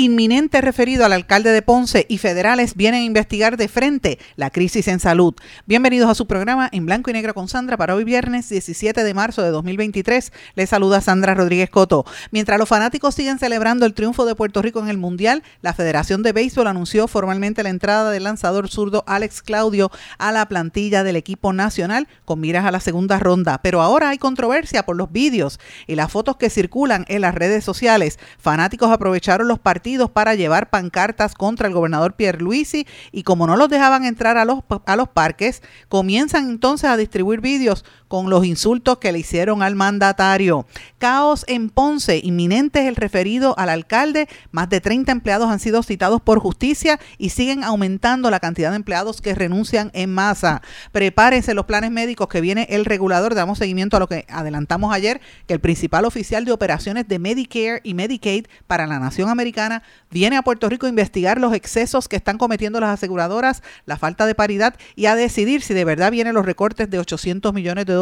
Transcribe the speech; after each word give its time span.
Inminente 0.00 0.62
referido 0.62 1.04
al 1.04 1.12
alcalde 1.12 1.52
de 1.52 1.60
Ponce 1.60 2.06
y 2.08 2.16
federales 2.16 2.74
vienen 2.74 3.02
a 3.02 3.04
investigar 3.04 3.58
de 3.58 3.68
frente 3.68 4.18
la 4.36 4.48
crisis 4.48 4.88
en 4.88 4.98
salud. 4.98 5.34
Bienvenidos 5.66 6.08
a 6.10 6.14
su 6.14 6.26
programa 6.26 6.70
en 6.72 6.86
blanco 6.86 7.10
y 7.10 7.12
negro 7.12 7.34
con 7.34 7.48
Sandra 7.48 7.76
para 7.76 7.94
hoy 7.94 8.04
viernes 8.04 8.48
17 8.48 9.04
de 9.04 9.14
marzo 9.14 9.42
de 9.42 9.50
2023. 9.50 10.32
Les 10.54 10.70
saluda 10.70 11.02
Sandra 11.02 11.34
Rodríguez 11.34 11.68
Coto. 11.68 12.06
Mientras 12.30 12.58
los 12.58 12.68
fanáticos 12.68 13.14
siguen 13.14 13.38
celebrando 13.38 13.84
el 13.84 13.92
triunfo 13.92 14.24
de 14.24 14.34
Puerto 14.34 14.62
Rico 14.62 14.80
en 14.80 14.88
el 14.88 14.96
Mundial, 14.96 15.42
la 15.60 15.74
Federación 15.74 16.22
de 16.22 16.32
Béisbol 16.32 16.66
anunció 16.66 17.06
formalmente 17.06 17.62
la 17.62 17.68
entrada 17.68 18.10
del 18.10 18.24
lanzador 18.24 18.68
zurdo 18.70 19.04
Alex 19.06 19.42
Claudio 19.42 19.90
a 20.16 20.32
la 20.32 20.48
plantilla 20.48 21.04
del 21.04 21.16
equipo 21.16 21.52
nacional 21.52 22.08
con 22.24 22.40
miras 22.40 22.64
a 22.64 22.70
la 22.70 22.80
segunda 22.80 23.18
ronda. 23.18 23.60
Pero 23.62 23.82
ahora 23.82 24.08
hay 24.08 24.18
controversia 24.18 24.84
por 24.84 24.96
los 24.96 25.12
vídeos 25.12 25.60
y 25.86 25.94
las 25.94 26.10
fotos 26.10 26.38
que 26.38 26.48
circulan 26.48 27.04
en 27.08 27.20
las 27.20 27.34
redes 27.34 27.64
sociales. 27.64 28.18
Fanáticos 28.38 28.90
aprovecharon 28.90 29.46
los 29.46 29.58
partidos 29.58 29.89
para 29.98 30.34
llevar 30.34 30.70
pancartas 30.70 31.34
contra 31.34 31.68
el 31.68 31.74
gobernador 31.74 32.14
Pierre 32.14 32.40
Luisi 32.40 32.86
y 33.12 33.22
como 33.22 33.46
no 33.46 33.56
los 33.56 33.68
dejaban 33.68 34.04
entrar 34.04 34.36
a 34.38 34.44
los, 34.44 34.60
a 34.86 34.96
los 34.96 35.08
parques, 35.08 35.62
comienzan 35.88 36.48
entonces 36.48 36.88
a 36.88 36.96
distribuir 36.96 37.40
vídeos 37.40 37.84
con 38.10 38.28
los 38.28 38.44
insultos 38.44 38.98
que 38.98 39.12
le 39.12 39.20
hicieron 39.20 39.62
al 39.62 39.76
mandatario. 39.76 40.66
Caos 40.98 41.44
en 41.46 41.70
Ponce, 41.70 42.20
inminente 42.20 42.80
es 42.80 42.88
el 42.88 42.96
referido 42.96 43.54
al 43.56 43.68
alcalde. 43.68 44.28
Más 44.50 44.68
de 44.68 44.80
30 44.80 45.12
empleados 45.12 45.48
han 45.48 45.60
sido 45.60 45.84
citados 45.84 46.20
por 46.20 46.40
justicia 46.40 46.98
y 47.18 47.28
siguen 47.28 47.62
aumentando 47.62 48.28
la 48.28 48.40
cantidad 48.40 48.70
de 48.70 48.76
empleados 48.76 49.20
que 49.20 49.36
renuncian 49.36 49.92
en 49.94 50.12
masa. 50.12 50.60
Prepárense 50.90 51.54
los 51.54 51.66
planes 51.66 51.92
médicos 51.92 52.26
que 52.26 52.40
viene 52.40 52.66
el 52.70 52.84
regulador. 52.84 53.36
Damos 53.36 53.58
seguimiento 53.58 53.96
a 53.96 54.00
lo 54.00 54.08
que 54.08 54.26
adelantamos 54.28 54.92
ayer, 54.92 55.20
que 55.46 55.54
el 55.54 55.60
principal 55.60 56.04
oficial 56.04 56.44
de 56.44 56.50
operaciones 56.50 57.06
de 57.06 57.20
Medicare 57.20 57.80
y 57.84 57.94
Medicaid 57.94 58.46
para 58.66 58.88
la 58.88 58.98
nación 58.98 59.28
americana 59.28 59.84
viene 60.10 60.36
a 60.36 60.42
Puerto 60.42 60.68
Rico 60.68 60.86
a 60.86 60.88
investigar 60.88 61.40
los 61.40 61.54
excesos 61.54 62.08
que 62.08 62.16
están 62.16 62.38
cometiendo 62.38 62.80
las 62.80 62.90
aseguradoras, 62.90 63.62
la 63.86 63.98
falta 63.98 64.26
de 64.26 64.34
paridad 64.34 64.74
y 64.96 65.06
a 65.06 65.14
decidir 65.14 65.62
si 65.62 65.74
de 65.74 65.84
verdad 65.84 66.10
vienen 66.10 66.34
los 66.34 66.44
recortes 66.44 66.90
de 66.90 66.98
800 66.98 67.54
millones 67.54 67.86
de 67.86 67.92
dólares. 67.92 67.99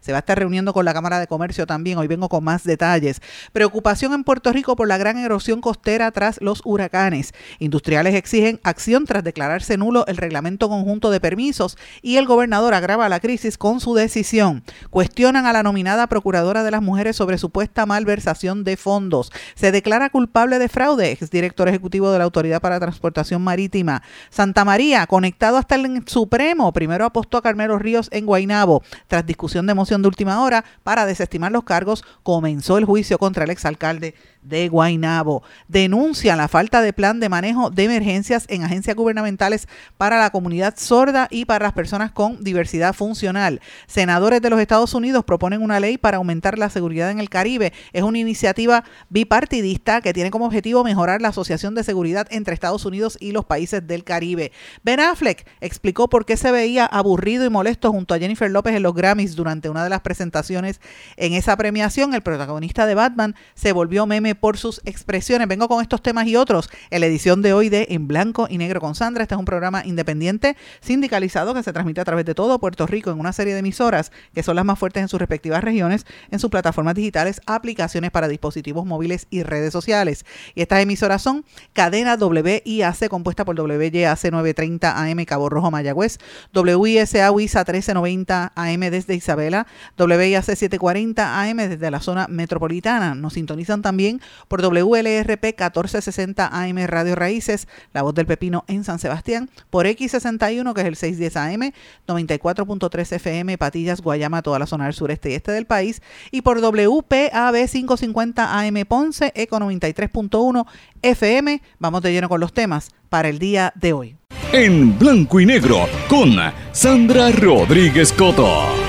Se 0.00 0.12
va 0.12 0.18
a 0.18 0.20
estar 0.20 0.38
reuniendo 0.38 0.72
con 0.72 0.84
la 0.84 0.94
Cámara 0.94 1.20
de 1.20 1.26
Comercio 1.26 1.66
también. 1.66 1.98
Hoy 1.98 2.08
vengo 2.08 2.28
con 2.28 2.42
más 2.42 2.64
detalles. 2.64 3.20
Preocupación 3.52 4.12
en 4.12 4.24
Puerto 4.24 4.52
Rico 4.52 4.74
por 4.74 4.88
la 4.88 4.98
gran 4.98 5.18
erosión 5.18 5.60
costera 5.60 6.10
tras 6.10 6.40
los 6.40 6.62
huracanes. 6.64 7.32
Industriales 7.58 8.14
exigen 8.14 8.60
acción 8.64 9.04
tras 9.04 9.22
declararse 9.22 9.76
nulo 9.76 10.04
el 10.06 10.16
reglamento 10.16 10.68
conjunto 10.68 11.10
de 11.10 11.20
permisos 11.20 11.78
y 12.02 12.16
el 12.16 12.26
gobernador 12.26 12.74
agrava 12.74 13.08
la 13.08 13.20
crisis 13.20 13.58
con 13.58 13.80
su 13.80 13.94
decisión. 13.94 14.64
Cuestionan 14.90 15.46
a 15.46 15.52
la 15.52 15.62
nominada 15.62 16.06
Procuradora 16.06 16.64
de 16.64 16.70
las 16.70 16.82
Mujeres 16.82 17.16
sobre 17.16 17.38
supuesta 17.38 17.86
malversación 17.86 18.64
de 18.64 18.76
fondos. 18.76 19.32
Se 19.54 19.72
declara 19.72 20.10
culpable 20.10 20.58
de 20.58 20.68
fraude, 20.68 21.12
exdirector 21.12 21.68
ejecutivo 21.68 22.10
de 22.10 22.18
la 22.18 22.24
Autoridad 22.24 22.60
para 22.60 22.80
Transportación 22.80 23.42
Marítima. 23.42 24.02
Santa 24.30 24.64
María, 24.64 25.06
conectado 25.06 25.56
hasta 25.56 25.74
el 25.74 26.02
Supremo, 26.06 26.72
primero 26.72 27.04
apostó 27.04 27.38
a 27.38 27.42
Carmelo 27.42 27.78
Ríos 27.78 28.08
en 28.12 28.26
Guainabo. 28.26 28.82
Tras 29.06 29.26
de 29.66 29.74
moción 29.74 30.02
de 30.02 30.08
última 30.08 30.42
hora 30.42 30.64
para 30.82 31.06
desestimar 31.06 31.52
los 31.52 31.64
cargos, 31.64 32.04
comenzó 32.22 32.78
el 32.78 32.84
juicio 32.84 33.18
contra 33.18 33.44
el 33.44 33.50
exalcalde 33.50 34.14
de 34.48 34.68
Guainabo. 34.68 35.42
Denuncian 35.68 36.38
la 36.38 36.48
falta 36.48 36.80
de 36.80 36.92
plan 36.92 37.20
de 37.20 37.28
manejo 37.28 37.70
de 37.70 37.84
emergencias 37.84 38.46
en 38.48 38.62
agencias 38.62 38.96
gubernamentales 38.96 39.68
para 39.96 40.18
la 40.18 40.30
comunidad 40.30 40.74
sorda 40.76 41.28
y 41.30 41.44
para 41.44 41.64
las 41.64 41.72
personas 41.72 42.12
con 42.12 42.42
diversidad 42.42 42.94
funcional. 42.94 43.60
Senadores 43.86 44.40
de 44.40 44.50
los 44.50 44.60
Estados 44.60 44.94
Unidos 44.94 45.24
proponen 45.24 45.62
una 45.62 45.80
ley 45.80 45.98
para 45.98 46.18
aumentar 46.18 46.58
la 46.58 46.70
seguridad 46.70 47.10
en 47.10 47.18
el 47.18 47.28
Caribe. 47.28 47.72
Es 47.92 48.02
una 48.02 48.18
iniciativa 48.18 48.84
bipartidista 49.08 50.00
que 50.00 50.12
tiene 50.12 50.30
como 50.30 50.46
objetivo 50.46 50.84
mejorar 50.84 51.20
la 51.20 51.28
asociación 51.28 51.74
de 51.74 51.82
seguridad 51.82 52.26
entre 52.30 52.54
Estados 52.54 52.84
Unidos 52.84 53.18
y 53.20 53.32
los 53.32 53.44
países 53.44 53.86
del 53.86 54.04
Caribe. 54.04 54.52
Ben 54.84 55.00
Affleck 55.00 55.46
explicó 55.60 56.08
por 56.08 56.24
qué 56.24 56.36
se 56.36 56.52
veía 56.52 56.86
aburrido 56.86 57.44
y 57.44 57.50
molesto 57.50 57.90
junto 57.90 58.14
a 58.14 58.18
Jennifer 58.18 58.50
López 58.50 58.74
en 58.76 58.82
los 58.82 58.94
Grammys 58.94 59.34
durante 59.34 59.68
una 59.68 59.82
de 59.82 59.90
las 59.90 60.00
presentaciones 60.00 60.80
en 61.16 61.32
esa 61.32 61.56
premiación. 61.56 62.14
El 62.14 62.22
protagonista 62.22 62.86
de 62.86 62.94
Batman 62.94 63.34
se 63.54 63.72
volvió 63.72 64.06
meme 64.06 64.35
por 64.36 64.58
sus 64.58 64.80
expresiones. 64.84 65.48
Vengo 65.48 65.68
con 65.68 65.82
estos 65.82 66.02
temas 66.02 66.26
y 66.26 66.36
otros 66.36 66.70
en 66.90 67.00
la 67.00 67.06
edición 67.06 67.42
de 67.42 67.52
hoy 67.52 67.68
de 67.68 67.86
En 67.90 68.08
Blanco 68.08 68.46
y 68.50 68.58
Negro 68.58 68.80
con 68.80 68.94
Sandra. 68.94 69.22
Este 69.22 69.34
es 69.34 69.38
un 69.38 69.44
programa 69.44 69.84
independiente 69.84 70.56
sindicalizado 70.80 71.54
que 71.54 71.62
se 71.62 71.72
transmite 71.72 72.00
a 72.00 72.04
través 72.04 72.24
de 72.24 72.34
todo 72.34 72.58
Puerto 72.58 72.86
Rico 72.86 73.10
en 73.10 73.18
una 73.20 73.32
serie 73.32 73.52
de 73.52 73.60
emisoras 73.60 74.12
que 74.34 74.42
son 74.42 74.56
las 74.56 74.64
más 74.64 74.78
fuertes 74.78 75.02
en 75.02 75.08
sus 75.08 75.18
respectivas 75.18 75.62
regiones, 75.62 76.06
en 76.30 76.38
sus 76.38 76.50
plataformas 76.50 76.94
digitales, 76.94 77.40
aplicaciones 77.46 78.10
para 78.10 78.28
dispositivos 78.28 78.86
móviles 78.86 79.26
y 79.30 79.42
redes 79.42 79.72
sociales. 79.72 80.24
Y 80.54 80.62
estas 80.62 80.80
emisoras 80.80 81.22
son 81.22 81.44
Cadena 81.72 82.16
WIAC 82.16 83.08
compuesta 83.08 83.44
por 83.44 83.58
WYAC 83.58 84.30
930 84.30 85.02
AM 85.02 85.24
Cabo 85.24 85.48
Rojo 85.48 85.70
Mayagüez, 85.70 86.18
WISA 86.54 87.30
WISA 87.30 87.60
1390 87.60 88.52
AM 88.54 88.80
desde 88.90 89.14
Isabela, 89.14 89.66
WIAC 89.98 90.44
740 90.44 91.42
AM 91.42 91.56
desde 91.56 91.90
la 91.90 92.00
zona 92.00 92.26
metropolitana. 92.28 93.14
Nos 93.14 93.34
sintonizan 93.34 93.82
también 93.82 94.20
por 94.48 94.62
WLRP 94.62 95.44
1460 95.44 96.48
AM 96.52 96.86
Radio 96.86 97.14
Raíces, 97.14 97.68
La 97.92 98.02
Voz 98.02 98.14
del 98.14 98.26
Pepino 98.26 98.64
en 98.68 98.84
San 98.84 98.98
Sebastián, 98.98 99.50
por 99.70 99.86
X61 99.86 100.74
que 100.74 100.80
es 100.80 100.86
el 100.86 100.96
610 100.96 101.36
AM, 101.36 101.72
94.3 102.06 103.12
FM 103.12 103.58
Patillas, 103.58 104.00
Guayama, 104.00 104.42
toda 104.42 104.58
la 104.58 104.66
zona 104.66 104.84
del 104.84 104.94
sureste 104.94 105.30
y 105.30 105.34
este 105.34 105.52
del 105.52 105.66
país, 105.66 106.02
y 106.30 106.42
por 106.42 106.60
WPAB 106.60 107.68
550 107.68 108.58
AM 108.58 108.84
Ponce, 108.86 109.32
Eco 109.34 109.58
93.1 109.58 110.66
FM. 111.02 111.62
Vamos 111.78 112.02
de 112.02 112.12
lleno 112.12 112.28
con 112.28 112.40
los 112.40 112.52
temas 112.52 112.90
para 113.08 113.28
el 113.28 113.38
día 113.38 113.72
de 113.76 113.92
hoy. 113.92 114.16
En 114.52 114.98
blanco 114.98 115.40
y 115.40 115.46
negro 115.46 115.88
con 116.08 116.36
Sandra 116.72 117.30
Rodríguez 117.30 118.12
Coto 118.12 118.85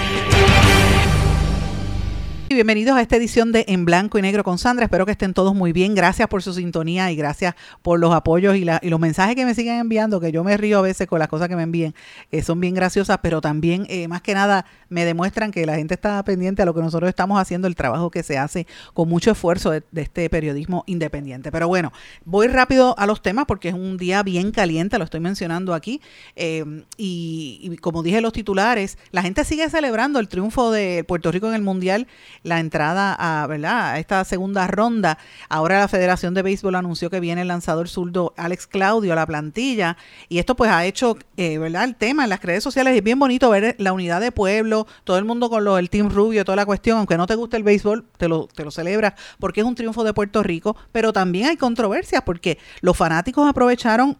bienvenidos 2.57 2.97
a 2.97 3.03
esta 3.03 3.17
edición 3.17 3.51
de 3.51 3.65
En 3.67 3.85
Blanco 3.85 4.17
y 4.17 4.23
Negro 4.23 4.43
con 4.43 4.57
Sandra. 4.57 4.85
Espero 4.85 5.05
que 5.05 5.11
estén 5.11 5.35
todos 5.35 5.53
muy 5.53 5.73
bien. 5.73 5.93
Gracias 5.93 6.27
por 6.27 6.41
su 6.41 6.53
sintonía 6.53 7.11
y 7.11 7.15
gracias 7.15 7.53
por 7.83 7.99
los 7.99 8.11
apoyos 8.15 8.55
y, 8.55 8.65
los 8.65 8.99
mensajes 8.99 9.35
que 9.35 9.45
me 9.45 9.53
siguen 9.53 9.75
enviando, 9.75 10.19
que 10.19 10.31
yo 10.31 10.43
me 10.43 10.57
río 10.57 10.79
a 10.79 10.81
veces 10.81 11.05
con 11.05 11.19
las 11.19 11.27
cosas 11.27 11.49
que 11.49 11.55
me 11.55 11.61
envíen, 11.61 11.93
que 12.31 12.41
son 12.41 12.59
bien 12.59 12.73
graciosas, 12.73 13.19
pero 13.21 13.41
también, 13.41 13.85
eh, 13.89 14.07
más 14.07 14.23
que 14.23 14.33
nada, 14.33 14.65
me 14.89 15.05
demuestran 15.05 15.51
que 15.51 15.67
la 15.67 15.75
gente 15.75 15.93
está 15.93 16.23
pendiente 16.23 16.63
a 16.63 16.65
lo 16.65 16.73
que 16.73 16.81
nosotros 16.81 17.07
estamos 17.09 17.39
haciendo, 17.39 17.67
el 17.67 17.75
trabajo 17.75 18.09
que 18.09 18.23
se 18.23 18.39
hace 18.39 18.65
con 18.95 19.07
mucho 19.07 19.29
esfuerzo 19.29 19.69
de, 19.69 19.83
este 19.93 20.27
periodismo 20.27 20.83
independiente. 20.87 21.51
Pero 21.51 21.67
bueno, 21.67 21.93
voy 22.25 22.47
rápido 22.47 22.97
a 22.97 23.05
los 23.05 23.21
temas 23.21 23.45
porque 23.45 23.69
es 23.69 23.75
un 23.75 23.97
día 23.97 24.23
bien 24.23 24.49
caliente, 24.49 24.97
lo 24.97 25.03
estoy 25.03 25.19
mencionando 25.19 25.75
aquí. 25.75 26.01
Eh, 26.35 26.65
y, 26.97 27.59
y 27.61 27.77
como 27.77 28.01
dije 28.01 28.19
los 28.19 28.33
titulares, 28.33 28.97
la 29.11 29.21
gente 29.21 29.45
sigue 29.45 29.69
celebrando 29.69 30.19
el 30.19 30.27
triunfo 30.27 30.71
de 30.71 31.03
Puerto 31.03 31.31
Rico 31.31 31.49
en 31.49 31.53
el 31.53 31.61
Mundial 31.61 32.07
la 32.47 32.59
entrada 32.59 33.13
a, 33.13 33.45
¿verdad? 33.47 33.91
a 33.91 33.99
esta 33.99 34.23
segunda 34.23 34.67
ronda. 34.67 35.17
Ahora 35.49 35.79
la 35.79 35.87
Federación 35.87 36.33
de 36.33 36.41
Béisbol 36.41 36.75
anunció 36.75 37.09
que 37.09 37.19
viene 37.19 37.41
el 37.41 37.49
lanzador 37.49 37.89
zurdo 37.89 38.33
Alex 38.37 38.67
Claudio 38.67 39.13
a 39.13 39.15
la 39.15 39.25
plantilla 39.25 39.97
y 40.29 40.39
esto 40.39 40.55
pues 40.55 40.71
ha 40.71 40.85
hecho 40.85 41.17
eh, 41.35 41.57
¿verdad? 41.57 41.83
el 41.83 41.95
tema 41.95 42.23
en 42.23 42.29
las 42.29 42.41
redes 42.41 42.63
sociales. 42.63 42.95
Es 42.95 43.03
bien 43.03 43.19
bonito 43.19 43.49
ver 43.49 43.75
la 43.79 43.93
unidad 43.93 44.21
de 44.21 44.31
pueblo, 44.31 44.87
todo 45.03 45.17
el 45.17 45.25
mundo 45.25 45.49
con 45.49 45.63
lo, 45.63 45.77
el 45.77 45.89
Team 45.89 46.09
Rubio, 46.09 46.45
toda 46.45 46.55
la 46.55 46.65
cuestión, 46.65 46.97
aunque 46.97 47.17
no 47.17 47.27
te 47.27 47.35
guste 47.35 47.57
el 47.57 47.63
béisbol, 47.63 48.05
te 48.17 48.27
lo, 48.27 48.47
te 48.47 48.63
lo 48.63 48.71
celebras 48.71 49.13
porque 49.39 49.61
es 49.61 49.67
un 49.67 49.75
triunfo 49.75 50.03
de 50.03 50.13
Puerto 50.13 50.41
Rico, 50.41 50.75
pero 50.91 51.13
también 51.13 51.49
hay 51.49 51.57
controversias 51.57 52.21
porque 52.25 52.57
los 52.81 52.95
fanáticos 52.95 53.47
aprovecharon 53.47 54.17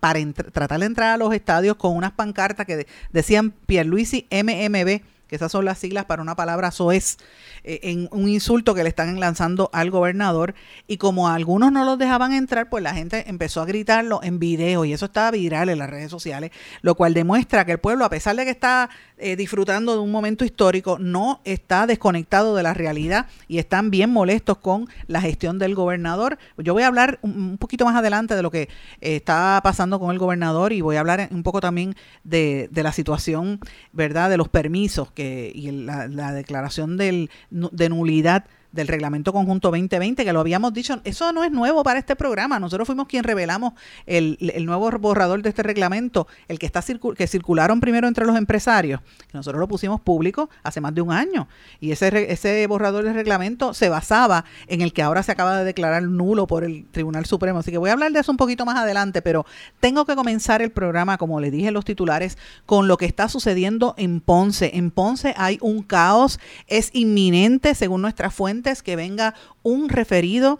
para 0.00 0.20
tratar 0.32 0.80
de 0.80 0.86
entrar 0.86 1.14
a 1.14 1.16
los 1.16 1.32
estadios 1.32 1.76
con 1.76 1.96
unas 1.96 2.12
pancartas 2.12 2.66
que 2.66 2.86
decían 3.10 3.52
Pierluisi 3.66 4.28
MMB 4.30 5.00
que 5.28 5.36
esas 5.36 5.50
son 5.52 5.64
las 5.64 5.78
siglas 5.78 6.04
para 6.04 6.22
una 6.22 6.36
palabra 6.36 6.70
soez, 6.70 7.18
eh, 7.64 7.80
en 7.82 8.08
un 8.10 8.28
insulto 8.28 8.74
que 8.74 8.82
le 8.82 8.88
están 8.88 9.18
lanzando 9.20 9.70
al 9.72 9.90
gobernador. 9.90 10.54
Y 10.86 10.98
como 10.98 11.28
algunos 11.28 11.72
no 11.72 11.84
los 11.84 11.98
dejaban 11.98 12.32
entrar, 12.32 12.68
pues 12.68 12.82
la 12.82 12.94
gente 12.94 13.24
empezó 13.28 13.62
a 13.62 13.66
gritarlo 13.66 14.20
en 14.22 14.38
video 14.38 14.84
y 14.84 14.92
eso 14.92 15.06
estaba 15.06 15.30
viral 15.30 15.68
en 15.68 15.78
las 15.78 15.90
redes 15.90 16.10
sociales, 16.10 16.50
lo 16.82 16.94
cual 16.94 17.14
demuestra 17.14 17.64
que 17.64 17.72
el 17.72 17.78
pueblo, 17.78 18.04
a 18.04 18.10
pesar 18.10 18.36
de 18.36 18.44
que 18.44 18.50
está 18.50 18.90
eh, 19.16 19.36
disfrutando 19.36 19.92
de 19.92 19.98
un 20.00 20.10
momento 20.10 20.44
histórico, 20.44 20.98
no 20.98 21.40
está 21.44 21.86
desconectado 21.86 22.54
de 22.56 22.62
la 22.62 22.74
realidad 22.74 23.26
y 23.48 23.58
están 23.58 23.90
bien 23.90 24.10
molestos 24.10 24.58
con 24.58 24.88
la 25.06 25.20
gestión 25.20 25.58
del 25.58 25.74
gobernador. 25.74 26.38
Yo 26.58 26.74
voy 26.74 26.82
a 26.82 26.88
hablar 26.88 27.18
un, 27.22 27.56
poquito 27.58 27.84
más 27.84 27.96
adelante 27.96 28.34
de 28.34 28.42
lo 28.42 28.50
que 28.50 28.62
eh, 29.00 29.16
está 29.16 29.60
pasando 29.62 29.98
con 29.98 30.10
el 30.10 30.18
gobernador 30.18 30.72
y 30.72 30.80
voy 30.80 30.96
a 30.96 31.00
hablar 31.00 31.28
un 31.30 31.42
poco 31.42 31.60
también 31.60 31.94
de, 32.24 32.68
de 32.70 32.82
la 32.82 32.92
situación, 32.92 33.60
¿verdad?, 33.92 34.28
de 34.30 34.36
los 34.36 34.48
permisos 34.48 35.12
que, 35.14 35.50
y 35.54 35.70
la, 35.70 36.08
la 36.08 36.32
declaración 36.32 36.96
del, 36.96 37.30
de 37.50 37.88
nulidad 37.88 38.44
del 38.74 38.88
Reglamento 38.88 39.32
Conjunto 39.32 39.70
2020, 39.70 40.24
que 40.24 40.32
lo 40.32 40.40
habíamos 40.40 40.72
dicho, 40.74 41.00
eso 41.04 41.32
no 41.32 41.44
es 41.44 41.52
nuevo 41.52 41.82
para 41.84 41.98
este 41.98 42.16
programa. 42.16 42.58
Nosotros 42.58 42.86
fuimos 42.86 43.06
quien 43.06 43.24
revelamos 43.24 43.74
el, 44.06 44.36
nuevo 44.66 44.90
borrador 44.98 45.42
de 45.42 45.48
este 45.50 45.62
reglamento, 45.62 46.26
el 46.48 46.58
que 46.58 46.66
está 46.66 46.82
que 47.16 47.26
circularon 47.26 47.80
primero 47.80 48.08
entre 48.08 48.26
los 48.26 48.36
empresarios, 48.36 49.00
nosotros 49.32 49.60
lo 49.60 49.68
pusimos 49.68 50.00
público 50.00 50.50
hace 50.62 50.80
más 50.80 50.94
de 50.94 51.00
un 51.00 51.12
año. 51.12 51.48
Y 51.80 51.92
ese, 51.92 52.32
ese 52.32 52.66
borrador 52.66 53.04
de 53.04 53.12
reglamento 53.12 53.74
se 53.74 53.88
basaba 53.88 54.44
en 54.66 54.80
el 54.80 54.92
que 54.92 55.02
ahora 55.02 55.22
se 55.22 55.32
acaba 55.32 55.58
de 55.58 55.64
declarar 55.64 56.02
nulo 56.02 56.46
por 56.46 56.64
el 56.64 56.86
Tribunal 56.90 57.26
Supremo. 57.26 57.60
Así 57.60 57.70
que 57.70 57.78
voy 57.78 57.90
a 57.90 57.92
hablar 57.92 58.12
de 58.12 58.20
eso 58.20 58.32
un 58.32 58.36
poquito 58.36 58.66
más 58.66 58.76
adelante, 58.76 59.22
pero 59.22 59.46
tengo 59.80 60.04
que 60.04 60.16
comenzar 60.16 60.62
el 60.62 60.72
programa, 60.72 61.16
como 61.16 61.40
le 61.40 61.50
dije 61.50 61.68
en 61.68 61.74
los 61.74 61.84
titulares, 61.84 62.38
con 62.66 62.88
lo 62.88 62.96
que 62.96 63.06
está 63.06 63.28
sucediendo 63.28 63.94
en 63.96 64.20
Ponce. 64.20 64.72
En 64.74 64.90
Ponce 64.90 65.34
hay 65.36 65.58
un 65.60 65.82
caos, 65.82 66.40
es 66.66 66.90
inminente, 66.92 67.74
según 67.74 68.02
nuestra 68.02 68.30
fuente 68.30 68.63
que 68.82 68.96
venga 68.96 69.34
un 69.62 69.88
referido 69.88 70.58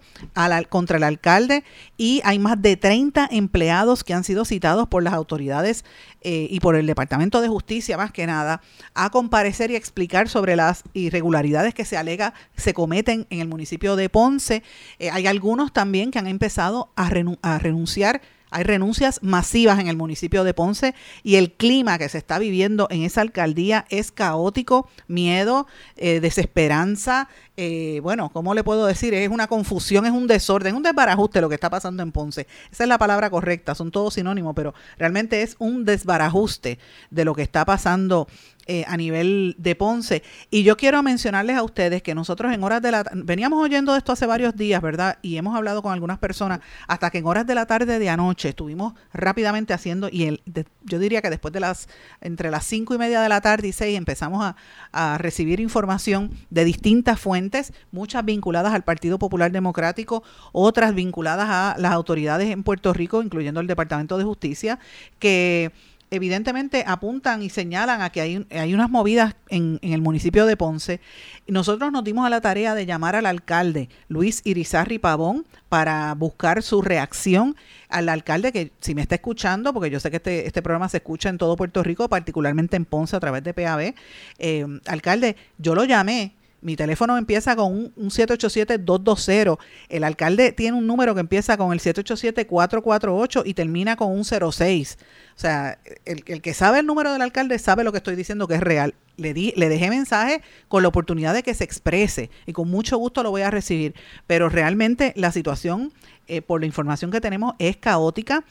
contra 0.68 0.98
el 0.98 1.02
alcalde 1.02 1.64
y 1.96 2.20
hay 2.24 2.38
más 2.38 2.60
de 2.60 2.76
30 2.76 3.28
empleados 3.30 4.04
que 4.04 4.14
han 4.14 4.24
sido 4.24 4.44
citados 4.44 4.88
por 4.88 5.02
las 5.02 5.14
autoridades 5.14 5.84
eh, 6.20 6.46
y 6.50 6.60
por 6.60 6.76
el 6.76 6.86
Departamento 6.86 7.40
de 7.40 7.48
Justicia 7.48 7.96
más 7.96 8.12
que 8.12 8.26
nada 8.26 8.60
a 8.94 9.10
comparecer 9.10 9.70
y 9.70 9.76
explicar 9.76 10.28
sobre 10.28 10.56
las 10.56 10.84
irregularidades 10.92 11.74
que 11.74 11.84
se 11.84 11.96
alega 11.96 12.34
se 12.56 12.74
cometen 12.74 13.26
en 13.30 13.40
el 13.40 13.48
municipio 13.48 13.96
de 13.96 14.08
Ponce. 14.08 14.62
Eh, 14.98 15.10
hay 15.10 15.26
algunos 15.26 15.72
también 15.72 16.10
que 16.10 16.18
han 16.18 16.26
empezado 16.26 16.92
a, 16.96 17.10
a 17.42 17.58
renunciar 17.58 18.20
hay 18.50 18.62
renuncias 18.62 19.20
masivas 19.22 19.80
en 19.80 19.88
el 19.88 19.96
municipio 19.96 20.44
de 20.44 20.54
Ponce 20.54 20.94
y 21.22 21.36
el 21.36 21.52
clima 21.52 21.98
que 21.98 22.08
se 22.08 22.18
está 22.18 22.38
viviendo 22.38 22.86
en 22.90 23.02
esa 23.02 23.20
alcaldía 23.20 23.84
es 23.88 24.12
caótico, 24.12 24.88
miedo, 25.08 25.66
eh, 25.96 26.20
desesperanza. 26.20 27.28
Eh, 27.56 28.00
bueno, 28.02 28.30
¿cómo 28.32 28.54
le 28.54 28.62
puedo 28.62 28.86
decir? 28.86 29.14
Es 29.14 29.28
una 29.28 29.48
confusión, 29.48 30.06
es 30.06 30.12
un 30.12 30.26
desorden, 30.26 30.68
es 30.68 30.76
un 30.76 30.82
desbarajuste 30.82 31.40
lo 31.40 31.48
que 31.48 31.56
está 31.56 31.70
pasando 31.70 32.02
en 32.02 32.12
Ponce. 32.12 32.46
Esa 32.70 32.84
es 32.84 32.88
la 32.88 32.98
palabra 32.98 33.30
correcta, 33.30 33.74
son 33.74 33.90
todos 33.90 34.14
sinónimos, 34.14 34.54
pero 34.54 34.74
realmente 34.98 35.42
es 35.42 35.56
un 35.58 35.84
desbarajuste 35.84 36.78
de 37.10 37.24
lo 37.24 37.34
que 37.34 37.42
está 37.42 37.64
pasando 37.64 38.28
eh, 38.66 38.84
a 38.88 38.96
nivel 38.96 39.54
de 39.58 39.74
Ponce. 39.74 40.22
Y 40.50 40.62
yo 40.62 40.76
quiero 40.76 41.02
mencionarles 41.02 41.56
a 41.56 41.62
ustedes 41.62 42.02
que 42.02 42.14
nosotros 42.14 42.52
en 42.52 42.62
horas 42.62 42.80
de 42.80 42.90
la 42.92 43.04
veníamos 43.14 43.62
oyendo 43.62 43.92
de 43.92 43.98
esto 43.98 44.12
hace 44.12 44.26
varios 44.26 44.56
días, 44.56 44.80
¿verdad? 44.80 45.18
Y 45.22 45.36
hemos 45.36 45.54
hablado 45.54 45.82
con 45.82 45.92
algunas 45.92 46.18
personas 46.18 46.60
hasta 46.88 47.10
que 47.10 47.18
en 47.18 47.26
horas 47.26 47.46
de 47.46 47.54
la 47.54 47.66
tarde 47.66 47.98
de 47.98 48.08
anoche 48.08 48.48
estuvimos 48.48 48.94
rápidamente 49.12 49.74
haciendo, 49.74 50.08
y 50.10 50.24
el, 50.24 50.42
yo 50.82 50.98
diría 50.98 51.20
que 51.22 51.30
después 51.30 51.52
de 51.52 51.60
las, 51.60 51.88
entre 52.20 52.50
las 52.50 52.64
cinco 52.64 52.94
y 52.94 52.98
media 52.98 53.20
de 53.20 53.28
la 53.28 53.40
tarde 53.40 53.68
y 53.68 53.72
seis 53.72 53.96
empezamos 53.96 54.44
a, 54.44 54.56
a 54.92 55.18
recibir 55.18 55.60
información 55.60 56.30
de 56.50 56.64
distintas 56.64 57.20
fuentes, 57.20 57.72
muchas 57.92 58.24
vinculadas 58.24 58.72
al 58.72 58.84
Partido 58.84 59.18
Popular 59.18 59.52
Democrático, 59.52 60.22
otras 60.52 60.94
vinculadas 60.94 61.48
a 61.50 61.76
las 61.78 61.92
autoridades 61.92 62.50
en 62.50 62.62
Puerto 62.62 62.92
Rico, 62.92 63.22
incluyendo 63.22 63.60
el 63.60 63.66
Departamento 63.66 64.18
de 64.18 64.24
Justicia, 64.24 64.78
que 65.18 65.72
evidentemente 66.14 66.84
apuntan 66.86 67.42
y 67.42 67.50
señalan 67.50 68.02
a 68.02 68.10
que 68.10 68.20
hay, 68.20 68.46
hay 68.50 68.74
unas 68.74 68.90
movidas 68.90 69.34
en, 69.48 69.78
el 69.82 70.00
municipio 70.00 70.46
de 70.46 70.56
Ponce. 70.56 71.00
Nosotros 71.46 71.92
nos 71.92 72.04
dimos 72.04 72.26
a 72.26 72.30
la 72.30 72.40
tarea 72.40 72.74
de 72.74 72.86
llamar 72.86 73.16
al 73.16 73.26
alcalde 73.26 73.88
Luis 74.08 74.42
Irizarri 74.44 74.98
Pavón 74.98 75.46
para 75.68 76.14
buscar 76.14 76.62
su 76.62 76.82
reacción 76.82 77.56
al 77.88 78.08
alcalde 78.08 78.52
que 78.52 78.72
si 78.80 78.94
me 78.94 79.02
está 79.02 79.16
escuchando, 79.16 79.72
porque 79.72 79.90
yo 79.90 80.00
sé 80.00 80.10
que 80.10 80.16
este, 80.16 80.46
este 80.46 80.62
programa 80.62 80.88
se 80.88 80.98
escucha 80.98 81.28
en 81.28 81.38
todo 81.38 81.56
Puerto 81.56 81.82
Rico, 81.82 82.08
particularmente 82.08 82.76
en 82.76 82.84
Ponce 82.84 83.16
a 83.16 83.20
través 83.20 83.44
de 83.44 83.54
PAB, 83.54 83.94
eh, 84.38 84.66
alcalde, 84.86 85.36
yo 85.58 85.74
lo 85.74 85.84
llamé 85.84 86.34
mi 86.64 86.76
teléfono 86.76 87.18
empieza 87.18 87.54
con 87.54 87.92
un, 87.94 88.10
787-220. 88.10 89.58
El 89.90 90.02
alcalde 90.02 90.50
tiene 90.50 90.76
un 90.76 90.86
número 90.86 91.14
que 91.14 91.20
empieza 91.20 91.58
con 91.58 91.74
el 91.74 91.80
787-448 91.80 93.42
y 93.44 93.52
termina 93.52 93.96
con 93.96 94.10
un 94.10 94.24
06. 94.24 94.98
O 95.36 95.38
sea, 95.38 95.78
el, 96.06 96.22
que 96.22 96.54
sabe 96.54 96.78
el 96.80 96.86
número 96.86 97.12
del 97.12 97.20
alcalde 97.20 97.58
sabe 97.58 97.84
lo 97.84 97.92
que 97.92 97.98
estoy 97.98 98.16
diciendo 98.16 98.48
que 98.48 98.54
es 98.54 98.62
real. 98.62 98.94
Le, 99.18 99.34
di, 99.34 99.52
le 99.56 99.68
dejé 99.68 99.90
mensaje 99.90 100.40
con 100.68 100.82
la 100.82 100.88
oportunidad 100.88 101.34
de 101.34 101.42
que 101.42 101.52
se 101.52 101.64
exprese 101.64 102.30
y 102.46 102.52
con 102.54 102.70
mucho 102.70 102.96
gusto 102.96 103.22
lo 103.22 103.30
voy 103.30 103.42
a 103.42 103.50
recibir. 103.50 103.94
Pero 104.26 104.48
realmente 104.48 105.12
la 105.16 105.32
situación, 105.32 105.92
eh, 106.28 106.40
por 106.40 106.60
la 106.60 106.66
información 106.66 107.10
que 107.10 107.20
tenemos, 107.20 107.56
es 107.58 107.76
caótica. 107.76 108.42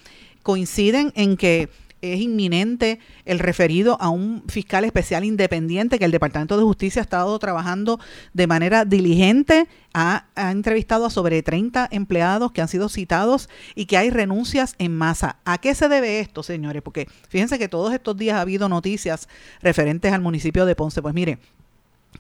Coinciden 0.44 1.12
en 1.16 1.36
que 1.36 1.70
es 2.04 2.20
inminente 2.20 3.00
el 3.24 3.40
referido 3.40 3.98
a 4.02 4.10
un 4.10 4.44
fiscal 4.48 4.84
especial 4.84 5.24
independiente 5.24 5.98
que 5.98 6.06
el 6.06 6.12
Departamento 6.12 6.58
de 6.58 6.64
Justicia 6.64 7.02
ha 7.02 7.04
estado 7.04 7.40
trabajando 7.40 8.00
de 8.34 8.46
manera 8.46 8.84
diligente, 8.84 9.68
ha, 9.94 10.26
entrevistado 10.36 11.06
a 11.06 11.10
sobre 11.10 11.42
30 11.42 11.88
empleados 11.92 12.52
que 12.52 12.62
han 12.62 12.68
sido 12.68 12.90
citados 12.90 13.50
y 13.76 13.86
que 13.86 13.98
hay 13.98 14.10
renuncias 14.10 14.76
en 14.80 14.96
masa. 14.96 15.38
¿A 15.46 15.60
qué 15.60 15.74
se 15.76 15.88
debe 15.88 16.20
esto, 16.20 16.44
señores? 16.44 16.82
Porque 16.82 17.08
fíjense 17.30 17.58
que 17.58 17.70
todos 17.70 17.94
estos 17.94 18.18
días 18.18 18.36
ha 18.36 18.42
habido 18.42 18.68
noticias 18.68 19.30
referentes 19.62 20.12
al 20.12 20.22
municipio 20.22 20.66
de 20.66 20.76
Ponce. 20.76 21.02
Pues 21.02 21.14
mire, 21.14 21.40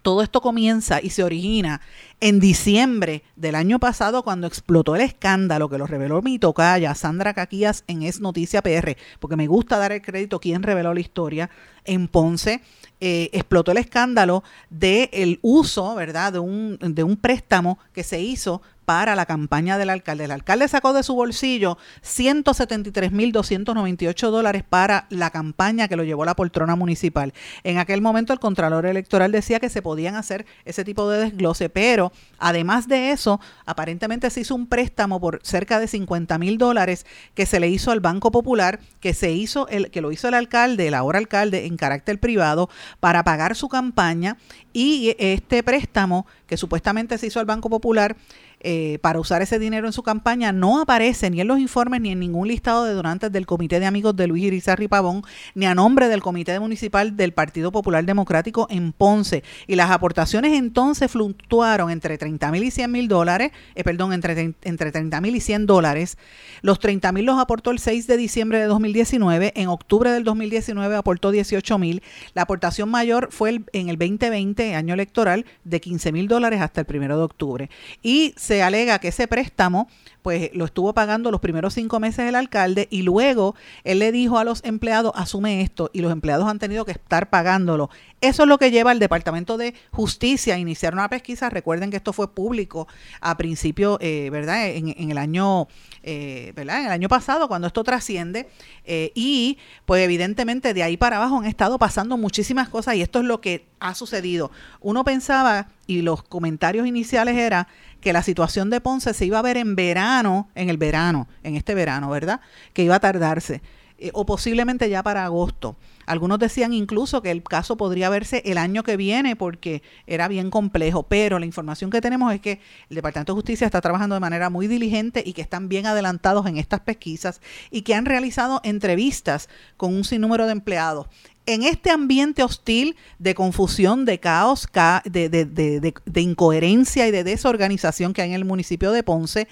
todo 0.01 0.21
esto 0.21 0.41
comienza 0.41 1.01
y 1.01 1.09
se 1.11 1.23
origina 1.23 1.81
en 2.23 2.39
diciembre 2.39 3.21
del 3.35 3.53
año 3.53 3.81
pasado 3.81 4.23
cuando 4.23 4.47
explotó 4.47 4.95
el 4.95 5.01
escándalo 5.01 5.67
que 5.67 5.77
lo 5.77 5.87
reveló 5.87 6.21
mi 6.21 6.39
tocaya 6.39 6.95
Sandra 6.95 7.33
Caquías 7.33 7.83
en 7.87 8.01
Es 8.01 8.21
Noticia 8.21 8.61
PR, 8.61 8.95
porque 9.19 9.35
me 9.35 9.47
gusta 9.47 9.77
dar 9.77 9.91
el 9.91 10.01
crédito 10.01 10.39
quien 10.39 10.63
reveló 10.63 10.93
la 10.93 11.01
historia 11.01 11.49
en 11.83 12.07
Ponce. 12.07 12.61
Eh, 13.01 13.29
explotó 13.33 13.73
el 13.73 13.79
escándalo 13.79 14.41
del 14.69 15.09
el 15.11 15.39
uso, 15.41 15.95
¿verdad?, 15.95 16.31
de 16.31 16.39
un, 16.39 16.77
de 16.79 17.03
un 17.03 17.17
préstamo 17.17 17.77
que 17.91 18.03
se 18.03 18.21
hizo 18.21 18.61
para 18.85 19.15
la 19.15 19.25
campaña 19.25 19.77
del 19.77 19.89
alcalde. 19.89 20.25
El 20.25 20.31
alcalde 20.31 20.67
sacó 20.67 20.91
de 20.93 21.03
su 21.03 21.15
bolsillo 21.15 21.77
173.298 22.03 24.29
dólares 24.29 24.63
para 24.67 25.05
la 25.09 25.29
campaña 25.31 25.87
que 25.87 25.95
lo 25.95 26.03
llevó 26.03 26.25
la 26.25 26.35
poltrona 26.35 26.75
municipal. 26.75 27.33
En 27.63 27.77
aquel 27.77 28.01
momento 28.01 28.33
el 28.33 28.39
Contralor 28.39 28.85
Electoral 28.85 29.31
decía 29.31 29.59
que 29.59 29.69
se 29.69 29.81
podían 29.81 30.15
hacer 30.15 30.45
ese 30.65 30.83
tipo 30.83 31.09
de 31.09 31.19
desglose, 31.19 31.69
pero 31.69 32.11
además 32.39 32.87
de 32.87 33.11
eso, 33.11 33.39
aparentemente 33.65 34.29
se 34.29 34.41
hizo 34.41 34.55
un 34.55 34.67
préstamo 34.67 35.19
por 35.19 35.39
cerca 35.43 35.79
de 35.79 35.87
50 35.87 36.37
mil 36.37 36.57
dólares 36.57 37.05
que 37.33 37.45
se 37.45 37.59
le 37.59 37.69
hizo 37.69 37.91
al 37.91 37.99
Banco 37.99 38.31
Popular, 38.31 38.79
que 38.99 39.13
se 39.13 39.31
hizo 39.31 39.67
el, 39.67 39.91
que 39.91 40.01
lo 40.01 40.11
hizo 40.11 40.27
el 40.27 40.33
alcalde, 40.33 40.87
el 40.87 40.93
ahora 40.93 41.19
alcalde, 41.19 41.65
en 41.65 41.77
carácter 41.77 42.19
privado, 42.19 42.69
para 42.99 43.23
pagar 43.23 43.55
su 43.55 43.69
campaña, 43.69 44.37
y 44.73 45.15
este 45.19 45.63
préstamo 45.63 46.25
que 46.47 46.57
supuestamente 46.57 47.17
se 47.17 47.27
hizo 47.27 47.39
al 47.39 47.45
Banco 47.45 47.69
Popular 47.69 48.15
eh, 48.63 48.97
para 49.01 49.19
usar 49.19 49.41
ese 49.41 49.59
dinero 49.59 49.87
en 49.87 49.93
su 49.93 50.03
campaña 50.03 50.51
no 50.51 50.79
aparece 50.79 51.29
ni 51.29 51.41
en 51.41 51.47
los 51.47 51.59
informes 51.59 52.01
ni 52.01 52.11
en 52.11 52.19
ningún 52.19 52.47
listado 52.47 52.85
de 52.85 52.93
donantes 52.93 53.31
del 53.31 53.45
Comité 53.45 53.79
de 53.79 53.85
Amigos 53.85 54.15
de 54.15 54.27
Luis 54.27 54.45
Irizarri 54.45 54.87
Pavón, 54.87 55.23
ni 55.53 55.65
a 55.65 55.75
nombre 55.75 56.07
del 56.07 56.21
Comité 56.21 56.59
Municipal 56.59 57.17
del 57.17 57.33
Partido 57.33 57.71
Popular 57.71 58.05
Democrático 58.05 58.67
en 58.69 58.93
Ponce. 58.93 59.43
Y 59.67 59.75
las 59.75 59.91
aportaciones 59.91 60.53
entonces 60.53 61.11
fluctuaron 61.11 61.91
entre 61.91 62.17
30 62.17 62.51
mil 62.51 62.63
y 62.63 62.71
100 62.71 62.91
mil 62.91 63.07
dólares, 63.07 63.51
eh, 63.75 63.83
perdón, 63.83 64.13
entre, 64.13 64.55
entre 64.63 64.91
30 64.91 65.21
mil 65.21 65.35
y 65.35 65.41
100 65.41 65.65
dólares. 65.65 66.17
Los 66.61 66.79
30 66.79 67.11
mil 67.11 67.25
los 67.25 67.39
aportó 67.39 67.71
el 67.71 67.79
6 67.79 68.07
de 68.07 68.17
diciembre 68.17 68.59
de 68.59 68.65
2019. 68.65 69.53
En 69.55 69.67
octubre 69.67 70.11
del 70.11 70.23
2019 70.23 70.95
aportó 70.95 71.31
18 71.31 71.77
mil. 71.77 72.01
La 72.33 72.43
aportación 72.43 72.89
mayor 72.89 73.29
fue 73.31 73.61
en 73.73 73.89
el 73.89 73.97
2020, 73.97 74.75
año 74.75 74.93
electoral, 74.93 75.45
de 75.63 75.81
15 75.81 76.11
mil 76.11 76.27
dólares 76.27 76.61
hasta 76.61 76.81
el 76.81 76.85
primero 76.85 77.17
de 77.17 77.23
octubre. 77.23 77.69
Y 78.01 78.33
se 78.37 78.52
se 78.53 78.61
alega 78.61 78.99
que 78.99 79.07
ese 79.07 79.27
préstamo 79.27 79.87
pues 80.23 80.49
lo 80.53 80.65
estuvo 80.65 80.93
pagando 80.93 81.29
los 81.29 81.41
primeros 81.41 81.75
cinco 81.75 81.99
meses 81.99 82.27
el 82.27 82.35
alcalde 82.35 82.87
y 82.89 83.03
luego 83.03 83.55
él 83.83 83.99
le 83.99 84.11
dijo 84.11 84.39
a 84.39 84.43
los 84.43 84.63
empleados, 84.63 85.11
asume 85.15 85.61
esto, 85.61 85.91
y 85.93 86.01
los 86.01 86.11
empleados 86.11 86.47
han 86.47 86.57
tenido 86.57 86.85
que 86.85 86.93
estar 86.93 87.29
pagándolo 87.29 87.89
Eso 88.21 88.43
es 88.43 88.49
lo 88.49 88.57
que 88.57 88.71
lleva 88.71 88.91
al 88.91 88.99
Departamento 88.99 89.57
de 89.57 89.75
Justicia 89.91 90.55
a 90.55 90.57
iniciar 90.57 90.93
una 90.93 91.09
pesquisa. 91.09 91.49
Recuerden 91.49 91.91
que 91.91 91.97
esto 91.97 92.13
fue 92.13 92.33
público 92.33 92.87
a 93.19 93.35
principio, 93.35 93.97
eh, 93.99 94.29
¿verdad? 94.31 94.69
En, 94.69 95.11
el 95.11 95.17
año, 95.17 95.67
eh, 96.03 96.53
¿verdad? 96.55 96.79
En 96.79 96.85
el 96.85 96.91
año 96.91 97.09
pasado, 97.09 97.49
cuando 97.49 97.67
esto 97.67 97.83
trasciende. 97.83 98.47
Eh, 98.85 99.11
y 99.13 99.57
pues 99.85 100.03
evidentemente 100.03 100.73
de 100.73 100.83
ahí 100.83 100.95
para 100.95 101.17
abajo 101.17 101.39
han 101.39 101.45
estado 101.45 101.77
pasando 101.77 102.17
muchísimas 102.17 102.69
cosas 102.69 102.95
y 102.95 103.01
esto 103.01 103.19
es 103.19 103.25
lo 103.25 103.41
que 103.41 103.65
ha 103.79 103.93
sucedido. 103.93 104.51
Uno 104.79 105.03
pensaba, 105.03 105.67
y 105.85 106.01
los 106.01 106.23
comentarios 106.23 106.87
iniciales 106.87 107.35
era 107.35 107.67
que 107.99 108.13
la 108.13 108.23
situación 108.23 108.69
de 108.69 108.81
Ponce 108.81 109.13
se 109.13 109.25
iba 109.25 109.39
a 109.39 109.41
ver 109.41 109.57
en 109.57 109.75
verano, 109.75 110.12
en 110.55 110.69
el 110.69 110.77
verano, 110.77 111.27
en 111.43 111.55
este 111.55 111.73
verano, 111.73 112.09
¿verdad? 112.09 112.41
Que 112.73 112.83
iba 112.83 112.95
a 112.95 112.99
tardarse. 112.99 113.61
Eh, 113.99 114.11
o 114.13 114.25
posiblemente 114.25 114.89
ya 114.89 115.01
para 115.01 115.23
agosto. 115.23 115.77
Algunos 116.05 116.37
decían 116.37 116.73
incluso 116.73 117.21
que 117.21 117.31
el 117.31 117.41
caso 117.41 117.77
podría 117.77 118.09
verse 118.09 118.41
el 118.45 118.57
año 118.57 118.83
que 118.83 118.97
viene 118.97 119.37
porque 119.37 119.81
era 120.07 120.27
bien 120.27 120.49
complejo, 120.49 121.03
pero 121.03 121.39
la 121.39 121.45
información 121.45 121.89
que 121.89 122.01
tenemos 122.01 122.33
es 122.33 122.41
que 122.41 122.59
el 122.89 122.95
Departamento 122.95 123.31
de 123.31 123.37
Justicia 123.37 123.65
está 123.65 123.79
trabajando 123.79 124.15
de 124.15 124.19
manera 124.19 124.49
muy 124.49 124.67
diligente 124.67 125.23
y 125.25 125.31
que 125.31 125.41
están 125.41 125.69
bien 125.69 125.85
adelantados 125.85 126.45
en 126.47 126.57
estas 126.57 126.81
pesquisas 126.81 127.39
y 127.71 127.83
que 127.83 127.95
han 127.95 128.05
realizado 128.05 128.59
entrevistas 128.65 129.47
con 129.77 129.95
un 129.95 130.03
sinnúmero 130.03 130.47
de 130.47 130.51
empleados 130.51 131.07
en 131.45 131.63
este 131.63 131.89
ambiente 131.89 132.43
hostil 132.43 132.95
de 133.19 133.35
confusión, 133.35 134.05
de 134.05 134.19
caos, 134.19 134.67
de, 135.05 135.29
de, 135.29 135.45
de, 135.45 135.93
de, 136.05 136.21
incoherencia 136.21 137.07
y 137.07 137.11
de 137.11 137.23
desorganización 137.23 138.13
que 138.13 138.21
hay 138.21 138.29
en 138.29 138.35
el 138.35 138.45
municipio 138.45 138.91
de 138.91 139.03
Ponce, 139.03 139.47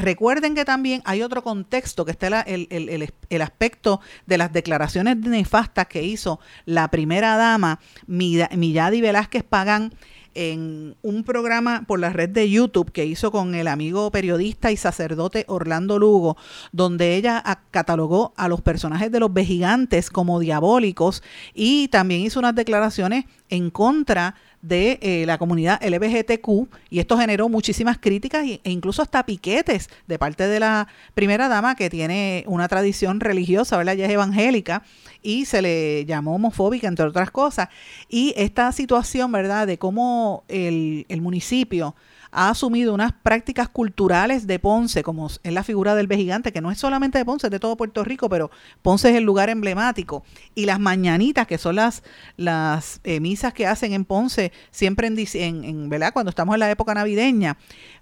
Recuerden 0.00 0.54
que 0.54 0.64
también 0.64 1.02
hay 1.04 1.22
otro 1.22 1.42
contexto, 1.44 2.06
que 2.06 2.12
está 2.12 2.40
el, 2.40 2.66
el, 2.70 3.42
aspecto 3.42 4.00
de 4.26 4.38
las 4.38 4.50
declaraciones 4.50 5.18
nefastas 5.18 5.88
que 5.88 6.02
hizo 6.02 6.40
la 6.64 6.88
primera 6.88 7.36
dama, 7.36 7.80
Milladi 8.06 9.02
Velázquez 9.02 9.44
Pagán, 9.44 9.92
en 10.34 10.96
un 11.02 11.24
programa 11.24 11.84
por 11.86 11.98
la 11.98 12.10
red 12.10 12.30
de 12.30 12.48
YouTube 12.48 12.92
que 12.92 13.04
hizo 13.04 13.30
con 13.30 13.54
el 13.54 13.68
amigo 13.68 14.10
periodista 14.10 14.70
y 14.70 14.76
sacerdote 14.76 15.44
Orlando 15.48 15.98
Lugo, 15.98 16.36
donde 16.72 17.16
ella 17.16 17.42
catalogó 17.70 18.32
a 18.36 18.48
los 18.48 18.62
personajes 18.62 19.10
de 19.10 19.20
los 19.20 19.32
vejigantes 19.32 20.08
como 20.08 20.40
diabólicos 20.40 21.22
y 21.52 21.88
también 21.88 22.22
hizo 22.22 22.38
unas 22.38 22.54
declaraciones 22.54 23.24
en 23.48 23.70
contra 23.70 24.34
de 24.34 24.49
eh, 24.68 25.24
la 25.26 25.38
comunidad 25.38 25.80
LBGTQ 25.82 26.68
y 26.90 26.98
esto 26.98 27.16
generó 27.16 27.48
muchísimas 27.48 27.98
críticas 27.98 28.44
e 28.44 28.70
incluso 28.70 29.00
hasta 29.00 29.24
piquetes 29.24 29.88
de 30.06 30.18
parte 30.18 30.46
de 30.46 30.60
la 30.60 30.86
primera 31.14 31.48
dama 31.48 31.74
que 31.76 31.88
tiene 31.88 32.44
una 32.46 32.68
tradición 32.68 33.20
religiosa, 33.20 33.78
¿verdad? 33.78 33.94
Ella 33.94 34.06
es 34.06 34.12
evangélica 34.12 34.82
y 35.22 35.46
se 35.46 35.62
le 35.62 36.04
llamó 36.04 36.34
homofóbica, 36.34 36.88
entre 36.88 37.06
otras 37.06 37.30
cosas. 37.30 37.68
Y 38.08 38.34
esta 38.36 38.70
situación, 38.72 39.32
¿verdad? 39.32 39.66
De 39.66 39.78
cómo 39.78 40.44
el, 40.48 41.06
el 41.08 41.22
municipio 41.22 41.94
ha 42.32 42.50
asumido 42.50 42.94
unas 42.94 43.12
prácticas 43.12 43.68
culturales 43.68 44.46
de 44.46 44.58
Ponce, 44.58 45.02
como 45.02 45.26
es 45.26 45.52
la 45.52 45.64
figura 45.64 45.94
del 45.94 46.08
gigante, 46.08 46.52
que 46.52 46.60
no 46.60 46.70
es 46.70 46.78
solamente 46.78 47.18
de 47.18 47.24
Ponce, 47.24 47.46
es 47.46 47.50
de 47.50 47.60
todo 47.60 47.76
Puerto 47.76 48.04
Rico, 48.04 48.28
pero 48.28 48.50
Ponce 48.82 49.10
es 49.10 49.16
el 49.16 49.24
lugar 49.24 49.50
emblemático. 49.50 50.24
Y 50.54 50.66
las 50.66 50.80
mañanitas, 50.80 51.46
que 51.46 51.58
son 51.58 51.76
las, 51.76 52.02
las 52.36 53.00
eh, 53.04 53.20
misas 53.20 53.52
que 53.52 53.66
hacen 53.66 53.92
en 53.92 54.04
Ponce, 54.04 54.52
siempre 54.70 55.06
en, 55.06 55.18
en, 55.18 55.64
en, 55.64 55.88
¿verdad? 55.88 56.12
Cuando 56.12 56.30
estamos 56.30 56.54
en 56.54 56.60
la 56.60 56.70
época 56.70 56.94
navideña, 56.94 57.56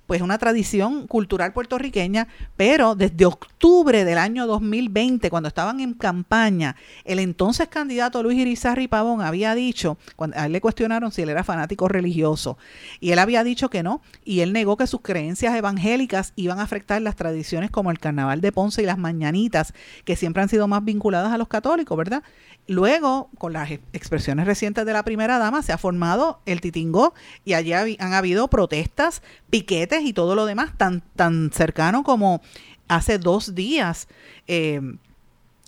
pues 0.09 0.23
una 0.23 0.39
tradición 0.39 1.07
cultural 1.07 1.53
puertorriqueña, 1.53 2.29
pero 2.57 2.95
desde 2.95 3.27
octubre 3.27 4.07
del 4.07 4.17
año 4.17 4.47
2020, 4.47 5.29
cuando 5.29 5.49
estaban 5.49 5.81
en 5.81 5.93
campaña, 5.93 6.77
el 7.05 7.19
entonces 7.19 7.69
candidato 7.69 8.23
Luis 8.23 8.39
Irizarri 8.39 8.89
Pavón 8.89 9.21
había 9.21 9.55
dicho, 9.55 9.99
cuando 10.17 10.39
a 10.39 10.47
él 10.47 10.53
le 10.53 10.63
cuestionaron 10.63 11.13
si 11.13 11.21
él 11.21 11.29
era 11.29 11.45
fanático 11.45 11.89
religioso, 11.89 12.57
y 13.01 13.11
él 13.11 13.19
había 13.19 13.45
dicho 13.45 13.69
que 13.69 13.83
no, 13.83 14.01
y 14.25 14.41
él 14.41 14.55
negó 14.55 14.79
que 14.79 14.87
sus 14.87 15.03
creencias 15.03 15.55
evangélicas 15.55 16.33
iban 16.37 16.59
a 16.59 16.63
afectar 16.63 17.03
las 17.03 17.15
tradiciones 17.15 17.71
como 17.71 17.91
el 17.91 17.99
carnaval 17.99 18.41
de 18.41 18.51
Ponce 18.51 18.81
y 18.81 18.87
las 18.87 18.97
mañanitas, 18.97 19.75
que 20.07 20.17
siempre 20.17 20.43
han 20.43 20.49
sido 20.49 20.69
más 20.69 20.83
vinculadas 20.87 21.35
a 21.35 21.37
los 21.37 21.49
católicos, 21.49 21.99
¿verdad? 21.99 22.23
Luego, 22.69 23.31
con 23.39 23.55
las 23.55 23.71
expresiones 23.71 24.47
recientes 24.47 24.85
de 24.85 24.93
la 24.93 25.03
primera 25.03 25.39
dama, 25.39 25.63
se 25.63 25.73
ha 25.73 25.79
formado 25.79 26.41
el 26.45 26.61
titingo 26.61 27.15
y 27.47 27.55
allí 27.55 27.73
han 27.73 28.13
habido 28.13 28.49
protestas, 28.49 29.23
piquetes 29.49 30.03
y 30.05 30.13
todo 30.13 30.35
lo 30.35 30.45
demás 30.45 30.77
tan, 30.77 31.03
tan 31.17 31.51
cercano 31.51 32.05
como 32.05 32.43
hace 32.87 33.19
dos 33.19 33.55
días. 33.55 34.07
Eh, 34.47 34.83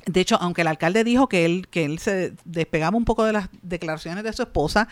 de 0.07 0.21
hecho, 0.21 0.37
aunque 0.41 0.61
el 0.61 0.67
alcalde 0.67 1.03
dijo 1.03 1.27
que 1.27 1.47
él, 1.47 1.69
que 1.69 1.87
él 1.87 1.99
se 1.99 2.35
despegaba 2.45 2.97
un 2.97 3.05
poco 3.07 3.25
de 3.25 3.33
las 3.33 3.49
declaraciones 3.63 4.23
de 4.23 4.33
su 4.35 4.43
esposa, 4.43 4.87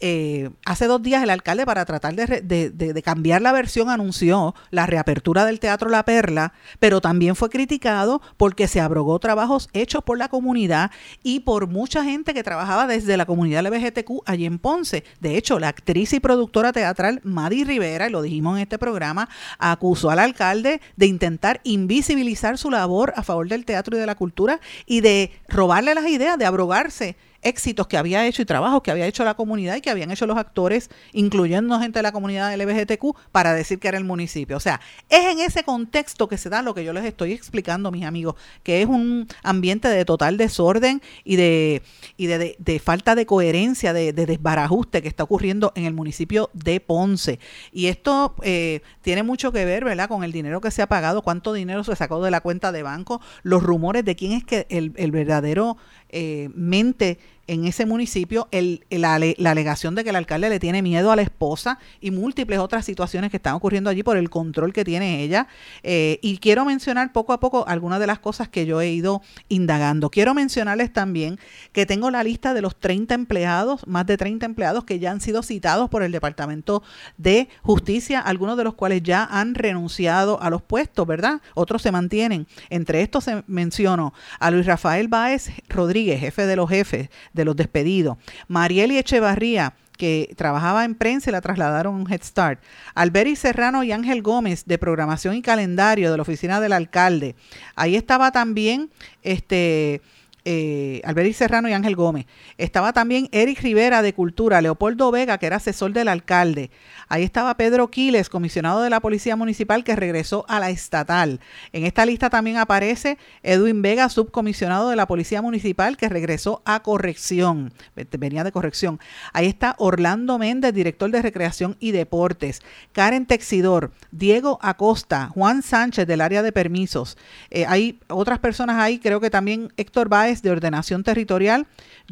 eh, 0.00 0.50
hace 0.64 0.86
dos 0.86 1.02
días 1.02 1.22
el 1.22 1.30
alcalde 1.30 1.66
para 1.66 1.84
tratar 1.84 2.14
de, 2.14 3.02
cambiar 3.04 3.42
la 3.42 3.52
versión 3.52 3.90
anunció 3.90 4.54
la 4.70 4.86
reapertura 4.86 5.44
del 5.44 5.60
Teatro 5.60 5.90
La 5.90 6.04
Perla, 6.04 6.54
pero 6.78 7.00
también 7.00 7.36
fue 7.36 7.50
criticado 7.50 8.22
porque 8.36 8.66
se 8.66 8.80
abrogó 8.80 9.18
trabajos 9.18 9.68
hechos 9.74 10.02
por 10.02 10.16
la 10.16 10.28
comunidad 10.28 10.90
y 11.22 11.40
por 11.40 11.66
mucha 11.66 12.02
gente 12.02 12.32
que 12.32 12.42
trabajaba 12.42 12.86
desde 12.86 13.16
la 13.16 13.26
comunidad 13.26 13.66
LGBTQ 13.66 14.22
allí 14.24 14.46
en 14.46 14.58
Ponce. 14.58 15.04
De 15.20 15.36
hecho, 15.36 15.58
la 15.58 15.68
actriz 15.68 16.12
y 16.14 16.20
productora 16.20 16.72
teatral 16.72 17.20
Madi 17.22 17.64
Rivera, 17.64 18.08
y 18.08 18.10
lo 18.10 18.22
dijimos 18.22 18.56
en 18.56 18.62
este 18.62 18.78
programa, 18.78 19.28
acusó 19.58 20.10
al 20.10 20.18
alcalde 20.18 20.80
de 20.96 21.06
intentar 21.06 21.60
invisibilizar 21.64 22.56
su 22.56 22.70
labor 22.70 23.12
a 23.16 23.22
favor 23.22 23.48
del 23.48 23.66
teatro 23.66 23.96
y 23.96 24.00
de 24.00 24.06
la 24.06 24.14
cultura 24.14 24.60
y 24.86 25.02
de 25.02 25.30
robarle 25.48 25.94
las 25.94 26.06
ideas, 26.06 26.38
de 26.38 26.46
abrogarse 26.46 27.16
éxitos 27.42 27.86
que 27.86 27.96
había 27.96 28.26
hecho 28.26 28.42
y 28.42 28.44
trabajos 28.44 28.82
que 28.82 28.90
había 28.90 29.06
hecho 29.06 29.24
la 29.24 29.34
comunidad 29.34 29.76
y 29.76 29.80
que 29.80 29.90
habían 29.90 30.10
hecho 30.10 30.26
los 30.26 30.36
actores, 30.36 30.90
incluyendo 31.12 31.78
gente 31.78 31.98
de 31.98 32.02
la 32.02 32.12
comunidad 32.12 32.54
LGBTQ, 32.54 33.16
para 33.32 33.54
decir 33.54 33.78
que 33.78 33.88
era 33.88 33.98
el 33.98 34.04
municipio. 34.04 34.56
O 34.56 34.60
sea, 34.60 34.80
es 35.08 35.24
en 35.26 35.40
ese 35.40 35.64
contexto 35.64 36.28
que 36.28 36.38
se 36.38 36.48
da 36.48 36.62
lo 36.62 36.74
que 36.74 36.84
yo 36.84 36.92
les 36.92 37.04
estoy 37.04 37.32
explicando, 37.32 37.90
mis 37.90 38.04
amigos, 38.04 38.34
que 38.62 38.82
es 38.82 38.88
un 38.88 39.28
ambiente 39.42 39.88
de 39.88 40.04
total 40.04 40.36
desorden 40.36 41.02
y 41.24 41.36
de, 41.36 41.82
y 42.16 42.26
de, 42.26 42.82
falta 42.82 43.14
de 43.14 43.26
coherencia, 43.26 43.92
de, 43.92 44.12
desbarajuste 44.12 45.02
que 45.02 45.08
está 45.08 45.24
ocurriendo 45.24 45.72
en 45.74 45.84
el 45.84 45.94
municipio 45.94 46.50
de 46.52 46.80
Ponce. 46.80 47.38
Y 47.72 47.86
esto 47.86 48.34
eh, 48.42 48.80
tiene 49.02 49.22
mucho 49.22 49.52
que 49.52 49.64
ver, 49.64 49.84
¿verdad?, 49.84 50.08
con 50.08 50.24
el 50.24 50.32
dinero 50.32 50.60
que 50.60 50.70
se 50.70 50.82
ha 50.82 50.86
pagado, 50.86 51.22
cuánto 51.22 51.52
dinero 51.52 51.84
se 51.84 51.96
sacó 51.96 52.22
de 52.22 52.30
la 52.30 52.40
cuenta 52.40 52.72
de 52.72 52.82
banco, 52.82 53.20
los 53.42 53.62
rumores 53.62 54.04
de 54.04 54.16
quién 54.16 54.32
es 54.32 54.44
que 54.44 54.66
el, 54.70 54.92
el 54.96 55.10
verdadero 55.10 55.76
eh, 56.12 56.48
mente 56.54 57.18
en 57.46 57.64
ese 57.64 57.86
municipio 57.86 58.48
el, 58.52 58.84
la, 58.90 59.14
alegación 59.14 59.94
de 59.94 60.04
que 60.04 60.10
el 60.10 60.16
alcalde 60.16 60.48
le 60.48 60.60
tiene 60.60 60.82
miedo 60.82 61.10
a 61.10 61.16
la 61.16 61.22
esposa 61.22 61.78
y 62.00 62.10
múltiples 62.10 62.58
otras 62.58 62.84
situaciones 62.84 63.30
que 63.30 63.38
están 63.38 63.54
ocurriendo 63.54 63.90
allí 63.90 64.02
por 64.02 64.16
el 64.16 64.30
control 64.30 64.72
que 64.72 64.84
tiene 64.84 65.22
ella. 65.22 65.48
Eh, 65.82 66.18
y 66.22 66.38
quiero 66.38 66.64
mencionar 66.64 67.12
poco 67.12 67.32
a 67.32 67.40
poco 67.40 67.66
algunas 67.66 67.98
de 68.00 68.06
las 68.06 68.18
cosas 68.18 68.48
que 68.48 68.66
yo 68.66 68.80
he 68.80 68.90
ido 68.90 69.22
indagando. 69.48 70.10
Quiero 70.10 70.34
mencionarles 70.34 70.92
también 70.92 71.38
que 71.72 71.86
tengo 71.86 72.10
la 72.10 72.22
lista 72.22 72.54
de 72.54 72.62
los 72.62 72.78
30 72.78 73.14
empleados, 73.14 73.86
más 73.86 74.06
de 74.06 74.16
30 74.16 74.46
empleados 74.46 74.84
que 74.84 74.98
ya 74.98 75.10
han 75.10 75.20
sido 75.20 75.42
citados 75.42 75.90
por 75.90 76.02
el 76.02 76.12
Departamento 76.12 76.82
de 77.16 77.48
Justicia, 77.62 78.20
algunos 78.20 78.56
de 78.56 78.64
los 78.64 78.74
cuales 78.74 79.02
ya 79.02 79.24
han 79.24 79.54
renunciado 79.54 80.40
a 80.42 80.50
los 80.50 80.62
puestos, 80.62 81.06
¿verdad? 81.06 81.40
Otros 81.54 81.82
se 81.82 81.90
mantienen. 81.90 82.46
Entre 82.68 83.02
estos 83.02 83.24
se 83.24 83.42
menciono 83.46 84.14
a 84.38 84.50
Luis 84.50 84.66
Rafael 84.66 85.08
Báez 85.08 85.50
Rodríguez, 85.68 86.20
jefe 86.20 86.46
de 86.46 86.56
los 86.56 86.68
jefes 86.68 87.10
los 87.44 87.56
despedidos. 87.56 88.16
Marieli 88.48 88.98
Echevarría, 88.98 89.74
que 89.96 90.32
trabajaba 90.36 90.84
en 90.84 90.94
prensa 90.94 91.28
y 91.28 91.32
la 91.32 91.42
trasladaron 91.42 92.06
a 92.06 92.14
Head 92.14 92.22
Start. 92.22 92.62
Alberi 92.94 93.36
Serrano 93.36 93.84
y 93.84 93.92
Ángel 93.92 94.22
Gómez, 94.22 94.64
de 94.64 94.78
programación 94.78 95.34
y 95.34 95.42
calendario 95.42 96.10
de 96.10 96.16
la 96.16 96.22
oficina 96.22 96.58
del 96.60 96.72
alcalde. 96.72 97.36
Ahí 97.76 97.96
estaba 97.96 98.32
también 98.32 98.90
este 99.22 100.00
eh, 100.44 101.00
Alberis 101.04 101.36
Serrano 101.36 101.68
y 101.68 101.72
Ángel 101.72 101.96
Gómez. 101.96 102.26
Estaba 102.58 102.92
también 102.92 103.28
Eric 103.32 103.60
Rivera 103.60 104.02
de 104.02 104.14
Cultura, 104.14 104.60
Leopoldo 104.60 105.10
Vega, 105.10 105.38
que 105.38 105.46
era 105.46 105.56
asesor 105.56 105.92
del 105.92 106.08
alcalde. 106.08 106.70
Ahí 107.08 107.22
estaba 107.22 107.56
Pedro 107.56 107.90
Quiles, 107.90 108.28
comisionado 108.28 108.82
de 108.82 108.90
la 108.90 109.00
Policía 109.00 109.36
Municipal, 109.36 109.84
que 109.84 109.96
regresó 109.96 110.44
a 110.48 110.60
la 110.60 110.70
estatal. 110.70 111.40
En 111.72 111.84
esta 111.84 112.06
lista 112.06 112.30
también 112.30 112.56
aparece 112.56 113.18
Edwin 113.42 113.82
Vega, 113.82 114.08
subcomisionado 114.08 114.90
de 114.90 114.96
la 114.96 115.06
Policía 115.06 115.42
Municipal, 115.42 115.96
que 115.96 116.08
regresó 116.08 116.62
a 116.64 116.82
corrección. 116.82 117.72
Venía 118.18 118.44
de 118.44 118.52
corrección. 118.52 119.00
Ahí 119.32 119.46
está 119.46 119.74
Orlando 119.78 120.38
Méndez, 120.38 120.72
director 120.72 121.10
de 121.10 121.22
Recreación 121.22 121.76
y 121.80 121.90
Deportes. 121.90 122.60
Karen 122.92 123.26
Texidor, 123.26 123.92
Diego 124.10 124.58
Acosta, 124.62 125.28
Juan 125.28 125.62
Sánchez 125.62 126.06
del 126.06 126.20
área 126.20 126.42
de 126.42 126.52
permisos. 126.52 127.18
Eh, 127.50 127.64
hay 127.66 127.98
otras 128.08 128.38
personas 128.38 128.76
ahí, 128.76 128.98
creo 128.98 129.20
que 129.20 129.30
también 129.30 129.72
Héctor 129.76 130.08
De 130.30 130.50
Ordenación 130.50 131.02
Territorial, 131.02 131.66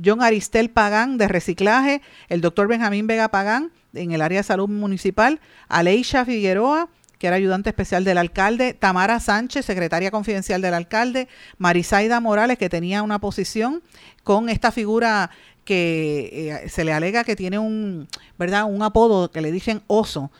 John 0.04 0.22
Aristel 0.22 0.70
Pagán 0.70 1.18
de 1.18 1.28
Reciclaje, 1.28 2.02
el 2.28 2.40
doctor 2.40 2.66
Benjamín 2.66 3.06
Vega 3.06 3.28
Pagán 3.28 3.70
en 3.94 4.10
el 4.10 4.20
área 4.20 4.40
de 4.40 4.42
salud 4.42 4.68
municipal, 4.68 5.40
Aleisha 5.68 6.24
Figueroa, 6.24 6.88
que 7.18 7.28
era 7.28 7.36
ayudante 7.36 7.70
especial 7.70 8.04
del 8.04 8.18
alcalde, 8.18 8.74
Tamara 8.74 9.20
Sánchez, 9.20 9.64
secretaria 9.64 10.10
confidencial 10.10 10.60
del 10.60 10.74
alcalde, 10.74 11.28
Marisaida 11.58 12.20
Morales, 12.20 12.58
que 12.58 12.68
tenía 12.68 13.02
una 13.02 13.20
posición 13.20 13.82
con 14.24 14.48
esta 14.48 14.72
figura 14.72 15.30
que 15.68 16.30
eh, 16.64 16.68
se 16.70 16.82
le 16.82 16.94
alega 16.94 17.24
que 17.24 17.36
tiene 17.36 17.58
un, 17.58 18.08
¿verdad? 18.38 18.64
Un 18.64 18.82
apodo 18.82 19.30
que 19.30 19.42
le 19.42 19.52
dicen 19.52 19.82
oso. 19.86 20.30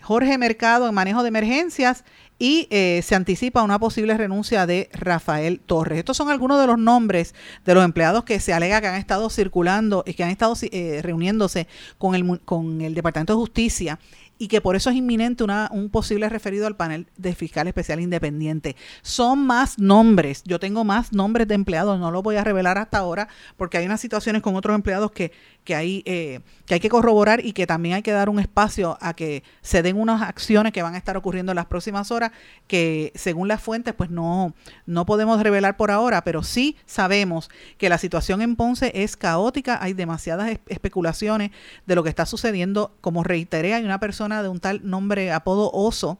Jorge 0.00 0.38
Mercado 0.38 0.88
en 0.88 0.94
manejo 0.94 1.24
de 1.24 1.28
emergencias 1.28 2.04
y 2.38 2.68
eh, 2.70 3.00
se 3.02 3.16
anticipa 3.16 3.64
una 3.64 3.80
posible 3.80 4.16
renuncia 4.16 4.64
de 4.64 4.88
Rafael 4.92 5.58
Torres. 5.58 5.98
Estos 5.98 6.16
son 6.16 6.30
algunos 6.30 6.60
de 6.60 6.68
los 6.68 6.78
nombres 6.78 7.34
de 7.64 7.74
los 7.74 7.84
empleados 7.84 8.22
que 8.22 8.38
se 8.38 8.52
alega 8.52 8.80
que 8.80 8.86
han 8.86 8.94
estado 8.94 9.28
circulando 9.28 10.04
y 10.06 10.14
que 10.14 10.22
han 10.22 10.30
estado 10.30 10.54
eh, 10.70 11.00
reuniéndose 11.02 11.66
con 11.98 12.14
el, 12.14 12.40
con 12.42 12.80
el 12.80 12.94
Departamento 12.94 13.32
de 13.32 13.38
Justicia 13.38 13.98
y 14.38 14.48
que 14.48 14.60
por 14.60 14.76
eso 14.76 14.90
es 14.90 14.96
inminente 14.96 15.44
una, 15.44 15.68
un 15.72 15.88
posible 15.88 16.28
referido 16.28 16.66
al 16.66 16.76
panel 16.76 17.06
de 17.16 17.34
fiscal 17.34 17.66
especial 17.68 18.00
independiente. 18.00 18.76
Son 19.02 19.46
más 19.46 19.78
nombres, 19.78 20.42
yo 20.44 20.60
tengo 20.60 20.84
más 20.84 21.12
nombres 21.12 21.48
de 21.48 21.54
empleados, 21.54 21.98
no 21.98 22.10
lo 22.10 22.22
voy 22.22 22.36
a 22.36 22.44
revelar 22.44 22.78
hasta 22.78 22.98
ahora 22.98 23.28
porque 23.56 23.78
hay 23.78 23.86
unas 23.86 24.00
situaciones 24.00 24.42
con 24.42 24.56
otros 24.56 24.74
empleados 24.74 25.10
que, 25.12 25.32
que, 25.64 25.74
hay, 25.74 26.02
eh, 26.04 26.40
que 26.66 26.74
hay 26.74 26.80
que 26.80 26.88
corroborar 26.88 27.44
y 27.44 27.52
que 27.52 27.66
también 27.66 27.94
hay 27.94 28.02
que 28.02 28.12
dar 28.12 28.28
un 28.28 28.38
espacio 28.38 28.98
a 29.00 29.14
que 29.14 29.42
se 29.62 29.82
den 29.82 29.98
unas 29.98 30.22
acciones 30.22 30.72
que 30.72 30.82
van 30.82 30.94
a 30.94 30.98
estar 30.98 31.16
ocurriendo 31.16 31.52
en 31.52 31.56
las 31.56 31.66
próximas 31.66 32.10
horas 32.10 32.32
que 32.66 33.12
según 33.14 33.48
las 33.48 33.62
fuentes 33.62 33.94
pues 33.94 34.10
no, 34.10 34.54
no 34.84 35.06
podemos 35.06 35.42
revelar 35.42 35.76
por 35.76 35.90
ahora, 35.90 36.24
pero 36.24 36.42
sí 36.42 36.76
sabemos 36.84 37.48
que 37.78 37.88
la 37.88 37.98
situación 37.98 38.42
en 38.42 38.56
Ponce 38.56 38.92
es 38.94 39.16
caótica, 39.16 39.78
hay 39.82 39.92
demasiadas 39.92 40.58
especulaciones 40.66 41.50
de 41.86 41.94
lo 41.94 42.02
que 42.02 42.10
está 42.10 42.26
sucediendo, 42.26 42.94
como 43.00 43.24
reiteré, 43.24 43.74
hay 43.74 43.84
una 43.84 44.00
persona 44.00 44.25
de 44.42 44.48
un 44.48 44.60
tal 44.60 44.80
nombre, 44.82 45.32
apodo 45.32 45.70
Oso, 45.72 46.18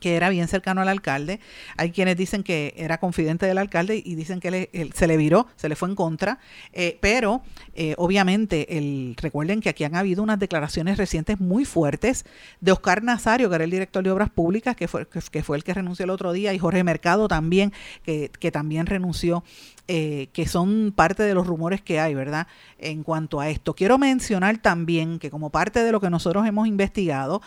que 0.00 0.16
era 0.16 0.28
bien 0.28 0.48
cercano 0.48 0.80
al 0.80 0.88
alcalde. 0.88 1.40
Hay 1.76 1.90
quienes 1.90 2.16
dicen 2.16 2.42
que 2.42 2.74
era 2.76 2.98
confidente 2.98 3.46
del 3.46 3.58
alcalde 3.58 4.02
y 4.04 4.14
dicen 4.14 4.40
que 4.40 4.90
se 4.94 5.06
le 5.06 5.16
viró, 5.16 5.46
se 5.56 5.68
le 5.68 5.76
fue 5.76 5.88
en 5.88 5.94
contra. 5.94 6.38
Eh, 6.72 6.98
pero 7.00 7.42
eh, 7.74 7.94
obviamente, 7.98 8.78
el, 8.78 9.16
recuerden 9.20 9.60
que 9.60 9.68
aquí 9.68 9.84
han 9.84 9.96
habido 9.96 10.22
unas 10.22 10.38
declaraciones 10.38 10.98
recientes 10.98 11.40
muy 11.40 11.64
fuertes 11.64 12.24
de 12.60 12.72
Oscar 12.72 13.02
Nazario, 13.02 13.48
que 13.48 13.54
era 13.54 13.64
el 13.64 13.70
director 13.70 14.04
de 14.04 14.10
Obras 14.10 14.30
Públicas, 14.30 14.76
que 14.76 14.88
fue, 14.88 15.06
que, 15.06 15.42
fue 15.42 15.56
el 15.56 15.64
que 15.64 15.74
renunció 15.74 16.04
el 16.04 16.10
otro 16.10 16.32
día, 16.32 16.52
y 16.52 16.58
Jorge 16.58 16.84
Mercado 16.84 17.28
también, 17.28 17.72
que, 18.04 18.30
que 18.38 18.50
también 18.50 18.86
renunció 18.86 19.44
eh, 19.88 20.28
que 20.32 20.48
son 20.48 20.92
parte 20.94 21.22
de 21.22 21.32
los 21.34 21.46
rumores 21.46 21.80
que 21.80 22.00
hay, 22.00 22.14
¿verdad? 22.14 22.48
En 22.78 23.04
cuanto 23.04 23.40
a 23.40 23.48
esto. 23.48 23.74
Quiero 23.74 23.98
mencionar 23.98 24.58
también 24.58 25.20
que 25.20 25.30
como 25.30 25.50
parte 25.50 25.84
de 25.84 25.92
lo 25.92 26.00
que 26.00 26.10
nosotros 26.10 26.46
hemos 26.46 26.66
investigado 26.66 27.40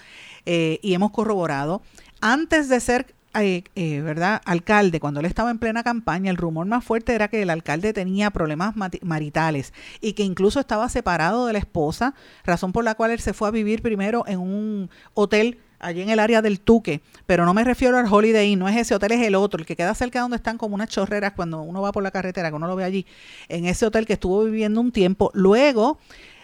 y 0.45 0.95
hemos 0.95 1.11
corroborado, 1.11 1.83
antes 2.21 2.69
de 2.69 2.79
ser 2.79 3.15
eh, 3.35 4.01
¿verdad? 4.01 4.41
alcalde, 4.45 4.99
cuando 4.99 5.19
él 5.19 5.25
estaba 5.25 5.51
en 5.51 5.59
plena 5.59 5.83
campaña, 5.83 6.31
el 6.31 6.37
rumor 6.37 6.65
más 6.65 6.83
fuerte 6.83 7.13
era 7.13 7.27
que 7.27 7.41
el 7.41 7.49
alcalde 7.49 7.93
tenía 7.93 8.31
problemas 8.31 8.75
maritales 8.75 9.73
y 10.01 10.13
que 10.13 10.23
incluso 10.23 10.59
estaba 10.59 10.89
separado 10.89 11.45
de 11.45 11.53
la 11.53 11.59
esposa, 11.59 12.15
razón 12.43 12.71
por 12.71 12.83
la 12.83 12.95
cual 12.95 13.11
él 13.11 13.19
se 13.19 13.33
fue 13.33 13.47
a 13.47 13.51
vivir 13.51 13.81
primero 13.81 14.23
en 14.27 14.39
un 14.39 14.89
hotel 15.13 15.59
allí 15.79 16.01
en 16.01 16.09
el 16.09 16.19
área 16.19 16.41
del 16.41 16.59
Tuque, 16.59 17.01
pero 17.25 17.45
no 17.45 17.53
me 17.53 17.63
refiero 17.63 17.97
al 17.97 18.11
Holiday 18.11 18.51
Inn, 18.51 18.59
no 18.59 18.67
es 18.67 18.75
ese 18.75 18.95
hotel, 18.95 19.13
es 19.13 19.25
el 19.25 19.35
otro, 19.35 19.59
el 19.59 19.65
que 19.65 19.75
queda 19.75 19.93
cerca 19.93 20.21
donde 20.21 20.37
están 20.37 20.57
como 20.57 20.75
unas 20.75 20.89
chorreras 20.89 21.33
cuando 21.33 21.61
uno 21.61 21.81
va 21.81 21.91
por 21.91 22.03
la 22.03 22.11
carretera, 22.11 22.49
que 22.49 22.55
uno 22.55 22.67
lo 22.67 22.75
ve 22.75 22.83
allí, 22.83 23.05
en 23.47 23.65
ese 23.65 23.85
hotel 23.85 24.05
que 24.05 24.13
estuvo 24.13 24.43
viviendo 24.43 24.81
un 24.81 24.91
tiempo. 24.91 25.31
Luego, 25.33 25.99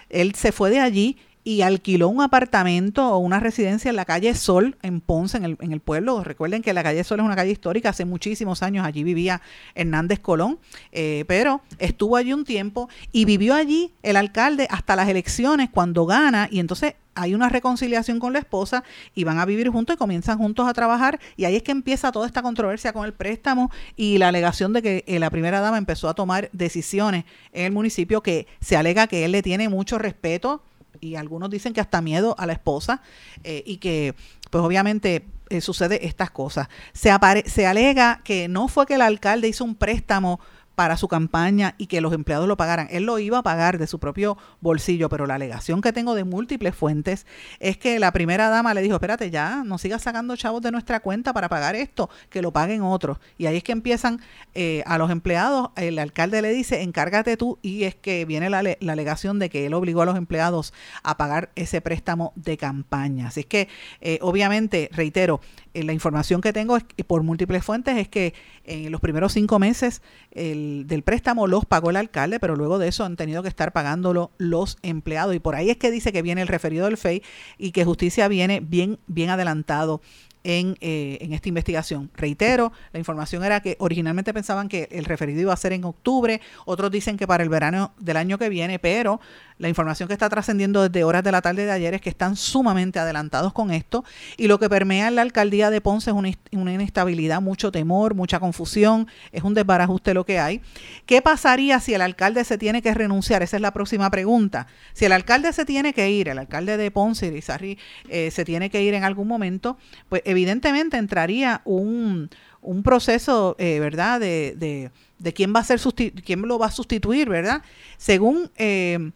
él 0.09 0.35
se 0.35 0.51
fue 0.51 0.69
de 0.69 0.79
allí 0.79 1.17
y 1.47 1.61
alquiló 1.61 2.09
un 2.09 2.21
apartamento 2.21 3.07
o 3.07 3.19
una 3.19 3.39
residencia 3.39 3.89
en 3.89 3.95
la 3.95 4.03
calle 4.03 4.33
Sol, 4.33 4.77
en 4.81 4.99
Ponce, 4.99 5.37
en 5.37 5.45
el, 5.45 5.57
en 5.61 5.71
el, 5.71 5.79
pueblo. 5.79 6.23
Recuerden 6.23 6.63
que 6.63 6.73
la 6.73 6.81
calle 6.81 7.03
Sol 7.03 7.19
es 7.19 7.25
una 7.25 7.35
calle 7.35 7.51
histórica, 7.51 7.89
hace 7.89 8.03
muchísimos 8.03 8.63
años 8.63 8.83
allí 8.83 9.03
vivía 9.03 9.43
Hernández 9.75 10.19
Colón, 10.19 10.57
eh, 10.91 11.23
pero 11.27 11.61
estuvo 11.77 12.17
allí 12.17 12.33
un 12.33 12.45
tiempo 12.45 12.89
y 13.11 13.25
vivió 13.25 13.53
allí 13.53 13.93
el 14.01 14.15
alcalde 14.17 14.67
hasta 14.71 14.95
las 14.95 15.07
elecciones 15.07 15.69
cuando 15.69 16.07
gana 16.07 16.49
y 16.49 16.59
entonces 16.59 16.95
hay 17.13 17.35
una 17.35 17.47
reconciliación 17.47 18.19
con 18.19 18.33
la 18.33 18.39
esposa 18.39 18.83
y 19.13 19.23
van 19.23 19.37
a 19.37 19.45
vivir 19.45 19.69
juntos 19.69 19.95
y 19.95 19.97
comienzan 19.97 20.39
juntos 20.39 20.67
a 20.67 20.73
trabajar 20.73 21.19
y 21.37 21.45
ahí 21.45 21.55
es 21.55 21.61
que 21.61 21.71
empieza 21.71 22.11
toda 22.11 22.25
esta 22.25 22.41
controversia 22.41 22.91
con 22.91 23.05
el 23.05 23.13
préstamo 23.13 23.69
y 23.95 24.17
la 24.17 24.29
alegación 24.29 24.73
de 24.73 24.81
que 24.81 25.03
eh, 25.05 25.19
la 25.19 25.29
primera 25.29 25.59
dama 25.59 25.77
empezó 25.77 26.09
a 26.09 26.15
tomar 26.15 26.49
decisiones 26.53 27.23
en 27.53 27.65
el 27.65 27.71
municipio 27.71 28.21
que 28.21 28.47
se 28.61 28.75
alega 28.75 29.05
que 29.05 29.25
él 29.25 29.31
le 29.31 29.43
tiene 29.43 29.69
mucho 29.69 29.99
respeto 29.99 30.63
y 31.01 31.15
algunos 31.15 31.49
dicen 31.49 31.73
que 31.73 31.81
hasta 31.81 32.01
miedo 32.01 32.35
a 32.37 32.45
la 32.45 32.53
esposa 32.53 33.01
eh, 33.43 33.63
y 33.65 33.77
que 33.77 34.15
pues 34.49 34.63
obviamente 34.63 35.25
eh, 35.49 35.61
sucede 35.61 36.05
estas 36.05 36.31
cosas. 36.31 36.67
Se, 36.93 37.11
se 37.45 37.67
alega 37.67 38.21
que 38.23 38.47
no 38.47 38.67
fue 38.67 38.85
que 38.85 38.95
el 38.95 39.01
alcalde 39.01 39.47
hizo 39.47 39.63
un 39.63 39.75
préstamo 39.75 40.39
para 40.75 40.97
su 40.97 41.07
campaña 41.07 41.75
y 41.77 41.87
que 41.87 42.01
los 42.01 42.13
empleados 42.13 42.47
lo 42.47 42.57
pagaran. 42.57 42.87
Él 42.91 43.03
lo 43.03 43.17
iba 43.19 43.39
a 43.39 43.43
pagar 43.43 43.77
de 43.77 43.87
su 43.87 43.99
propio 43.99 44.37
bolsillo, 44.61 45.09
pero 45.09 45.25
la 45.25 45.35
alegación 45.35 45.81
que 45.81 45.93
tengo 45.93 46.15
de 46.15 46.23
múltiples 46.23 46.75
fuentes 46.75 47.25
es 47.59 47.77
que 47.77 47.99
la 47.99 48.11
primera 48.11 48.49
dama 48.49 48.73
le 48.73 48.81
dijo, 48.81 48.95
espérate 48.95 49.29
ya, 49.31 49.63
no 49.65 49.77
sigas 49.77 50.03
sacando 50.03 50.35
chavos 50.35 50.61
de 50.61 50.71
nuestra 50.71 50.99
cuenta 50.99 51.33
para 51.33 51.49
pagar 51.49 51.75
esto, 51.75 52.09
que 52.29 52.41
lo 52.41 52.51
paguen 52.51 52.81
otros. 52.81 53.19
Y 53.37 53.45
ahí 53.45 53.57
es 53.57 53.63
que 53.63 53.71
empiezan 53.71 54.21
eh, 54.53 54.83
a 54.85 54.97
los 54.97 55.09
empleados, 55.11 55.69
el 55.75 55.97
alcalde 55.99 56.41
le 56.41 56.49
dice, 56.49 56.81
encárgate 56.81 57.37
tú, 57.37 57.57
y 57.61 57.83
es 57.83 57.95
que 57.95 58.25
viene 58.25 58.49
la, 58.49 58.61
la, 58.61 58.93
alegación 58.93 59.39
de 59.39 59.49
que 59.49 59.65
él 59.65 59.73
obligó 59.73 60.01
a 60.01 60.05
los 60.05 60.17
empleados 60.17 60.73
a 61.03 61.17
pagar 61.17 61.51
ese 61.55 61.81
préstamo 61.81 62.33
de 62.35 62.57
campaña. 62.57 63.27
Así 63.27 63.41
es 63.41 63.45
que, 63.45 63.67
eh, 64.01 64.19
obviamente, 64.21 64.89
reitero, 64.93 65.41
la 65.83 65.93
información 65.93 66.41
que 66.41 66.53
tengo 66.53 66.77
es, 66.77 66.83
por 67.05 67.23
múltiples 67.23 67.63
fuentes 67.63 67.97
es 67.97 68.07
que 68.07 68.33
en 68.63 68.91
los 68.91 69.01
primeros 69.01 69.33
cinco 69.33 69.59
meses 69.59 70.01
el, 70.31 70.85
del 70.87 71.03
préstamo 71.03 71.47
los 71.47 71.65
pagó 71.65 71.89
el 71.89 71.95
alcalde, 71.95 72.39
pero 72.39 72.55
luego 72.55 72.79
de 72.79 72.87
eso 72.87 73.03
han 73.03 73.15
tenido 73.15 73.43
que 73.43 73.49
estar 73.49 73.73
pagándolo 73.73 74.31
los 74.37 74.77
empleados. 74.81 75.35
Y 75.35 75.39
por 75.39 75.55
ahí 75.55 75.69
es 75.69 75.77
que 75.77 75.91
dice 75.91 76.13
que 76.13 76.21
viene 76.21 76.41
el 76.41 76.47
referido 76.47 76.85
del 76.85 76.97
FEI 76.97 77.23
y 77.57 77.71
que 77.71 77.85
justicia 77.85 78.27
viene 78.27 78.59
bien, 78.59 78.99
bien 79.07 79.29
adelantado 79.29 80.01
en, 80.45 80.77
eh, 80.79 81.17
en, 81.21 81.33
esta 81.33 81.49
investigación. 81.49 82.11
Reitero, 82.13 82.71
la 82.93 82.99
información 82.99 83.43
era 83.43 83.61
que 83.61 83.75
originalmente 83.79 84.33
pensaban 84.33 84.69
que 84.69 84.87
el 84.91 85.05
referido 85.05 85.41
iba 85.41 85.53
a 85.53 85.57
ser 85.57 85.73
en 85.73 85.83
octubre, 85.83 86.39
otros 86.65 86.91
dicen 86.91 87.17
que 87.17 87.27
para 87.27 87.43
el 87.43 87.49
verano 87.49 87.93
del 87.99 88.15
año 88.15 88.37
que 88.37 88.47
viene, 88.47 88.77
pero 88.77 89.19
la 89.57 89.69
información 89.69 90.07
que 90.07 90.13
está 90.13 90.27
trascendiendo 90.27 90.83
desde 90.83 91.03
horas 91.03 91.23
de 91.23 91.31
la 91.31 91.41
tarde 91.41 91.65
de 91.65 91.71
ayer 91.71 91.93
es 91.93 92.01
que 92.01 92.09
están 92.09 92.35
sumamente 92.35 92.99
adelantados 92.99 93.53
con 93.53 93.71
esto 93.71 94.03
y 94.37 94.47
lo 94.47 94.59
que 94.59 94.69
permea 94.69 95.07
en 95.07 95.15
la 95.15 95.21
alcaldía 95.21 95.69
de 95.69 95.79
Ponce 95.79 96.11
es 96.11 96.15
una, 96.51 96.73
inestabilidad, 96.73 97.41
mucho 97.41 97.71
temor, 97.71 98.15
mucha 98.15 98.39
confusión, 98.39 99.07
es 99.31 99.43
un 99.43 99.53
desbarajuste 99.53 100.13
lo 100.13 100.25
que 100.25 100.39
hay. 100.39 100.61
¿Qué 101.05 101.21
pasaría 101.21 101.79
si 101.79 101.93
el 101.93 102.01
alcalde 102.01 102.43
se 102.43 102.57
tiene 102.57 102.81
que 102.81 102.93
renunciar? 102.93 103.43
Esa 103.43 103.55
es 103.55 103.61
la 103.61 103.71
próxima 103.71 104.09
pregunta. 104.09 104.67
Si 104.93 105.05
el 105.05 105.13
alcalde 105.13 105.53
se 105.53 105.65
tiene 105.65 105.93
que 105.93 106.09
ir, 106.09 106.27
el 106.27 106.37
alcalde 106.37 106.75
de 106.75 106.91
Ponce, 106.91 107.31
Rizarri, 107.31 107.77
eh, 108.09 108.31
se 108.31 108.43
tiene 108.43 108.69
que 108.69 108.83
ir 108.83 108.93
en 108.93 109.03
algún 109.03 109.27
momento, 109.27 109.77
pues 110.09 110.21
evidentemente 110.25 110.97
entraría 110.97 111.61
un, 111.63 112.29
un 112.61 112.83
proceso, 112.83 113.55
eh, 113.57 113.79
¿verdad?, 113.79 114.19
de, 114.19 114.55
de, 114.57 114.91
de, 115.19 115.33
quién 115.33 115.53
va 115.55 115.61
a 115.61 115.63
ser 115.63 115.79
quién 116.25 116.41
lo 116.41 116.59
va 116.59 116.67
a 116.67 116.71
sustituir, 116.71 117.29
¿verdad? 117.29 117.61
Según 117.97 118.51
eh, 118.57 119.11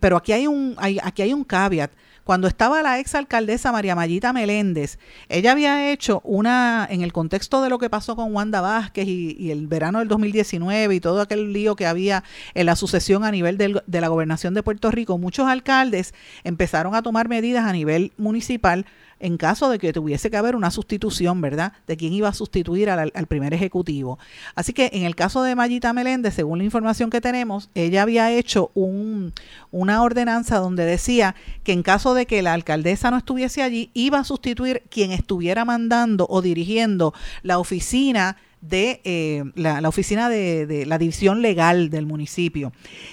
pero 0.00 0.16
aquí 0.16 0.32
hay 0.32 0.46
un, 0.46 0.74
hay, 0.78 0.98
aquí 1.02 1.22
hay 1.22 1.32
un 1.32 1.44
caveat. 1.44 1.90
Cuando 2.24 2.46
estaba 2.46 2.82
la 2.82 3.00
ex 3.00 3.16
alcaldesa 3.16 3.72
María 3.72 3.96
Mayita 3.96 4.32
Meléndez, 4.32 4.98
ella 5.28 5.50
había 5.50 5.90
hecho 5.90 6.20
una, 6.22 6.86
en 6.88 7.02
el 7.02 7.12
contexto 7.12 7.62
de 7.62 7.68
lo 7.68 7.78
que 7.78 7.90
pasó 7.90 8.14
con 8.14 8.32
Wanda 8.32 8.60
Vázquez 8.60 9.08
y, 9.08 9.50
el 9.50 9.66
verano 9.66 9.98
del 9.98 10.06
2019 10.06 10.94
y 10.94 11.00
todo 11.00 11.20
aquel 11.20 11.52
lío 11.52 11.74
que 11.74 11.86
había 11.86 12.22
en 12.54 12.66
la 12.66 12.76
sucesión 12.76 13.24
a 13.24 13.32
nivel 13.32 13.58
de 13.58 14.00
la 14.00 14.08
gobernación 14.08 14.54
de 14.54 14.62
Puerto 14.62 14.92
Rico, 14.92 15.18
muchos 15.18 15.48
alcaldes 15.48 16.14
empezaron 16.44 16.94
a 16.94 17.02
tomar 17.02 17.28
medidas 17.28 17.64
a 17.66 17.72
nivel 17.72 18.12
municipal 18.16 18.86
en 19.22 19.36
caso 19.36 19.70
de 19.70 19.78
que 19.78 19.92
tuviese 19.92 20.30
que 20.30 20.36
haber 20.36 20.56
una 20.56 20.70
sustitución, 20.70 21.40
¿verdad? 21.40 21.72
De 21.86 21.96
quién 21.96 22.12
iba 22.12 22.28
a 22.28 22.34
sustituir 22.34 22.90
al, 22.90 23.10
primer 23.28 23.54
ejecutivo. 23.54 24.18
Así 24.56 24.72
que 24.72 24.90
en 24.92 25.04
el 25.04 25.14
caso 25.14 25.42
de 25.42 25.54
Mayita 25.54 25.92
Meléndez, 25.92 26.34
según 26.34 26.58
la 26.58 26.64
información 26.64 27.08
que 27.08 27.20
tenemos, 27.20 27.70
ella 27.74 28.02
había 28.02 28.30
hecho 28.32 28.72
un, 28.74 29.32
una 29.70 30.02
ordenanza 30.02 30.58
donde 30.58 30.84
decía 30.84 31.36
que 31.62 31.72
en 31.72 31.84
caso 31.84 32.14
de 32.14 32.26
que 32.26 32.42
la 32.42 32.52
alcaldesa 32.52 33.12
no 33.12 33.16
estuviese 33.16 33.62
allí, 33.62 33.90
iba 33.94 34.18
a 34.18 34.24
sustituir 34.24 34.82
quien 34.90 35.12
estuviera 35.12 35.64
mandando 35.64 36.26
o 36.28 36.42
dirigiendo 36.42 37.14
la 37.42 37.60
oficina 37.60 38.36
de 38.62 39.00
eh, 39.04 39.42
la, 39.56 39.86
oficina 39.88 40.30
de, 40.30 40.84
la 40.86 40.96
división 40.96 41.42
legal 41.42 41.90
del 41.90 42.06
municipio. 42.06 42.72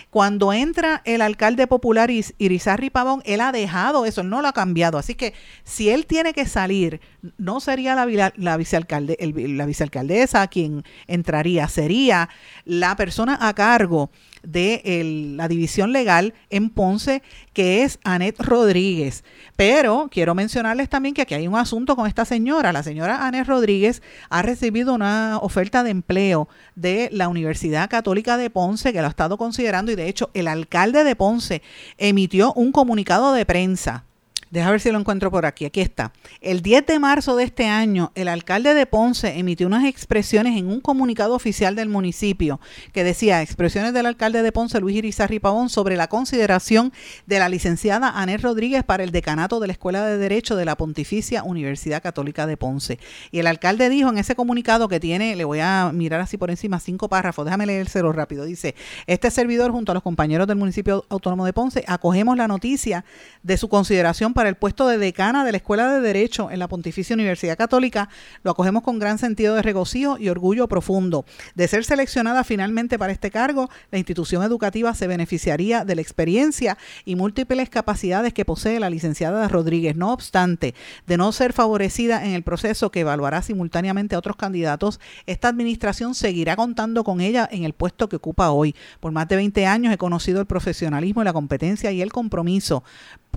Cuando 0.10 0.54
entra 0.54 1.02
el 1.06 1.22
alcalde 1.22 1.68
popular 1.68 2.10
Irizarri 2.10 2.90
Pavón, 2.90 3.22
él 3.26 3.42
ha 3.42 3.52
dejado 3.52 4.06
eso, 4.06 4.22
él 4.22 4.30
no 4.30 4.42
lo 4.42 4.48
ha 4.48 4.54
cambiado. 4.54 4.98
Así 4.98 5.16
que 5.16 5.34
si 5.64 5.90
él 5.90 6.06
tiene 6.06 6.34
que 6.34 6.46
salir, 6.46 7.02
no 7.38 7.60
sería 7.60 7.96
la, 7.96 8.32
la, 8.38 8.58
vicealcalde, 8.58 9.18
la 9.50 9.66
vicealcaldesa 9.66 10.48
quien 10.48 10.84
entraría, 11.08 11.68
sería 11.68 12.30
la 12.64 12.96
persona 12.96 13.38
a 13.42 13.54
cargo 13.54 14.12
de 14.44 15.34
la 15.36 15.48
división 15.48 15.92
legal 15.92 16.34
en 16.50 16.70
Ponce, 16.70 17.22
que 17.54 17.84
es 17.84 18.00
Anet 18.04 18.40
Rodríguez. 18.40 19.24
Pero 19.56 20.10
quiero 20.12 20.36
mencionarles 20.36 20.90
también 20.90 21.14
que 21.14 21.22
aquí 21.22 21.34
hay 21.34 21.48
un 21.48 21.56
asunto 21.56 21.96
con 21.96 22.08
esta 22.08 22.26
señora. 22.26 22.74
La 22.74 22.84
señora 22.84 23.28
Anet 23.28 23.48
Rodríguez 23.48 24.02
ha 24.30 24.42
recibido 24.42 24.94
una 24.94 25.38
oferta 25.42 25.84
de 25.84 25.92
empleo 25.92 26.48
de 26.76 27.10
la 27.12 27.28
Universidad 27.28 27.90
Católica 27.90 28.38
de 28.38 28.50
Ponce, 28.50 28.94
que 28.94 29.00
lo 29.00 29.08
ha 29.08 29.10
estado 29.10 29.38
considerando, 29.38 29.92
y 29.92 29.96
de 29.96 30.08
hecho 30.08 30.30
el 30.34 30.48
alcalde 30.48 31.04
de 31.04 31.16
Ponce 31.16 31.62
emitió 31.98 32.54
un 32.54 32.72
comunicado 32.72 33.34
de 33.34 33.46
prensa 33.46 34.06
Deja 34.52 34.72
ver 34.72 34.82
si 34.82 34.92
lo 34.92 35.00
encuentro 35.00 35.30
por 35.30 35.46
aquí. 35.46 35.66
Aquí 35.66 35.80
está. 35.80 36.12
El 36.42 36.62
10 36.64 36.88
de 36.88 36.98
marzo 36.98 37.36
de 37.36 37.44
este 37.44 37.68
año, 37.68 38.12
el 38.16 38.28
alcalde 38.28 38.74
de 38.74 38.88
Ponce 38.88 39.38
emitió 39.38 39.68
unas 39.68 39.86
expresiones 39.86 40.58
en 40.58 40.68
un 40.68 40.82
comunicado 40.82 41.36
oficial 41.36 41.76
del 41.76 41.88
municipio 41.88 42.60
que 42.92 43.04
decía 43.04 43.44
expresiones 43.44 43.94
del 43.94 44.08
alcalde 44.08 44.42
de 44.42 44.52
Ponce, 44.52 44.80
Luis 44.80 44.98
Irizarri 44.98 45.40
Pavón, 45.40 45.70
sobre 45.70 45.96
la 45.98 46.08
consideración 46.08 46.92
de 47.28 47.38
la 47.38 47.48
licenciada 47.48 48.10
Anel 48.10 48.42
Rodríguez 48.42 48.84
para 48.84 49.04
el 49.04 49.12
decanato 49.12 49.60
de 49.60 49.68
la 49.68 49.74
Escuela 49.74 50.04
de 50.04 50.18
Derecho 50.18 50.56
de 50.56 50.66
la 50.66 50.76
Pontificia 50.76 51.44
Universidad 51.44 52.02
Católica 52.02 52.48
de 52.48 52.58
Ponce. 52.58 52.98
Y 53.32 53.38
el 53.38 53.46
alcalde 53.46 53.88
dijo 53.90 54.10
en 54.10 54.18
ese 54.18 54.36
comunicado 54.36 54.88
que 54.88 55.00
tiene, 55.00 55.36
le 55.36 55.46
voy 55.46 55.60
a 55.60 55.92
mirar 55.94 56.22
así 56.22 56.38
por 56.38 56.50
encima, 56.50 56.80
cinco 56.80 57.08
párrafos, 57.08 57.46
déjame 57.46 57.68
leérselo 57.68 58.12
rápido. 58.14 58.46
Dice, 58.46 58.74
este 59.06 59.30
servidor 59.30 59.72
junto 59.72 59.92
a 59.92 59.96
los 59.96 60.02
compañeros 60.02 60.48
del 60.48 60.58
municipio 60.58 61.06
autónomo 61.10 61.46
de 61.46 61.54
Ponce 61.54 61.84
acogemos 61.88 62.36
la 62.36 62.48
noticia 62.48 63.06
de 63.44 63.56
su 63.56 63.70
consideración 63.70 64.34
para 64.40 64.48
el 64.48 64.56
puesto 64.56 64.88
de 64.88 64.98
decana 64.98 65.44
de 65.44 65.52
la 65.52 65.58
Escuela 65.58 65.92
de 65.92 66.00
Derecho 66.00 66.50
en 66.50 66.60
la 66.60 66.70
Pontificia 66.70 67.14
Universidad 67.14 67.58
Católica, 67.58 68.08
lo 68.42 68.52
acogemos 68.52 68.84
con 68.84 68.98
gran 68.98 69.18
sentido 69.18 69.54
de 69.54 69.62
regocijo 69.62 70.18
y 70.18 70.30
orgullo 70.30 70.70
profundo. 70.70 71.26
De 71.56 71.68
ser 71.68 71.84
seleccionada 71.84 72.46
finalmente 72.46 72.98
para 72.98 73.12
este 73.12 73.32
cargo, 73.32 73.70
la 73.92 73.98
institución 73.98 74.42
educativa 74.42 74.96
se 74.96 75.08
beneficiaría 75.08 75.84
de 75.84 75.96
la 75.96 76.02
experiencia 76.02 76.78
y 77.04 77.18
múltiples 77.18 77.70
capacidades 77.70 78.34
que 78.34 78.46
posee 78.46 78.80
la 78.80 78.90
licenciada 78.90 79.46
Rodríguez. 79.50 79.98
No 79.98 80.14
obstante, 80.14 80.74
de 81.06 81.18
no 81.18 81.34
ser 81.34 81.52
favorecida 81.52 82.24
en 82.24 82.32
el 82.32 82.44
proceso 82.44 82.92
que 82.92 83.02
evaluará 83.02 83.42
simultáneamente 83.42 84.16
a 84.16 84.20
otros 84.20 84.38
candidatos, 84.38 85.02
esta 85.26 85.50
administración 85.50 86.16
seguirá 86.16 86.56
contando 86.56 87.04
con 87.04 87.20
ella 87.20 87.46
en 87.52 87.66
el 87.66 87.74
puesto 87.74 88.08
que 88.08 88.16
ocupa 88.16 88.52
hoy. 88.52 88.74
Por 89.02 89.12
más 89.12 89.28
de 89.28 89.36
20 89.36 89.66
años 89.66 89.94
he 89.94 89.98
conocido 89.98 90.40
el 90.40 90.48
profesionalismo 90.48 91.26
la 91.26 91.34
competencia 91.34 91.92
y 91.92 92.02
el 92.02 92.14
compromiso 92.14 92.86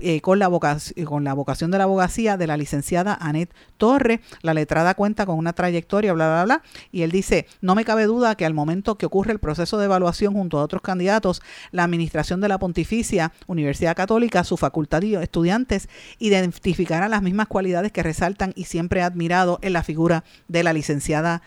eh, 0.01 0.21
con, 0.21 0.39
la 0.39 0.47
vocación, 0.47 1.05
con 1.05 1.23
la 1.23 1.33
vocación 1.33 1.71
de 1.71 1.77
la 1.77 1.85
abogacía 1.85 2.35
de 2.35 2.47
la 2.47 2.57
licenciada 2.57 3.17
Anet 3.19 3.53
Torre. 3.77 4.21
La 4.41 4.53
letrada 4.53 4.95
cuenta 4.95 5.25
con 5.25 5.37
una 5.37 5.53
trayectoria, 5.53 6.13
bla, 6.13 6.27
bla, 6.27 6.43
bla. 6.43 6.63
Y 6.91 7.03
él 7.03 7.11
dice, 7.11 7.47
no 7.61 7.75
me 7.75 7.85
cabe 7.85 8.05
duda 8.05 8.35
que 8.35 8.45
al 8.45 8.53
momento 8.53 8.97
que 8.97 9.05
ocurre 9.05 9.31
el 9.31 9.39
proceso 9.39 9.77
de 9.77 9.85
evaluación 9.85 10.33
junto 10.33 10.59
a 10.59 10.63
otros 10.63 10.81
candidatos, 10.81 11.41
la 11.71 11.83
administración 11.83 12.41
de 12.41 12.47
la 12.47 12.59
Pontificia 12.59 13.31
Universidad 13.47 13.95
Católica, 13.95 14.43
su 14.43 14.57
facultad 14.57 15.01
y 15.03 15.15
estudiantes 15.15 15.89
identificarán 16.19 17.11
las 17.11 17.21
mismas 17.21 17.47
cualidades 17.47 17.91
que 17.91 18.03
resaltan 18.03 18.53
y 18.55 18.65
siempre 18.65 19.01
he 19.01 19.03
admirado 19.03 19.59
en 19.61 19.73
la 19.73 19.83
figura 19.83 20.23
de 20.47 20.63
la 20.63 20.73
licenciada 20.73 21.41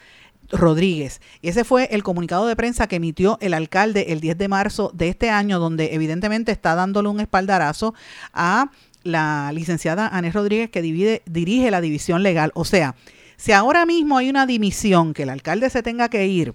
Rodríguez. 0.51 1.21
Y 1.43 1.49
ese 1.49 1.65
fue 1.65 1.89
el 1.93 2.03
comunicado 2.03 2.47
de 2.47 2.57
prensa 2.57 2.87
que 2.87 2.97
emitió 2.97 3.39
el 3.41 3.55
alcalde 3.55 4.13
el 4.13 4.21
10 4.21 4.39
de 4.39 4.49
marzo 4.49 4.91
de 4.95 5.09
este 5.09 5.31
año, 5.31 5.59
donde 5.59 5.95
evidentemente 5.95 6.53
está 6.53 6.75
dándole 6.75 7.09
un 7.09 7.21
espaldarazo 7.21 7.95
a 8.33 8.71
la 9.03 9.51
licenciada 9.53 10.09
Anés 10.09 10.35
Rodríguez 10.35 10.71
que 10.71 10.83
dirige 10.83 11.71
la 11.71 11.81
división 11.81 12.23
legal. 12.23 12.51
O 12.55 12.65
sea, 12.65 12.97
si 13.37 13.53
ahora 13.53 13.87
mismo 13.87 14.19
hay 14.19 14.31
una 14.31 14.47
dimisión 14.47 15.15
que 15.15 15.23
el 15.25 15.31
alcalde 15.31 15.71
se 15.71 15.83
tenga 15.83 16.09
que 16.09 16.27
ir, 16.27 16.55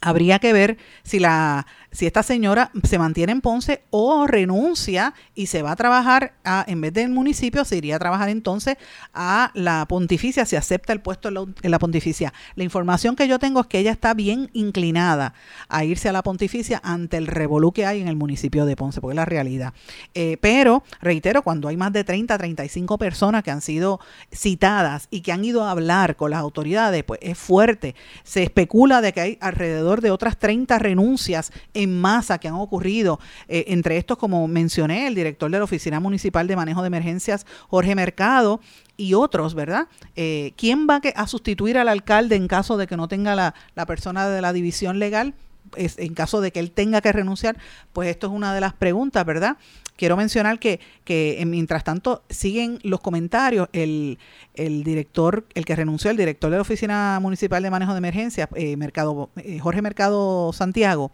habría 0.00 0.38
que 0.38 0.52
ver 0.52 0.78
si 1.02 1.18
la 1.18 1.66
si 1.90 2.06
esta 2.06 2.22
señora 2.22 2.70
se 2.82 2.98
mantiene 2.98 3.32
en 3.32 3.40
Ponce 3.40 3.82
o 3.90 4.26
renuncia 4.26 5.14
y 5.34 5.46
se 5.46 5.62
va 5.62 5.72
a 5.72 5.76
trabajar 5.76 6.34
a, 6.44 6.64
en 6.68 6.80
vez 6.80 6.92
del 6.92 7.10
municipio, 7.10 7.64
se 7.64 7.76
iría 7.76 7.96
a 7.96 7.98
trabajar 7.98 8.28
entonces 8.28 8.76
a 9.14 9.50
la 9.54 9.86
pontificia, 9.88 10.44
se 10.44 10.56
acepta 10.56 10.92
el 10.92 11.00
puesto 11.00 11.28
en 11.28 11.70
la, 11.70 11.78
pontificia. 11.78 12.32
La 12.56 12.64
información 12.64 13.16
que 13.16 13.26
yo 13.26 13.38
tengo 13.38 13.60
es 13.60 13.66
que 13.66 13.78
ella 13.78 13.92
está 13.92 14.14
bien 14.14 14.50
inclinada 14.52 15.34
a 15.68 15.84
irse 15.84 16.08
a 16.08 16.12
la 16.12 16.22
pontificia 16.22 16.80
ante 16.84 17.16
el 17.16 17.26
revolú 17.26 17.72
que 17.72 17.86
hay 17.86 18.00
en 18.00 18.08
el 18.08 18.16
municipio 18.16 18.66
de 18.66 18.76
Ponce, 18.76 19.00
porque 19.00 19.12
es 19.12 19.16
la 19.16 19.24
realidad. 19.24 19.72
Eh, 20.14 20.36
pero, 20.40 20.84
reitero, 21.00 21.42
cuando 21.42 21.68
hay 21.68 21.76
más 21.76 21.92
de 21.92 22.04
30, 22.04 22.36
35 22.36 22.98
personas 22.98 23.42
que 23.42 23.50
han 23.50 23.60
sido 23.60 24.00
citadas 24.32 25.08
y 25.10 25.22
que 25.22 25.32
han 25.32 25.44
ido 25.44 25.64
a 25.64 25.70
hablar 25.70 26.16
con 26.16 26.30
las 26.30 26.40
autoridades, 26.40 27.02
pues 27.04 27.20
es 27.22 27.38
fuerte. 27.38 27.94
Se 28.24 28.42
especula 28.42 29.00
de 29.00 29.12
que 29.12 29.20
hay 29.20 29.38
alrededor 29.40 30.00
de 30.00 30.10
otras 30.10 30.38
30 30.38 30.78
renuncias 30.78 31.52
en 31.78 32.00
masa 32.00 32.38
que 32.38 32.48
han 32.48 32.54
ocurrido. 32.54 33.20
Eh, 33.48 33.64
entre 33.68 33.96
estos, 33.96 34.18
como 34.18 34.46
mencioné, 34.48 35.06
el 35.06 35.14
director 35.14 35.50
de 35.50 35.58
la 35.58 35.64
Oficina 35.64 36.00
Municipal 36.00 36.46
de 36.46 36.56
Manejo 36.56 36.82
de 36.82 36.88
Emergencias, 36.88 37.46
Jorge 37.68 37.94
Mercado, 37.94 38.60
y 38.96 39.14
otros, 39.14 39.54
¿verdad? 39.54 39.86
Eh, 40.16 40.52
¿Quién 40.56 40.88
va 40.88 41.00
a 41.14 41.26
sustituir 41.28 41.78
al 41.78 41.88
alcalde 41.88 42.34
en 42.34 42.48
caso 42.48 42.76
de 42.76 42.88
que 42.88 42.96
no 42.96 43.06
tenga 43.06 43.36
la, 43.36 43.54
la 43.76 43.86
persona 43.86 44.28
de 44.28 44.42
la 44.42 44.52
división 44.52 44.98
legal? 44.98 45.34
Es, 45.76 45.98
en 45.98 46.14
caso 46.14 46.40
de 46.40 46.50
que 46.50 46.60
él 46.60 46.72
tenga 46.72 47.00
que 47.00 47.12
renunciar, 47.12 47.56
pues 47.92 48.08
esto 48.08 48.26
es 48.26 48.32
una 48.32 48.54
de 48.54 48.60
las 48.60 48.72
preguntas, 48.72 49.24
¿verdad? 49.24 49.56
Quiero 49.96 50.16
mencionar 50.16 50.58
que, 50.58 50.80
que 51.04 51.42
mientras 51.46 51.84
tanto 51.84 52.22
siguen 52.30 52.78
los 52.82 53.00
comentarios, 53.00 53.68
el, 53.72 54.18
el, 54.54 54.82
director, 54.82 55.44
el 55.54 55.64
que 55.64 55.76
renunció, 55.76 56.10
el 56.10 56.16
director 56.16 56.50
de 56.50 56.56
la 56.56 56.62
Oficina 56.62 57.18
Municipal 57.20 57.62
de 57.62 57.70
Manejo 57.70 57.92
de 57.92 57.98
Emergencias, 57.98 58.48
eh, 58.54 58.76
Mercado, 58.76 59.30
Jorge 59.60 59.82
Mercado 59.82 60.52
Santiago, 60.52 61.10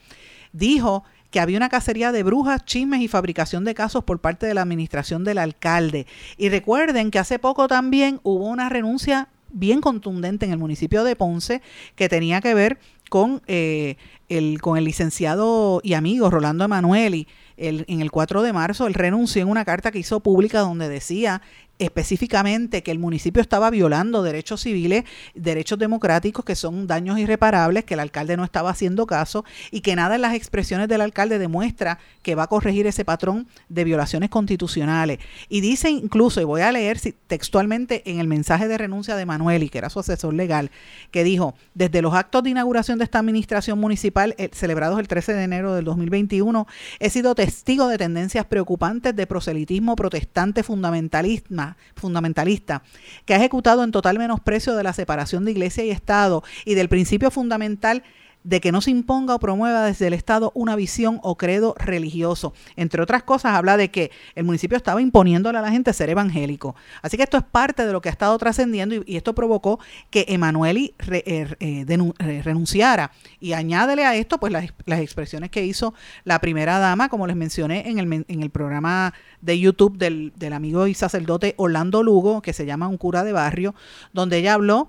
dijo 0.55 1.05
que 1.31 1.41
había 1.41 1.59
una 1.59 1.69
cacería 1.69 2.13
de 2.13 2.23
brujas, 2.23 2.65
chismes 2.65 3.01
y 3.01 3.09
fabricación 3.09 3.65
de 3.65 3.75
casos 3.75 4.05
por 4.05 4.21
parte 4.21 4.47
de 4.47 4.55
la 4.55 4.63
administración 4.63 5.25
del 5.25 5.39
alcalde. 5.39 6.07
Y 6.39 6.49
recuerden 6.49 7.11
que 7.11 7.19
hace 7.19 7.39
poco 7.39 7.67
también 7.67 8.21
hubo 8.23 8.47
una 8.47 8.69
renuncia 8.69 9.29
bien 9.51 9.81
contundente 9.81 10.47
en 10.47 10.53
el 10.53 10.59
municipio 10.59 11.05
de 11.05 11.17
Ponce 11.17 11.61
que 11.97 12.09
tenía 12.09 12.41
que 12.41 12.55
ver 12.55 12.79
con, 13.11 13.43
eh, 13.47 13.97
el, 14.29 14.61
con 14.61 14.79
el 14.79 14.85
licenciado 14.85 15.81
y 15.83 15.95
amigo 15.95 16.31
Rolando 16.31 16.65
Emanueli. 16.65 17.27
El, 17.57 17.85
en 17.89 18.01
el 18.01 18.11
4 18.11 18.43
de 18.43 18.53
marzo, 18.53 18.87
él 18.87 18.95
renunció 18.95 19.43
en 19.43 19.49
una 19.49 19.65
carta 19.65 19.91
que 19.91 19.99
hizo 20.01 20.21
pública 20.21 20.61
donde 20.61 20.89
decía 20.89 21.43
específicamente 21.79 22.83
que 22.83 22.91
el 22.91 22.99
municipio 22.99 23.43
estaba 23.43 23.71
violando 23.71 24.23
derechos 24.23 24.63
civiles, 24.63 25.05
derechos 25.35 25.79
democráticos 25.79 26.45
que 26.45 26.55
son 26.55 26.87
daños 26.87 27.19
irreparables, 27.19 27.85
que 27.85 27.95
el 27.95 28.01
alcalde 28.01 28.37
no 28.37 28.45
estaba 28.45 28.71
haciendo 28.71 29.07
caso 29.07 29.45
y 29.71 29.81
que 29.81 29.97
nada 29.97 30.15
en 30.15 30.23
las 30.23 30.35
expresiones 30.35 30.89
del 30.89 31.01
alcalde 31.01 31.39
demuestra 31.39 31.99
que 32.23 32.35
va 32.35 32.45
a 32.45 32.47
corregir 32.47 32.87
ese 32.87 33.05
patrón 33.05 33.49
de 33.69 33.85
violaciones 33.85 34.31
constitucionales. 34.31 35.19
Y 35.49 35.61
dice 35.61 35.91
incluso, 35.91 36.41
y 36.41 36.45
voy 36.45 36.61
a 36.61 36.73
leer 36.73 37.01
textualmente 37.27 38.09
en 38.11 38.21
el 38.21 38.29
mensaje 38.29 38.69
de 38.69 38.79
renuncia 38.79 39.17
de 39.17 39.27
Manuel, 39.27 39.65
y 39.65 39.69
que 39.69 39.79
era 39.79 39.91
su 39.91 40.01
asesor 40.01 40.35
legal, 40.35 40.71
que 41.11 41.25
dijo, 41.25 41.55
desde 41.75 42.03
los 42.03 42.15
actos 42.15 42.45
de 42.45 42.51
inauguración 42.51 42.99
de 42.99 43.05
esta 43.05 43.19
administración 43.19 43.79
municipal 43.81 44.35
eh, 44.39 44.51
celebrados 44.53 44.99
el 45.01 45.09
13 45.09 45.35
de 45.35 45.43
enero 45.43 45.75
del 45.75 45.85
2021, 45.85 46.67
he 47.01 47.11
sido 47.11 47.35
testigo 47.35 47.89
de 47.89 47.99
tendencias 47.99 48.47
preocupantes 48.47 49.17
de 49.17 49.27
proselitismo 49.27 49.97
protestante 49.97 50.63
fundamentalista 50.63 51.64
fundamentalista, 51.95 52.83
que 53.25 53.35
ha 53.35 53.39
ejecutado 53.39 53.85
en 53.85 53.93
total 53.93 54.19
menosprecio 54.19 54.75
de 54.75 54.83
la 54.83 54.93
separación 54.93 55.45
de 55.45 55.53
iglesia 55.53 55.85
y 55.85 55.91
Estado 55.91 56.43
y 56.65 56.75
del 56.75 56.89
principio 56.89 57.31
fundamental 57.31 58.03
de 58.45 58.61
que 58.61 58.71
no 58.71 58.81
se 58.81 58.91
imponga 58.91 59.35
o 59.35 59.41
promueva 59.41 59.85
desde 59.85 60.07
el 60.07 60.13
Estado 60.13 60.53
una 60.55 60.77
visión 60.77 61.19
o 61.23 61.37
credo 61.37 61.75
religioso. 61.79 62.53
Entre 62.77 63.03
otras 63.03 63.23
cosas, 63.23 63.55
habla 63.55 63.77
de 63.77 63.91
que 63.91 64.11
el 64.35 64.45
municipio 64.45 64.77
estaba 64.77 65.01
imponiéndole 65.01 65.59
a 65.59 65.63
la 65.63 65.71
gente 65.71 65.93
ser 65.93 66.11
evangélico. 66.11 66.77
Así 67.03 67.17
que 67.17 67.23
esto 67.23 67.39
es 67.39 67.43
parte 67.43 67.87
de 67.87 67.93
lo 67.93 68.01
que 68.01 68.11
ha 68.11 68.13
estado 68.13 68.37
trascendiendo 68.39 68.95
y, 68.95 69.17
esto 69.17 69.35
provocó 69.35 69.81
que 70.11 70.27
Emanueli 70.29 70.95
eh, 71.11 71.57
eh, 71.59 71.87
eh, 71.89 72.43
renunciara. 72.43 73.13
Y 73.41 73.55
añádele 73.55 74.05
a 74.05 74.15
esto, 74.15 74.39
pues 74.39 74.53
las, 74.53 74.65
expresiones 75.01 75.51
que 75.51 75.65
hizo 75.65 75.95
la 76.25 76.41
primera 76.41 76.79
dama, 76.79 77.09
como 77.09 77.27
les 77.27 77.37
mencioné 77.37 77.89
en 77.89 77.99
el, 77.99 78.25
en 78.29 78.43
el 78.43 78.51
programa 78.51 79.15
de 79.41 79.59
YouTube 79.59 79.97
del, 79.97 80.33
del 80.37 80.53
amigo 80.53 80.87
y 80.87 80.95
sacerdote 80.95 81.55
Orlando 81.57 82.03
Lugo, 82.03 82.43
que 82.43 82.53
se 82.53 82.67
llama 82.67 82.89
Un 82.89 82.99
cura 82.99 83.25
de 83.25 83.33
barrio, 83.33 83.75
donde 84.13 84.39
ella 84.39 84.55
habló 84.55 84.89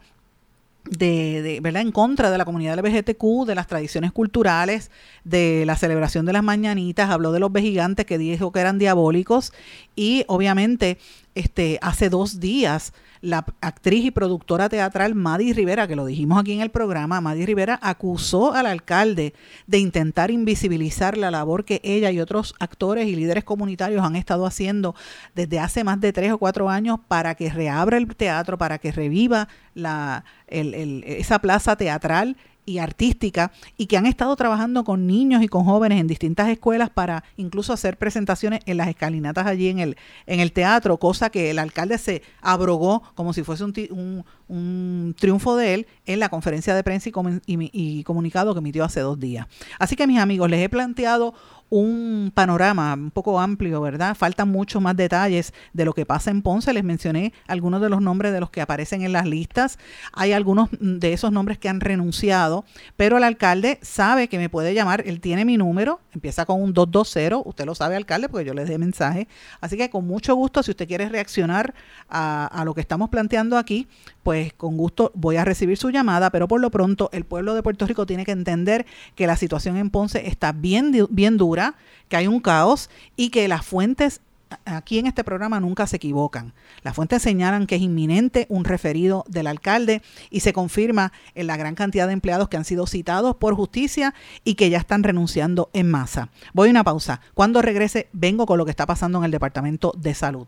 de, 0.90 1.42
de, 1.42 1.60
¿verdad? 1.62 1.82
en 1.82 1.92
contra 1.92 2.30
de 2.32 2.38
la 2.38 2.46
comunidad 2.46 2.78
LGBTQ, 2.78 3.46
de 3.46 3.56
las 3.56 3.68
tradiciones 3.68 4.12
culturales, 4.12 4.92
de 5.24 5.64
la 5.66 5.76
celebración 5.76 6.26
de 6.26 6.34
las 6.34 6.44
mañanitas, 6.44 7.10
habló 7.10 7.32
de 7.32 7.40
los 7.40 7.52
vejigantes 7.52 8.06
que 8.06 8.18
dijo 8.18 8.52
que 8.52 8.60
eran 8.60 8.80
diabólicos 8.80 9.54
y 9.96 10.24
obviamente 10.28 10.98
este, 11.34 11.80
hace 11.82 12.10
dos 12.10 12.40
días 12.40 12.94
la 13.26 13.44
actriz 13.60 14.06
y 14.06 14.12
productora 14.12 14.70
teatral 14.70 15.16
Madi 15.16 15.52
Rivera, 15.52 15.88
que 15.88 15.96
lo 15.96 16.06
dijimos 16.06 16.40
aquí 16.40 16.54
en 16.54 16.62
el 16.62 16.70
programa, 16.70 17.22
Madi 17.22 17.46
Rivera 17.46 17.80
acusó 17.82 18.54
al 18.54 18.68
alcalde 18.68 19.34
de 19.66 19.80
intentar 19.80 20.30
invisibilizar 20.30 21.18
la 21.18 21.32
labor 21.32 21.66
que 21.66 21.82
ella 21.84 22.12
y 22.12 22.20
otros 22.20 22.54
actores 22.60 23.08
y 23.08 23.16
líderes 23.16 23.44
comunitarios 23.44 24.06
han 24.06 24.16
estado 24.16 24.46
haciendo 24.46 24.96
desde 25.34 25.60
hace 25.60 25.84
más 25.84 26.00
de 26.00 26.14
tres 26.14 26.32
o 26.32 26.38
cuatro 26.38 26.70
años 26.70 27.00
para 27.08 27.34
que 27.34 27.50
reabra 27.50 27.98
el 27.98 28.16
teatro, 28.16 28.60
para 28.60 28.78
que 28.78 28.92
reviva 28.92 29.48
la, 29.74 30.24
esa 30.48 31.40
plaza 31.40 31.76
teatral 31.76 32.38
y 32.66 32.80
artística 32.80 33.52
y 33.78 33.86
que 33.88 33.98
han 33.98 34.06
estado 34.06 34.36
trabajando 34.36 34.84
con 34.84 35.08
niños 35.08 35.44
y 35.44 35.48
con 35.48 35.66
jóvenes 35.66 36.00
en 36.00 36.08
distintas 36.08 36.50
escuelas 36.50 36.90
para 36.90 37.24
incluso 37.38 37.74
hacer 37.74 37.98
presentaciones 37.98 38.62
en 38.66 38.78
las 38.78 38.88
escalinatas 38.88 39.48
allí 39.48 39.70
en 39.70 39.80
el, 39.80 39.98
en 40.26 40.40
el 40.40 40.52
teatro, 40.52 40.98
cosa 40.98 41.30
que 41.30 41.52
el 41.52 41.60
alcalde 41.60 41.98
se 41.98 42.22
abrogó 42.42 43.04
como 43.16 43.34
si 43.34 43.44
fuese 43.44 43.64
un, 43.64 44.26
un, 44.48 45.16
triunfo 45.18 45.56
de 45.56 45.74
él 45.74 45.88
en 46.06 46.20
la 46.20 46.30
conferencia 46.30 46.76
de 46.76 46.84
prensa 46.84 47.10
y, 47.10 47.14
y 47.46 48.04
comunicado 48.04 48.54
que 48.54 48.60
emitió 48.60 48.84
hace 48.84 49.00
dos 49.02 49.20
días. 49.20 49.48
Así 49.80 49.96
que 49.96 50.08
mis 50.08 50.20
amigos, 50.20 50.50
les 50.50 50.62
he 50.62 50.70
planteado 50.70 51.34
un 51.70 52.32
panorama 52.34 52.94
un 52.94 53.12
poco 53.12 53.40
amplio, 53.40 53.82
¿verdad? 53.82 54.16
Faltan 54.16 54.50
muchos 54.50 54.82
más 54.82 54.96
detalles 54.96 55.54
de 55.74 55.86
lo 55.86 55.94
que 55.94 56.06
pasa 56.06 56.32
en 56.32 56.42
Ponce. 56.42 56.74
Les 56.74 56.84
mencioné 56.84 57.34
algunos 57.48 57.82
de 57.82 57.90
los 57.90 58.02
nombres 58.02 58.34
de 58.34 58.40
los 58.40 58.50
que 58.50 58.62
aparecen 58.62 59.02
en 59.02 59.12
las 59.12 59.26
listas. 59.26 59.80
Hay 60.14 60.34
algunos 60.34 60.70
de 60.80 61.14
esos 61.14 61.32
nombres 61.32 61.58
que 61.58 61.70
han 61.70 61.82
renunciado, 61.82 62.66
pero 62.96 63.18
el 63.18 63.24
alcalde 63.24 63.80
sabe 63.82 64.28
que 64.28 64.38
me 64.38 64.50
puede 64.50 64.74
llamar. 64.74 65.04
Él 65.06 65.20
tiene 65.20 65.46
mi 65.46 65.58
número, 65.58 66.00
empieza 66.14 66.46
con 66.46 66.62
un 66.62 66.74
220. 66.74 67.48
Usted 67.48 67.66
lo 67.66 67.76
sabe, 67.76 67.96
alcalde, 67.96 68.30
porque 68.30 68.46
yo 68.46 68.54
le 68.54 68.66
dé 68.66 68.78
mensaje. 68.78 69.28
Así 69.62 69.78
que 69.78 69.90
con 69.90 70.06
mucho 70.06 70.36
gusto, 70.36 70.64
si 70.64 70.72
usted 70.72 70.88
quiere 70.88 71.10
reaccionar 71.10 71.74
a, 72.10 72.46
a 72.46 72.66
lo 72.66 72.74
que 72.74 72.82
estamos 72.82 73.10
planteando 73.10 73.58
aquí, 73.58 73.88
pues 74.24 74.54
con 74.54 74.78
gusto 74.78 75.12
voy 75.14 75.38
a 75.38 75.46
recibir 75.46 75.78
su 75.78 75.90
llamada, 75.90 76.30
pero 76.30 76.48
por 76.48 76.60
lo 76.60 76.72
pronto 76.72 77.10
el 77.14 77.26
pueblo 77.26 77.54
de 77.54 77.64
Puerto 77.64 77.86
Rico 77.86 78.06
tiene 78.06 78.26
que 78.26 78.32
entender 78.32 78.86
que 79.16 79.28
la 79.28 79.36
situación 79.36 79.78
en 79.78 79.90
Ponce 79.90 80.28
está 80.28 80.52
bien, 80.52 80.92
bien 81.10 81.38
dura, 81.38 81.65
que 82.10 82.18
hay 82.18 82.28
un 82.28 82.40
caos 82.40 82.90
y 83.16 83.30
que 83.30 83.48
las 83.48 83.66
fuentes 83.66 84.22
aquí 84.66 85.00
en 85.00 85.08
este 85.08 85.24
programa 85.24 85.60
nunca 85.60 85.88
se 85.88 85.98
equivocan. 85.98 86.54
Las 86.84 86.96
fuentes 86.96 87.22
señalan 87.22 87.68
que 87.68 87.76
es 87.76 87.82
inminente 87.82 88.46
un 88.50 88.64
referido 88.64 89.26
del 89.28 89.48
alcalde 89.48 90.02
y 90.30 90.42
se 90.42 90.54
confirma 90.54 91.12
en 91.34 91.48
la 91.48 91.58
gran 91.58 91.76
cantidad 91.76 92.08
de 92.08 92.14
empleados 92.14 92.50
que 92.50 92.58
han 92.58 92.66
sido 92.66 92.88
citados 92.88 93.36
por 93.36 93.56
justicia 93.56 94.14
y 94.44 94.56
que 94.56 94.70
ya 94.70 94.78
están 94.78 95.04
renunciando 95.04 95.70
en 95.74 95.90
masa. 95.90 96.30
Voy 96.54 96.70
a 96.70 96.72
una 96.72 96.84
pausa. 96.84 97.22
Cuando 97.34 97.62
regrese 97.62 98.08
vengo 98.14 98.46
con 98.46 98.58
lo 98.58 98.66
que 98.66 98.72
está 98.72 98.86
pasando 98.86 99.20
en 99.20 99.26
el 99.26 99.32
Departamento 99.32 99.94
de 99.98 100.14
Salud. 100.14 100.48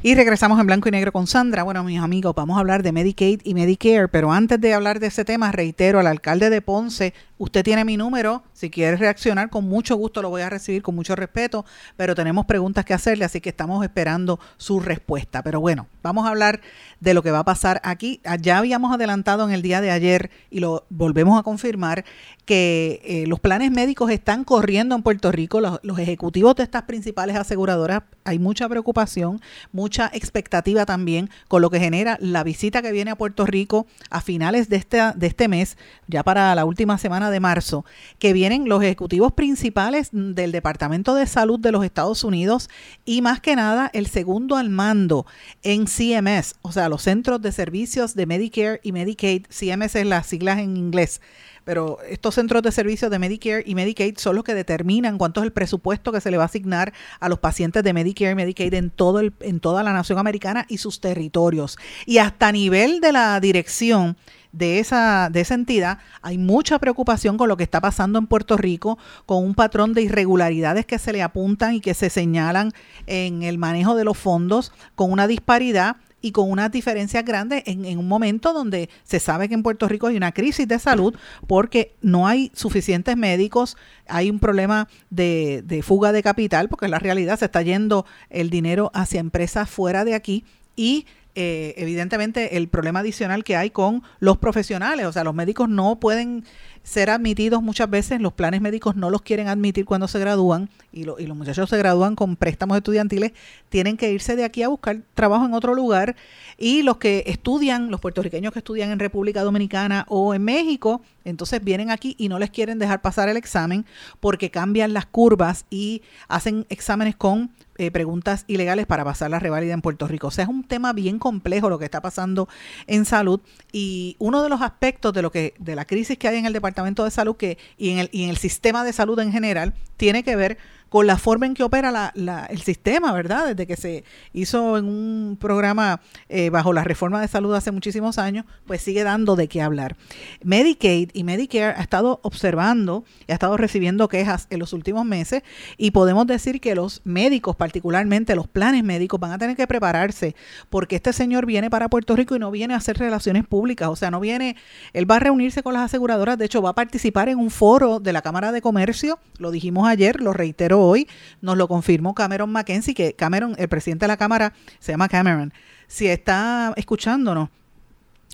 Y 0.00 0.14
regresamos 0.14 0.60
en 0.60 0.66
blanco 0.68 0.88
y 0.88 0.92
negro 0.92 1.10
con 1.10 1.26
Sandra. 1.26 1.64
Bueno, 1.64 1.82
mis 1.82 1.98
amigos, 1.98 2.32
vamos 2.36 2.56
a 2.56 2.60
hablar 2.60 2.84
de 2.84 2.92
Medicaid 2.92 3.40
y 3.42 3.54
Medicare, 3.54 4.06
pero 4.06 4.30
antes 4.30 4.60
de 4.60 4.72
hablar 4.72 5.00
de 5.00 5.08
ese 5.08 5.24
tema, 5.24 5.50
reitero 5.50 5.98
al 5.98 6.06
alcalde 6.06 6.50
de 6.50 6.62
Ponce, 6.62 7.14
usted 7.36 7.64
tiene 7.64 7.84
mi 7.84 7.96
número, 7.96 8.44
si 8.52 8.70
quiere 8.70 8.96
reaccionar, 8.96 9.50
con 9.50 9.64
mucho 9.68 9.96
gusto 9.96 10.22
lo 10.22 10.30
voy 10.30 10.42
a 10.42 10.50
recibir, 10.50 10.82
con 10.82 10.94
mucho 10.94 11.16
respeto, 11.16 11.64
pero 11.96 12.14
tenemos 12.14 12.46
preguntas 12.46 12.84
que 12.84 12.94
hacerle, 12.94 13.24
así 13.24 13.40
que 13.40 13.48
estamos 13.48 13.82
esperando 13.82 14.38
su 14.56 14.78
respuesta. 14.78 15.42
Pero 15.42 15.60
bueno, 15.60 15.88
vamos 16.00 16.26
a 16.26 16.28
hablar 16.28 16.60
de 17.00 17.12
lo 17.12 17.24
que 17.24 17.32
va 17.32 17.40
a 17.40 17.44
pasar 17.44 17.80
aquí. 17.82 18.20
Ya 18.40 18.58
habíamos 18.58 18.94
adelantado 18.94 19.44
en 19.48 19.50
el 19.50 19.62
día 19.62 19.80
de 19.80 19.90
ayer 19.90 20.30
y 20.48 20.60
lo 20.60 20.86
volvemos 20.90 21.40
a 21.40 21.42
confirmar 21.42 22.04
que 22.48 23.02
eh, 23.04 23.26
los 23.26 23.40
planes 23.40 23.70
médicos 23.70 24.10
están 24.10 24.42
corriendo 24.42 24.94
en 24.94 25.02
Puerto 25.02 25.30
Rico, 25.30 25.60
los, 25.60 25.80
los 25.82 25.98
ejecutivos 25.98 26.56
de 26.56 26.62
estas 26.62 26.84
principales 26.84 27.36
aseguradoras, 27.36 28.04
hay 28.24 28.38
mucha 28.38 28.66
preocupación, 28.70 29.42
mucha 29.70 30.10
expectativa 30.14 30.86
también 30.86 31.28
con 31.48 31.60
lo 31.60 31.68
que 31.68 31.78
genera 31.78 32.16
la 32.22 32.44
visita 32.44 32.80
que 32.80 32.90
viene 32.90 33.10
a 33.10 33.16
Puerto 33.16 33.44
Rico 33.44 33.86
a 34.08 34.22
finales 34.22 34.70
de 34.70 34.76
este, 34.76 34.98
de 35.14 35.26
este 35.26 35.46
mes, 35.46 35.76
ya 36.06 36.22
para 36.22 36.54
la 36.54 36.64
última 36.64 36.96
semana 36.96 37.30
de 37.30 37.38
marzo, 37.38 37.84
que 38.18 38.32
vienen 38.32 38.66
los 38.66 38.82
ejecutivos 38.82 39.34
principales 39.34 40.08
del 40.10 40.50
Departamento 40.50 41.14
de 41.14 41.26
Salud 41.26 41.60
de 41.60 41.70
los 41.70 41.84
Estados 41.84 42.24
Unidos 42.24 42.70
y 43.04 43.20
más 43.20 43.42
que 43.42 43.56
nada 43.56 43.90
el 43.92 44.06
segundo 44.06 44.56
al 44.56 44.70
mando 44.70 45.26
en 45.62 45.84
CMS, 45.84 46.54
o 46.62 46.72
sea, 46.72 46.88
los 46.88 47.02
centros 47.02 47.42
de 47.42 47.52
servicios 47.52 48.14
de 48.14 48.24
Medicare 48.24 48.80
y 48.82 48.92
Medicaid, 48.92 49.44
CMS 49.50 49.96
es 49.96 50.06
las 50.06 50.26
siglas 50.26 50.60
en 50.60 50.78
inglés 50.78 51.20
pero 51.68 51.98
estos 52.08 52.34
centros 52.34 52.62
de 52.62 52.72
servicios 52.72 53.10
de 53.10 53.18
Medicare 53.18 53.62
y 53.66 53.74
Medicaid 53.74 54.16
son 54.16 54.36
los 54.36 54.42
que 54.42 54.54
determinan 54.54 55.18
cuánto 55.18 55.40
es 55.40 55.44
el 55.44 55.52
presupuesto 55.52 56.12
que 56.12 56.22
se 56.22 56.30
le 56.30 56.38
va 56.38 56.44
a 56.44 56.46
asignar 56.46 56.94
a 57.20 57.28
los 57.28 57.40
pacientes 57.40 57.84
de 57.84 57.92
Medicare 57.92 58.30
y 58.30 58.34
Medicaid 58.34 58.72
en, 58.72 58.88
todo 58.88 59.20
el, 59.20 59.34
en 59.40 59.60
toda 59.60 59.82
la 59.82 59.92
nación 59.92 60.18
americana 60.18 60.64
y 60.70 60.78
sus 60.78 61.02
territorios. 61.02 61.76
Y 62.06 62.16
hasta 62.16 62.48
a 62.48 62.52
nivel 62.52 63.02
de 63.02 63.12
la 63.12 63.38
dirección 63.38 64.16
de 64.50 64.78
esa, 64.78 65.28
de 65.30 65.42
esa 65.42 65.56
entidad, 65.56 65.98
hay 66.22 66.38
mucha 66.38 66.78
preocupación 66.78 67.36
con 67.36 67.50
lo 67.50 67.58
que 67.58 67.64
está 67.64 67.82
pasando 67.82 68.18
en 68.18 68.28
Puerto 68.28 68.56
Rico, 68.56 68.96
con 69.26 69.44
un 69.44 69.54
patrón 69.54 69.92
de 69.92 70.00
irregularidades 70.00 70.86
que 70.86 70.98
se 70.98 71.12
le 71.12 71.22
apuntan 71.22 71.74
y 71.74 71.82
que 71.82 71.92
se 71.92 72.08
señalan 72.08 72.72
en 73.06 73.42
el 73.42 73.58
manejo 73.58 73.94
de 73.94 74.04
los 74.04 74.16
fondos, 74.16 74.72
con 74.94 75.12
una 75.12 75.26
disparidad 75.26 75.96
y 76.20 76.32
con 76.32 76.50
unas 76.50 76.70
diferencias 76.70 77.24
grandes 77.24 77.62
en, 77.66 77.98
un 77.98 78.08
momento 78.08 78.52
donde 78.52 78.88
se 79.04 79.20
sabe 79.20 79.48
que 79.48 79.54
en 79.54 79.62
Puerto 79.62 79.88
Rico 79.88 80.08
hay 80.08 80.16
una 80.16 80.32
crisis 80.32 80.66
de 80.66 80.78
salud 80.78 81.14
porque 81.46 81.94
no 82.02 82.26
hay 82.26 82.50
suficientes 82.54 83.16
médicos, 83.16 83.76
hay 84.06 84.30
un 84.30 84.38
problema 84.38 84.88
de, 85.10 85.62
de 85.64 85.82
fuga 85.82 86.12
de 86.12 86.22
capital, 86.22 86.68
porque 86.68 86.86
en 86.86 86.92
la 86.92 86.98
realidad 86.98 87.38
se 87.38 87.46
está 87.46 87.62
yendo 87.62 88.06
el 88.30 88.50
dinero 88.50 88.90
hacia 88.94 89.20
empresas 89.20 89.70
fuera 89.70 90.04
de 90.04 90.14
aquí 90.14 90.44
y 90.76 91.06
eh, 91.40 91.72
evidentemente 91.76 92.56
el 92.56 92.66
problema 92.66 92.98
adicional 92.98 93.44
que 93.44 93.54
hay 93.54 93.70
con 93.70 94.02
los 94.18 94.38
profesionales, 94.38 95.06
o 95.06 95.12
sea, 95.12 95.22
los 95.22 95.36
médicos 95.36 95.68
no 95.68 96.00
pueden 96.00 96.42
ser 96.82 97.10
admitidos 97.10 97.62
muchas 97.62 97.88
veces, 97.88 98.20
los 98.20 98.32
planes 98.32 98.60
médicos 98.60 98.96
no 98.96 99.08
los 99.08 99.22
quieren 99.22 99.46
admitir 99.46 99.84
cuando 99.84 100.08
se 100.08 100.18
gradúan 100.18 100.68
y, 100.90 101.02
y, 101.02 101.26
los 101.28 101.36
muchachos 101.36 101.70
se 101.70 101.78
gradúan 101.78 102.16
con 102.16 102.34
préstamos 102.34 102.76
estudiantiles, 102.76 103.34
tienen 103.68 103.96
que 103.96 104.10
irse 104.10 104.34
de 104.34 104.42
aquí 104.42 104.64
a 104.64 104.68
buscar 104.68 104.98
trabajo 105.14 105.46
en 105.46 105.54
otro 105.54 105.76
lugar 105.76 106.16
y 106.56 106.82
los 106.82 106.96
que 106.96 107.22
estudian, 107.28 107.92
los 107.92 108.00
puertorriqueños 108.00 108.52
que 108.52 108.58
estudian 108.58 108.90
en 108.90 108.98
República 108.98 109.44
Dominicana 109.44 110.06
o 110.08 110.34
en 110.34 110.42
México, 110.42 111.02
entonces 111.24 111.62
vienen 111.62 111.92
aquí 111.92 112.16
y 112.18 112.28
no 112.28 112.40
les 112.40 112.50
quieren 112.50 112.80
dejar 112.80 113.00
pasar 113.00 113.28
el 113.28 113.36
examen 113.36 113.86
porque 114.18 114.50
cambian 114.50 114.92
las 114.92 115.06
curvas 115.06 115.66
y 115.70 116.02
hacen 116.26 116.66
exámenes 116.68 117.14
con 117.14 117.52
eh, 117.78 117.90
preguntas 117.90 118.44
ilegales 118.48 118.86
para 118.86 119.04
pasar 119.04 119.30
la 119.30 119.38
reválida 119.38 119.72
en 119.72 119.82
Puerto 119.82 120.06
Rico. 120.06 120.26
O 120.26 120.30
sea, 120.30 120.44
es 120.44 120.50
un 120.50 120.64
tema 120.64 120.92
bien 120.92 121.18
complejo 121.18 121.70
lo 121.70 121.78
que 121.78 121.84
está 121.84 122.00
pasando 122.00 122.48
en 122.86 123.04
salud 123.04 123.40
y 123.72 124.16
uno 124.18 124.42
de 124.42 124.48
los 124.48 124.62
aspectos 124.62 125.12
de 125.12 125.22
lo 125.22 125.30
que 125.30 125.54
de 125.58 125.76
la 125.76 125.84
crisis 125.84 126.18
que 126.18 126.28
hay 126.28 126.36
en 126.36 126.46
el 126.46 126.52
Departamento 126.52 127.04
de 127.04 127.10
Salud 127.10 127.36
que 127.36 127.56
y 127.76 127.90
en 127.90 127.98
el 127.98 128.10
y 128.12 128.24
en 128.24 128.30
el 128.30 128.36
sistema 128.36 128.84
de 128.84 128.92
salud 128.92 129.18
en 129.20 129.32
general 129.32 129.74
tiene 129.96 130.22
que 130.22 130.36
ver 130.36 130.58
con 130.88 131.06
la 131.06 131.18
forma 131.18 131.46
en 131.46 131.54
que 131.54 131.62
opera 131.62 131.90
la, 131.90 132.46
el 132.48 132.62
sistema, 132.62 133.12
¿verdad? 133.12 133.48
Desde 133.48 133.66
que 133.66 133.76
se 133.76 134.04
hizo 134.32 134.78
en 134.78 134.86
un 134.86 135.36
programa 135.38 136.00
eh, 136.28 136.50
bajo 136.50 136.72
la 136.72 136.84
reforma 136.84 137.20
de 137.20 137.28
salud 137.28 137.54
hace 137.54 137.70
muchísimos 137.70 138.18
años, 138.18 138.46
pues 138.66 138.82
sigue 138.82 139.04
dando 139.04 139.36
de 139.36 139.48
qué 139.48 139.62
hablar. 139.62 139.96
Medicaid 140.42 141.10
y 141.12 141.24
Medicare 141.24 141.74
ha 141.76 141.82
estado 141.82 142.20
observando 142.22 143.04
y 143.26 143.32
ha 143.32 143.34
estado 143.34 143.56
recibiendo 143.56 144.08
quejas 144.08 144.46
en 144.50 144.58
los 144.58 144.72
últimos 144.72 145.04
meses 145.04 145.42
y 145.76 145.90
podemos 145.90 146.26
decir 146.26 146.60
que 146.60 146.74
los 146.74 147.02
médicos, 147.04 147.56
particularmente 147.56 148.34
los 148.34 148.48
planes 148.48 148.82
médicos, 148.84 149.20
van 149.20 149.32
a 149.32 149.38
tener 149.38 149.56
que 149.56 149.66
prepararse 149.66 150.34
porque 150.70 150.96
este 150.96 151.12
señor 151.12 151.46
viene 151.46 151.70
para 151.70 151.88
Puerto 151.88 152.16
Rico 152.16 152.36
y 152.36 152.38
no 152.38 152.50
viene 152.50 152.74
a 152.74 152.78
hacer 152.78 152.98
relaciones 152.98 153.46
públicas, 153.46 153.88
o 153.88 153.96
sea, 153.96 154.10
no 154.10 154.20
viene, 154.20 154.56
él 154.92 155.10
va 155.10 155.16
a 155.16 155.20
reunirse 155.20 155.62
con 155.62 155.74
las 155.74 155.82
aseguradoras, 155.82 156.38
de 156.38 156.46
hecho 156.46 156.62
va 156.62 156.70
a 156.70 156.74
participar 156.74 157.28
en 157.28 157.38
un 157.38 157.50
foro 157.50 158.00
de 158.00 158.12
la 158.12 158.22
Cámara 158.22 158.52
de 158.52 158.62
Comercio, 158.62 159.18
lo 159.38 159.50
dijimos 159.50 159.88
ayer, 159.88 160.20
lo 160.20 160.32
reitero 160.32 160.77
hoy, 160.80 161.08
nos 161.40 161.56
lo 161.56 161.68
confirmó 161.68 162.14
Cameron 162.14 162.50
McKenzie, 162.50 162.94
que 162.94 163.14
Cameron, 163.14 163.54
el 163.58 163.68
presidente 163.68 164.04
de 164.04 164.08
la 164.08 164.16
Cámara, 164.16 164.52
se 164.78 164.92
llama 164.92 165.08
Cameron. 165.08 165.52
Si 165.86 166.06
está 166.06 166.72
escuchándonos, 166.76 167.48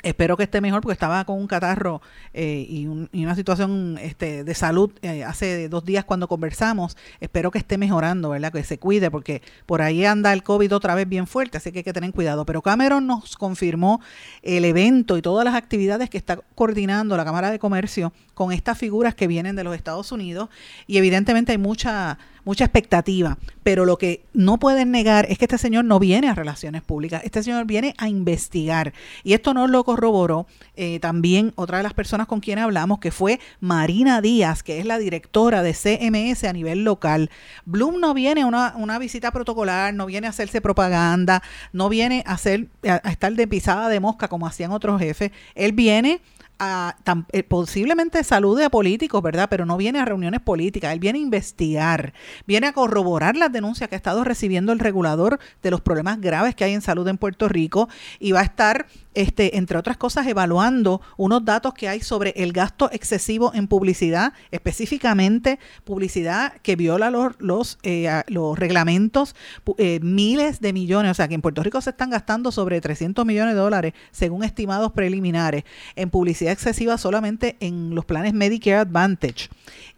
Espero 0.05 0.37
que 0.37 0.43
esté 0.43 0.61
mejor 0.61 0.83
porque 0.83 0.93
estaba 0.93 1.25
con 1.25 1.39
un 1.39 1.47
catarro 1.47 2.03
eh, 2.35 2.67
y, 2.69 2.87
una 2.87 3.35
situación 3.35 3.99
este, 4.03 4.45
de 4.45 4.55
salud 4.55 4.91
eh, 5.01 5.25
hace 5.25 5.71
dos 5.71 5.85
días 5.87 6.05
cuando 6.05 6.29
conversamos. 6.29 6.97
Espero 7.21 7.51
que 7.51 7.57
esté 7.57 7.79
mejorando, 7.79 8.29
¿verdad? 8.29 8.53
Que 8.53 8.63
se 8.65 8.79
cuide 8.79 9.11
porque 9.11 9.41
por 9.65 9.81
ahí 9.81 10.05
anda 10.05 10.35
el 10.35 10.43
COVID 10.43 10.75
otra 10.75 10.95
vez 10.95 11.09
bien 11.09 11.27
fuerte, 11.27 11.57
así 11.57 11.73
que 11.73 11.79
hay 11.79 11.85
que 11.85 11.95
tener 11.95 12.13
cuidado. 12.13 12.45
Pero 12.45 12.61
Cameron 12.61 13.07
nos 13.07 13.37
confirmó 13.39 14.03
el 14.43 14.67
evento 14.67 15.17
y 15.17 15.23
todas 15.23 15.45
las 15.45 15.55
actividades 15.55 16.11
que 16.11 16.19
está 16.19 16.39
coordinando 16.55 17.17
la 17.17 17.25
Cámara 17.25 17.51
de 17.51 17.59
Comercio 17.59 18.13
con 18.35 18.53
estas 18.53 18.77
figuras 18.77 19.15
que 19.15 19.27
vienen 19.27 19.57
de 19.57 19.65
los 19.65 19.75
Estados 19.75 20.13
Unidos 20.13 20.51
y 20.87 20.99
evidentemente 20.99 21.53
hay 21.53 21.59
mucha 21.59 22.19
mucha 22.45 22.65
expectativa, 22.65 23.39
pero 23.63 23.85
lo 23.85 23.97
que 23.99 24.23
no 24.33 24.59
pueden 24.59 24.91
negar 24.91 25.27
es 25.29 25.39
que 25.39 25.47
este 25.47 25.59
señor 25.59 25.85
no 25.85 25.99
viene 25.99 26.29
a 26.29 26.35
relaciones 26.35 26.83
públicas, 26.83 27.23
este 27.25 27.43
señor 27.43 27.65
viene 27.67 27.95
a 27.99 28.09
investigar. 28.09 28.93
Y 29.23 29.33
esto 29.33 29.55
no 29.55 29.67
lo 29.67 29.85
corroboró 29.85 30.47
eh, 30.77 31.01
también 31.01 31.53
otra 31.57 31.79
de 31.79 31.83
las 31.83 31.95
personas 31.95 32.27
con 32.27 32.41
quien 32.41 32.59
hablamos, 32.59 32.99
que 32.99 33.11
fue 33.11 33.41
Marina 33.61 34.21
Díaz, 34.21 34.63
que 34.63 34.79
es 34.79 34.87
la 34.87 34.99
directora 34.99 35.63
de 35.63 35.73
CMS 35.73 36.45
a 36.45 36.53
nivel 36.53 36.85
local. 36.85 37.31
Bloom 37.65 38.01
no 38.01 38.15
viene 38.15 38.43
a 38.43 38.47
una, 38.47 38.99
visita 38.99 39.33
protocolar, 39.33 39.95
no 39.95 40.07
viene 40.07 40.27
a 40.27 40.31
hacerse 40.31 40.61
propaganda, 40.61 41.43
no 41.73 41.89
viene 41.89 42.23
a, 42.27 42.33
hacer, 42.33 42.69
a 42.83 43.11
estar 43.11 43.33
de 43.35 43.49
pisada 43.49 43.89
de 43.89 44.01
mosca 44.01 44.29
como 44.29 44.47
hacían 44.47 44.73
otros 44.73 45.01
jefes. 45.01 45.31
Él 45.55 45.73
viene 45.73 46.21
a, 46.59 46.97
eh, 47.33 47.43
posiblemente 47.43 48.23
salude 48.25 48.65
a 48.65 48.71
políticos, 48.71 49.23
¿verdad? 49.23 49.49
Pero 49.51 49.67
no 49.67 49.77
viene 49.77 49.99
a 49.99 50.05
reuniones 50.05 50.41
políticas, 50.41 50.93
él 50.93 51.01
viene 51.01 51.19
a 51.19 51.23
investigar, 51.23 52.13
viene 52.47 52.69
a 52.69 52.73
corroborar 52.73 53.37
las 53.37 53.53
denuncias 53.53 53.89
que 53.89 53.97
ha 53.97 53.99
estado 53.99 54.25
recibiendo 54.25 54.73
el 54.73 54.79
regulador 54.79 55.39
de 55.63 55.71
los 55.71 55.81
problemas 55.81 56.21
graves 56.21 56.55
que 56.55 56.65
hay 56.65 56.73
en 56.73 56.83
salud 56.83 57.07
en 57.09 57.19
Puerto 57.19 57.49
Rico 57.49 57.89
y 58.19 58.33
va 58.33 58.41
a 58.41 58.45
estar 58.45 58.87
este, 59.15 59.57
entre 59.57 59.79
otras 59.79 59.97
cosas, 59.97 60.27
evaluando 60.27 61.01
unos 61.17 61.45
datos 61.45 61.75
que 61.75 61.89
hay 61.89 62.01
sobre 62.01 62.31
el 62.37 62.53
gasto 62.53 62.91
excesivo 62.93 63.53
en 63.55 63.69
publicidad, 63.69 64.33
específicamente 64.51 65.59
publicidad 65.85 66.55
que 66.63 66.77
viola 66.77 67.11
los, 67.11 67.35
los, 67.39 67.79
eh, 67.83 68.23
reglamentos, 68.57 69.35
eh, 69.79 70.01
miles 70.03 70.61
de 70.61 70.73
millones, 70.73 71.13
o 71.13 71.15
sea 71.15 71.29
que 71.29 71.35
en 71.35 71.43
Puerto 71.43 71.63
Rico 71.63 71.81
se 71.81 71.91
están 71.91 72.11
gastando 72.11 72.53
sobre 72.53 72.81
300 72.81 73.25
millones 73.25 73.55
de 73.55 73.61
dólares, 73.61 73.95
según 74.11 74.45
estimados 74.45 74.93
preliminares, 74.93 75.65
en 75.97 76.11
publicidad 76.11 76.53
excesiva 76.53 76.99
solamente 76.99 77.57
en 77.61 77.95
los 77.95 78.05
planes 78.05 78.35
Medicare 78.35 78.77
Advantage 78.77 79.49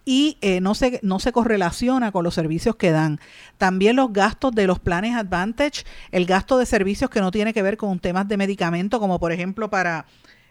y 0.09 0.39
eh, 0.41 0.61
no, 0.61 0.75
se, 0.75 1.01
no 1.03 1.19
se 1.19 1.33
correlaciona 1.33 2.13
con 2.13 2.25
los 2.25 2.33
servicios 2.33 2.77
que 2.77 2.93
dan. 2.93 3.21
También 3.59 3.97
los 3.97 4.13
gastos 4.13 4.53
de 4.53 4.69
los 4.69 4.79
planes 4.79 5.17
Advantage, 5.17 5.85
el 6.13 6.25
gasto 6.27 6.57
de 6.57 6.65
servicios 6.65 7.11
que 7.11 7.21
no 7.21 7.33
tiene 7.33 7.53
que 7.53 7.61
ver 7.61 7.77
con 7.77 7.99
temas 7.99 8.29
de 8.29 8.37
medicamento, 8.37 9.01
como 9.01 9.19
por 9.19 9.33
ejemplo 9.33 9.69
para 9.69 10.07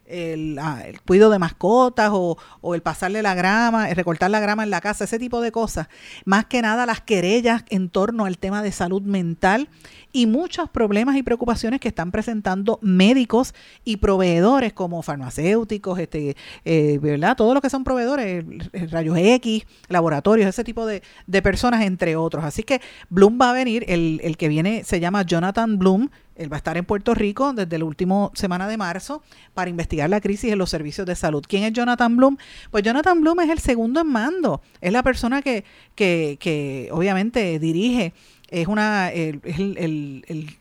el, 0.06 0.60
el, 0.86 1.02
cuidado 1.02 1.32
de 1.32 1.40
mascotas 1.40 2.12
o, 2.14 2.38
o, 2.60 2.76
el 2.76 2.82
pasarle 2.82 3.22
la 3.22 3.34
grama, 3.34 3.90
el 3.90 3.96
recortar 3.96 4.30
la 4.30 4.42
grama 4.42 4.64
en 4.64 4.70
la 4.70 4.82
casa, 4.82 5.06
ese 5.06 5.20
tipo 5.20 5.40
de 5.40 5.54
cosas. 5.54 5.88
Más 6.26 6.46
que 6.46 6.62
nada 6.62 6.86
las 6.86 7.00
querellas 7.00 7.64
en 7.70 7.90
torno 7.90 8.26
al 8.26 8.38
tema 8.38 8.62
de 8.62 8.74
salud 8.74 9.04
mental 9.04 9.70
y 10.16 10.28
muchos 10.28 10.70
problemas 10.70 11.18
y 11.18 11.24
preocupaciones 11.24 11.82
que 11.82 11.90
están 11.90 12.10
presentando 12.10 12.80
médicos 12.82 13.54
y 13.84 13.98
proveedores 13.98 14.72
como 14.72 15.02
farmacéuticos, 15.02 16.00
este, 16.00 16.38
eh, 16.64 17.00
¿verdad? 17.02 17.36
Todo 17.36 17.54
lo 17.54 17.60
que 17.60 17.70
son 17.70 17.84
proveedores, 17.84 18.46
rayos 18.92 19.18
X, 19.18 19.66
laboratorios, 19.90 20.48
ese 20.48 20.64
tipo 20.64 20.86
de, 20.86 21.04
de, 21.28 21.42
personas, 21.42 21.84
entre 21.84 22.16
otros. 22.16 22.46
Así 22.46 22.64
que 22.64 22.80
Bloom 23.10 23.38
va 23.42 23.50
a 23.50 23.54
venir, 23.54 23.84
el, 23.90 24.22
el 24.24 24.38
que 24.38 24.48
viene 24.48 24.86
se 24.86 25.02
llama 25.02 25.24
Jonathan 25.24 25.78
Bloom, 25.78 26.10
él 26.36 26.52
va 26.52 26.58
a 26.58 26.60
estar 26.60 26.78
en 26.78 26.86
Puerto 26.86 27.14
Rico 27.14 27.54
desde 27.54 27.78
la 27.78 27.86
última 27.86 28.30
semana 28.36 28.68
de 28.68 28.78
marzo 28.78 29.24
para 29.54 29.70
investigar 29.70 30.10
la 30.10 30.20
crisis 30.22 30.52
en 30.52 30.58
los 30.58 30.70
servicios 30.70 31.08
de 31.08 31.16
salud. 31.16 31.44
¿Quién 31.48 31.64
es 31.64 31.74
Jonathan 31.74 32.16
Bloom? 32.16 32.38
Pues 32.72 32.84
Jonathan 32.84 33.22
Bloom 33.22 33.40
es 33.42 33.50
el 33.50 33.60
segundo 33.60 34.02
en 34.02 34.08
mando. 34.08 34.62
Es 34.82 34.92
la 34.92 35.02
persona 35.02 35.42
que, 35.42 35.64
que, 35.96 36.38
que 36.40 36.90
obviamente 36.92 37.58
dirige 37.60 38.14
es, 38.62 38.68
una, 38.68 39.12
el, 39.12 39.42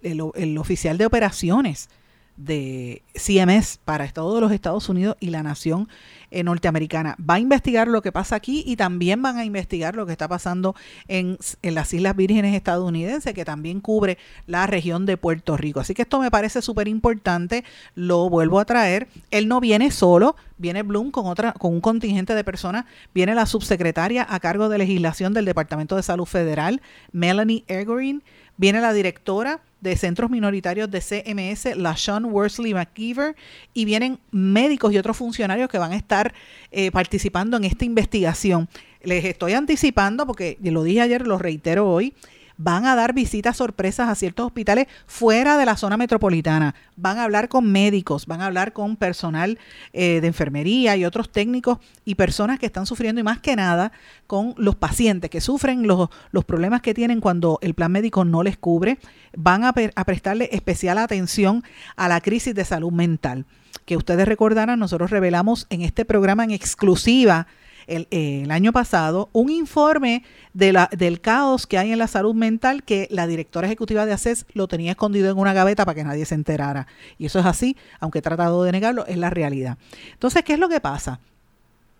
el, 0.02 0.58
oficial 0.58 0.98
de 0.98 1.06
operaciones 1.06 1.88
de 2.36 3.02
CMS 3.14 3.78
para 3.84 4.08
todos 4.08 4.40
los 4.40 4.52
Estados 4.52 4.88
Unidos 4.88 5.16
y 5.20 5.30
la 5.30 5.42
nación 5.42 5.88
eh, 6.30 6.42
norteamericana. 6.42 7.16
Va 7.18 7.34
a 7.34 7.38
investigar 7.38 7.86
lo 7.86 8.02
que 8.02 8.10
pasa 8.10 8.34
aquí 8.34 8.64
y 8.66 8.74
también 8.76 9.22
van 9.22 9.38
a 9.38 9.44
investigar 9.44 9.94
lo 9.94 10.04
que 10.04 10.12
está 10.12 10.26
pasando 10.26 10.74
en, 11.06 11.38
en 11.62 11.74
las 11.74 11.94
Islas 11.94 12.16
Vírgenes 12.16 12.54
estadounidenses, 12.54 13.34
que 13.34 13.44
también 13.44 13.80
cubre 13.80 14.18
la 14.46 14.66
región 14.66 15.06
de 15.06 15.16
Puerto 15.16 15.56
Rico. 15.56 15.78
Así 15.78 15.94
que 15.94 16.02
esto 16.02 16.18
me 16.18 16.30
parece 16.30 16.60
súper 16.60 16.88
importante, 16.88 17.64
lo 17.94 18.28
vuelvo 18.28 18.58
a 18.58 18.64
traer. 18.64 19.06
Él 19.30 19.46
no 19.46 19.60
viene 19.60 19.92
solo, 19.92 20.34
viene 20.58 20.82
Bloom 20.82 21.12
con 21.12 21.26
otra, 21.26 21.52
con 21.52 21.72
un 21.72 21.80
contingente 21.80 22.34
de 22.34 22.42
personas, 22.42 22.84
viene 23.14 23.34
la 23.34 23.46
subsecretaria 23.46 24.26
a 24.28 24.40
cargo 24.40 24.68
de 24.68 24.78
legislación 24.78 25.34
del 25.34 25.44
Departamento 25.44 25.94
de 25.94 26.02
Salud 26.02 26.26
Federal, 26.26 26.82
Melanie 27.12 27.64
Ergorin, 27.68 28.24
viene 28.56 28.80
la 28.80 28.92
directora 28.92 29.60
de 29.84 29.96
centros 29.96 30.30
minoritarios 30.30 30.90
de 30.90 31.00
CMS, 31.00 31.76
la 31.76 31.96
Sean 31.96 32.24
Worsley 32.24 32.74
McKeever, 32.74 33.36
y 33.74 33.84
vienen 33.84 34.18
médicos 34.32 34.92
y 34.92 34.98
otros 34.98 35.16
funcionarios 35.16 35.68
que 35.68 35.78
van 35.78 35.92
a 35.92 35.96
estar 35.96 36.34
eh, 36.72 36.90
participando 36.90 37.58
en 37.58 37.64
esta 37.64 37.84
investigación. 37.84 38.68
Les 39.02 39.24
estoy 39.26 39.52
anticipando, 39.52 40.26
porque 40.26 40.56
lo 40.62 40.82
dije 40.82 41.02
ayer, 41.02 41.26
lo 41.26 41.38
reitero 41.38 41.86
hoy, 41.88 42.14
van 42.56 42.86
a 42.86 42.94
dar 42.94 43.14
visitas 43.14 43.56
sorpresas 43.56 44.08
a 44.08 44.14
ciertos 44.14 44.46
hospitales 44.46 44.86
fuera 45.06 45.56
de 45.56 45.66
la 45.66 45.76
zona 45.76 45.96
metropolitana, 45.96 46.74
van 46.96 47.18
a 47.18 47.24
hablar 47.24 47.48
con 47.48 47.70
médicos, 47.70 48.26
van 48.26 48.40
a 48.40 48.46
hablar 48.46 48.72
con 48.72 48.96
personal 48.96 49.58
eh, 49.92 50.20
de 50.20 50.26
enfermería 50.26 50.96
y 50.96 51.04
otros 51.04 51.30
técnicos 51.30 51.78
y 52.04 52.14
personas 52.14 52.58
que 52.58 52.66
están 52.66 52.86
sufriendo 52.86 53.20
y 53.20 53.24
más 53.24 53.40
que 53.40 53.56
nada 53.56 53.92
con 54.26 54.54
los 54.56 54.76
pacientes 54.76 55.30
que 55.30 55.40
sufren 55.40 55.86
los, 55.86 56.08
los 56.30 56.44
problemas 56.44 56.82
que 56.82 56.94
tienen 56.94 57.20
cuando 57.20 57.58
el 57.62 57.74
plan 57.74 57.92
médico 57.92 58.24
no 58.24 58.42
les 58.42 58.56
cubre, 58.56 58.98
van 59.36 59.64
a, 59.64 59.74
a 59.94 60.04
prestarle 60.04 60.48
especial 60.52 60.98
atención 60.98 61.64
a 61.96 62.08
la 62.08 62.20
crisis 62.20 62.54
de 62.54 62.64
salud 62.64 62.92
mental 62.92 63.44
que 63.84 63.96
ustedes 63.96 64.26
recordarán, 64.26 64.78
nosotros 64.78 65.10
revelamos 65.10 65.66
en 65.68 65.82
este 65.82 66.04
programa 66.04 66.44
en 66.44 66.52
exclusiva 66.52 67.46
el, 67.86 68.50
año 68.50 68.72
pasado 68.72 69.30
un 69.32 69.50
informe 69.50 70.24
del 70.52 71.20
caos 71.20 71.66
que 71.66 71.78
hay 71.78 71.92
en 71.92 71.98
la 71.98 72.06
salud 72.06 72.34
mental 72.34 72.84
que 72.84 73.08
la 73.10 73.26
directora 73.26 73.66
ejecutiva 73.66 74.06
de 74.06 74.12
ACES 74.12 74.46
lo 74.52 74.68
tenía 74.68 74.92
escondido 74.92 75.30
en 75.30 75.38
una 75.38 75.52
gaveta 75.52 75.84
para 75.84 75.96
que 75.96 76.04
nadie 76.04 76.24
se 76.24 76.34
enterara. 76.34 76.86
Y 77.18 77.26
eso 77.26 77.40
es 77.40 77.46
así, 77.46 77.76
aunque 78.00 78.20
he 78.20 78.22
tratado 78.22 78.62
de 78.64 78.72
negarlo, 78.72 79.06
es 79.06 79.16
la 79.16 79.30
realidad. 79.30 79.78
Entonces, 80.12 80.42
¿qué 80.44 80.54
es 80.54 80.58
lo 80.58 80.68
que 80.68 80.80
pasa? 80.80 81.20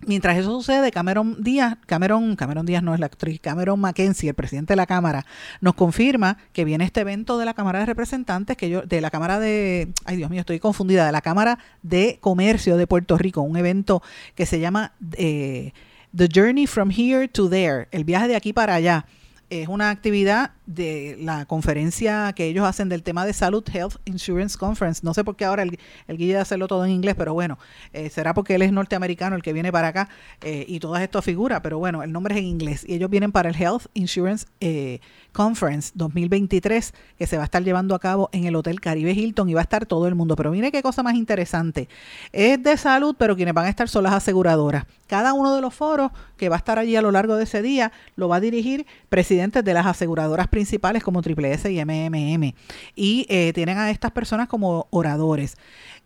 Mientras 0.07 0.37
eso 0.37 0.51
sucede, 0.51 0.90
Cameron 0.90 1.43
Díaz, 1.43 1.77
Cameron, 1.87 2.37
Cameron 2.37 2.67
Díaz 2.67 2.83
no 2.83 2.95
es 2.95 3.01
la 3.01 3.07
actriz, 3.07 3.40
Cameron 3.40 3.81
Mackenzie, 3.81 4.29
el 4.29 4.35
presidente 4.35 4.73
de 4.73 4.77
la 4.77 4.87
Cámara, 4.87 5.25
nos 5.61 5.75
confirma 5.75 6.38
que 6.53 6.64
viene 6.64 6.85
este 6.85 7.01
evento 7.01 7.38
de 7.38 7.45
la 7.45 7.55
Cámara 7.55 7.81
de 7.81 7.87
Representantes, 7.87 8.57
que 8.57 8.69
yo, 8.69 8.83
de 8.83 9.01
la 9.01 9.11
Cámara 9.11 9.38
de, 9.38 9.93
ay 10.05 10.17
Dios 10.17 10.31
mío, 10.31 10.40
estoy 10.40 10.61
confundida, 10.61 11.07
de 11.07 11.12
la 11.12 11.21
Cámara 11.21 11.59
de 11.83 12.19
Comercio 12.21 12.77
de 12.77 12.87
Puerto 12.87 13.17
Rico, 13.17 13.43
un 13.43 13.57
evento 13.57 14.03
que 14.35 14.47
se 14.47 14.61
llama 14.61 14.93
eh, 15.12 15.73
The 16.14 16.29
Journey 16.33 16.67
from 16.67 16.90
Here 16.90 17.29
to 17.29 17.49
There, 17.49 17.88
el 17.90 18.05
viaje 18.05 18.29
de 18.29 18.37
aquí 18.37 18.53
para 18.53 18.75
allá. 18.75 19.07
Es 19.51 19.69
una 19.69 19.90
actividad 19.90 20.53
de 20.66 21.16
la 21.20 21.44
conferencia 21.44 22.33
que 22.35 22.46
ellos 22.46 22.66
hacen 22.66 22.88
del 22.88 23.03
tema 23.03 23.27
de 23.27 23.33
salud, 23.33 23.64
Health 23.72 23.96
Insurance 24.05 24.57
Conference. 24.57 25.00
No 25.05 25.14
sé 25.14 25.24
por 25.24 25.37
qué 25.37 25.44
ahora 25.44 25.62
el, 25.62 25.79
el 26.09 26.16
guía 26.16 26.37
de 26.37 26.40
hacerlo 26.40 26.68
todo 26.68 26.85
en 26.85 26.92
inglés, 26.92 27.14
pero 27.16 27.35
bueno, 27.35 27.59
eh, 27.92 28.11
será 28.11 28.35
porque 28.35 28.55
él 28.55 28.62
es 28.62 28.72
norteamericano 28.72 29.37
el 29.37 29.42
que 29.42 29.53
viene 29.53 29.72
para 29.72 29.88
acá 29.88 30.09
eh, 30.40 30.64
y 30.68 30.81
todas 30.81 31.03
estas 31.03 31.24
figuras, 31.24 31.61
pero 31.62 31.79
bueno, 31.79 32.03
el 32.03 32.12
nombre 32.12 32.35
es 32.35 32.40
en 32.40 32.46
inglés. 32.46 32.85
Y 32.87 32.94
ellos 32.94 33.11
vienen 33.11 33.33
para 33.33 33.48
el 33.48 33.57
Health 33.57 33.87
Insurance 33.94 34.46
eh, 34.61 35.00
Conference 35.33 35.92
2023, 35.94 36.94
que 37.18 37.27
se 37.27 37.37
va 37.37 37.42
a 37.42 37.46
estar 37.46 37.62
llevando 37.62 37.94
a 37.94 37.98
cabo 37.98 38.31
en 38.33 38.44
el 38.44 38.57
Hotel 38.57 38.81
Caribe 38.81 39.12
Hilton 39.12 39.48
y 39.48 39.55
va 39.55 39.61
a 39.61 39.64
estar 39.64 39.85
todo 39.85 40.09
el 40.09 40.14
mundo. 40.14 40.37
Pero 40.37 40.50
mire 40.50 40.72
qué 40.72 40.83
cosa 40.83 41.03
más 41.03 41.14
interesante. 41.14 41.88
Es 42.33 42.62
de 42.62 42.77
salud, 42.77 43.16
pero 43.18 43.37
quienes 43.37 43.55
van 43.55 43.66
a 43.66 43.68
estar 43.68 43.88
son 43.88 44.05
las 44.05 44.14
aseguradoras. 44.14 44.87
Cada 45.07 45.35
uno 45.35 45.55
de 45.55 45.61
los 45.61 45.74
foros 45.74 46.12
que 46.37 46.48
va 46.48 46.57
a 46.57 46.59
estar 46.59 46.79
allí 46.79 46.96
a 46.96 47.03
lo 47.03 47.11
largo 47.11 47.37
de 47.37 47.44
ese 47.44 47.62
día 47.62 47.92
lo 48.16 48.29
va 48.29 48.37
a 48.37 48.40
dirigir 48.40 48.87
presidentes 49.09 49.64
de 49.64 49.74
las 49.74 49.87
aseguradoras 49.87 50.48
principales 50.55 51.03
como 51.03 51.21
Triple 51.21 51.53
S 51.53 51.69
y 51.69 51.85
MMM. 51.85 52.55
Y 52.95 53.27
eh, 53.29 53.53
tienen 53.53 53.77
a 53.77 53.90
estas 53.90 54.12
personas 54.12 54.47
como 54.47 54.87
oradores. 54.90 55.57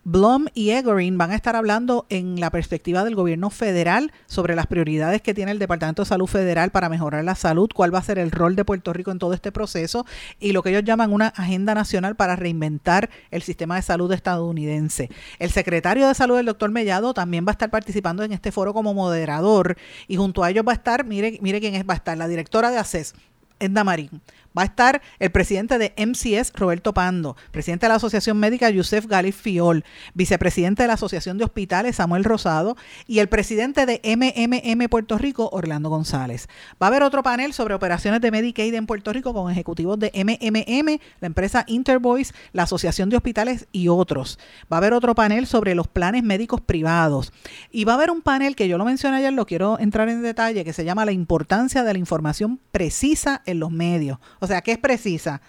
Blum 0.05 0.47
y 0.55 0.71
Egorin 0.71 1.19
van 1.19 1.33
a 1.33 1.35
estar 1.35 1.55
hablando 1.55 2.07
en 2.09 2.41
la 2.41 2.49
perspectiva 2.49 3.05
del 3.05 3.15
gobierno 3.15 3.51
federal 3.51 4.11
sobre 4.25 4.57
las 4.57 4.67
prioridades 4.67 5.21
que 5.21 5.35
tiene 5.35 5.51
el 5.51 5.59
Departamento 5.59 6.01
de 6.01 6.09
Salud 6.09 6.27
Federal 6.27 6.71
para 6.71 6.89
mejorar 6.89 7.25
la 7.25 7.35
salud, 7.35 7.69
cuál 7.75 7.95
va 7.95 7.99
a 7.99 8.03
ser 8.03 8.19
el 8.19 8.31
rol 8.31 8.57
de 8.57 8.65
Puerto 8.65 8.95
Rico 8.95 9.11
en 9.11 9.19
todo 9.19 9.35
este 9.35 9.53
proceso 9.53 10.07
y 10.41 10.53
lo 10.53 10.63
que 10.63 10.71
ellos 10.71 10.85
llaman 10.85 11.13
una 11.13 11.27
agenda 11.27 11.75
nacional 11.75 12.17
para 12.17 12.37
reinventar 12.37 13.11
el 13.31 13.43
sistema 13.43 13.77
de 13.77 13.83
salud 13.83 14.11
estadounidense. 14.13 15.11
El 15.39 15.51
secretario 15.51 16.09
de 16.09 16.15
Salud, 16.15 16.39
el 16.39 16.47
doctor 16.47 16.71
Mellado, 16.71 17.13
también 17.13 17.45
va 17.45 17.51
a 17.51 17.53
estar 17.53 17.69
participando 17.69 18.23
en 18.23 18.33
este 18.33 18.51
foro 18.51 18.73
como 18.73 18.95
moderador 18.95 19.77
y 20.07 20.17
junto 20.17 20.43
a 20.43 20.49
ellos 20.49 20.65
va 20.67 20.73
a 20.73 20.77
estar, 20.77 21.05
mire, 21.05 21.39
mire 21.43 21.61
quién 21.61 21.75
es, 21.75 21.85
va 21.85 21.93
a 21.93 21.97
estar 21.99 22.17
la 22.17 22.29
directora 22.29 22.71
de 22.71 22.79
ACES, 22.79 23.15
Edna 23.59 23.85
Marín. 23.85 24.21
Va 24.59 24.63
a 24.63 24.67
estar 24.67 25.01
el 25.21 25.31
presidente 25.31 25.79
de 25.79 25.95
MCS, 25.97 26.53
Roberto 26.55 26.93
Pando, 26.93 27.37
presidente 27.53 27.87
de 27.87 27.91
la 27.91 27.95
Asociación 27.95 28.39
Médica, 28.39 28.69
Yusef 28.71 29.07
Galif 29.07 29.41
Fiol, 29.41 29.85
vicepresidente 30.15 30.83
de 30.83 30.89
la 30.89 30.95
Asociación 30.95 31.39
de 31.39 31.45
Hospitales, 31.45 31.95
Samuel 31.95 32.25
Rosado, 32.25 32.77
y 33.07 33.21
el 33.21 33.29
presidente 33.29 33.87
de 33.87 34.01
MMM 34.03 34.89
Puerto 34.89 35.17
Rico, 35.17 35.49
Orlando 35.53 35.91
González. 35.91 36.49
Va 36.83 36.87
a 36.87 36.89
haber 36.89 37.05
otro 37.05 37.23
panel 37.23 37.53
sobre 37.53 37.75
operaciones 37.75 38.21
de 38.21 38.33
Medicaid 38.33 38.75
en 38.75 38.87
Puerto 38.87 39.13
Rico 39.13 39.33
con 39.33 39.49
ejecutivos 39.49 39.97
de 39.97 40.11
MMM, 40.13 40.99
la 41.21 41.27
empresa 41.27 41.63
Intervoice, 41.69 42.35
la 42.53 42.65
Asociación 42.65 43.11
de 43.11 43.17
Hospitales 43.17 43.69
y 43.71 43.87
otros. 43.87 44.41
Va 44.73 44.79
a 44.79 44.79
haber 44.79 44.93
otro 44.93 45.15
panel 45.15 45.47
sobre 45.47 45.77
los 45.77 45.87
planes 45.87 46.25
médicos 46.25 46.61
privados. 46.61 47.33
Y 47.71 47.85
va 47.85 47.93
a 47.93 47.95
haber 47.95 48.11
un 48.11 48.23
panel 48.23 48.57
que 48.57 48.67
yo 48.67 48.77
lo 48.77 48.85
mencioné 48.85 49.19
ayer, 49.19 49.33
lo 49.33 49.47
quiero 49.47 49.79
entrar 49.79 50.09
en 50.09 50.21
detalle, 50.21 50.65
que 50.65 50.73
se 50.73 50.85
llama 50.85 51.05
La 51.05 51.13
importancia 51.13 51.85
de 51.85 51.93
la 51.93 51.99
información 52.01 52.59
precisa 52.73 53.43
en 53.47 53.61
los 53.61 53.71
medios. 53.71 54.19
Sea, 54.49 54.63
¿qué 54.63 54.73
es 54.73 54.79
precisa? 54.79 55.41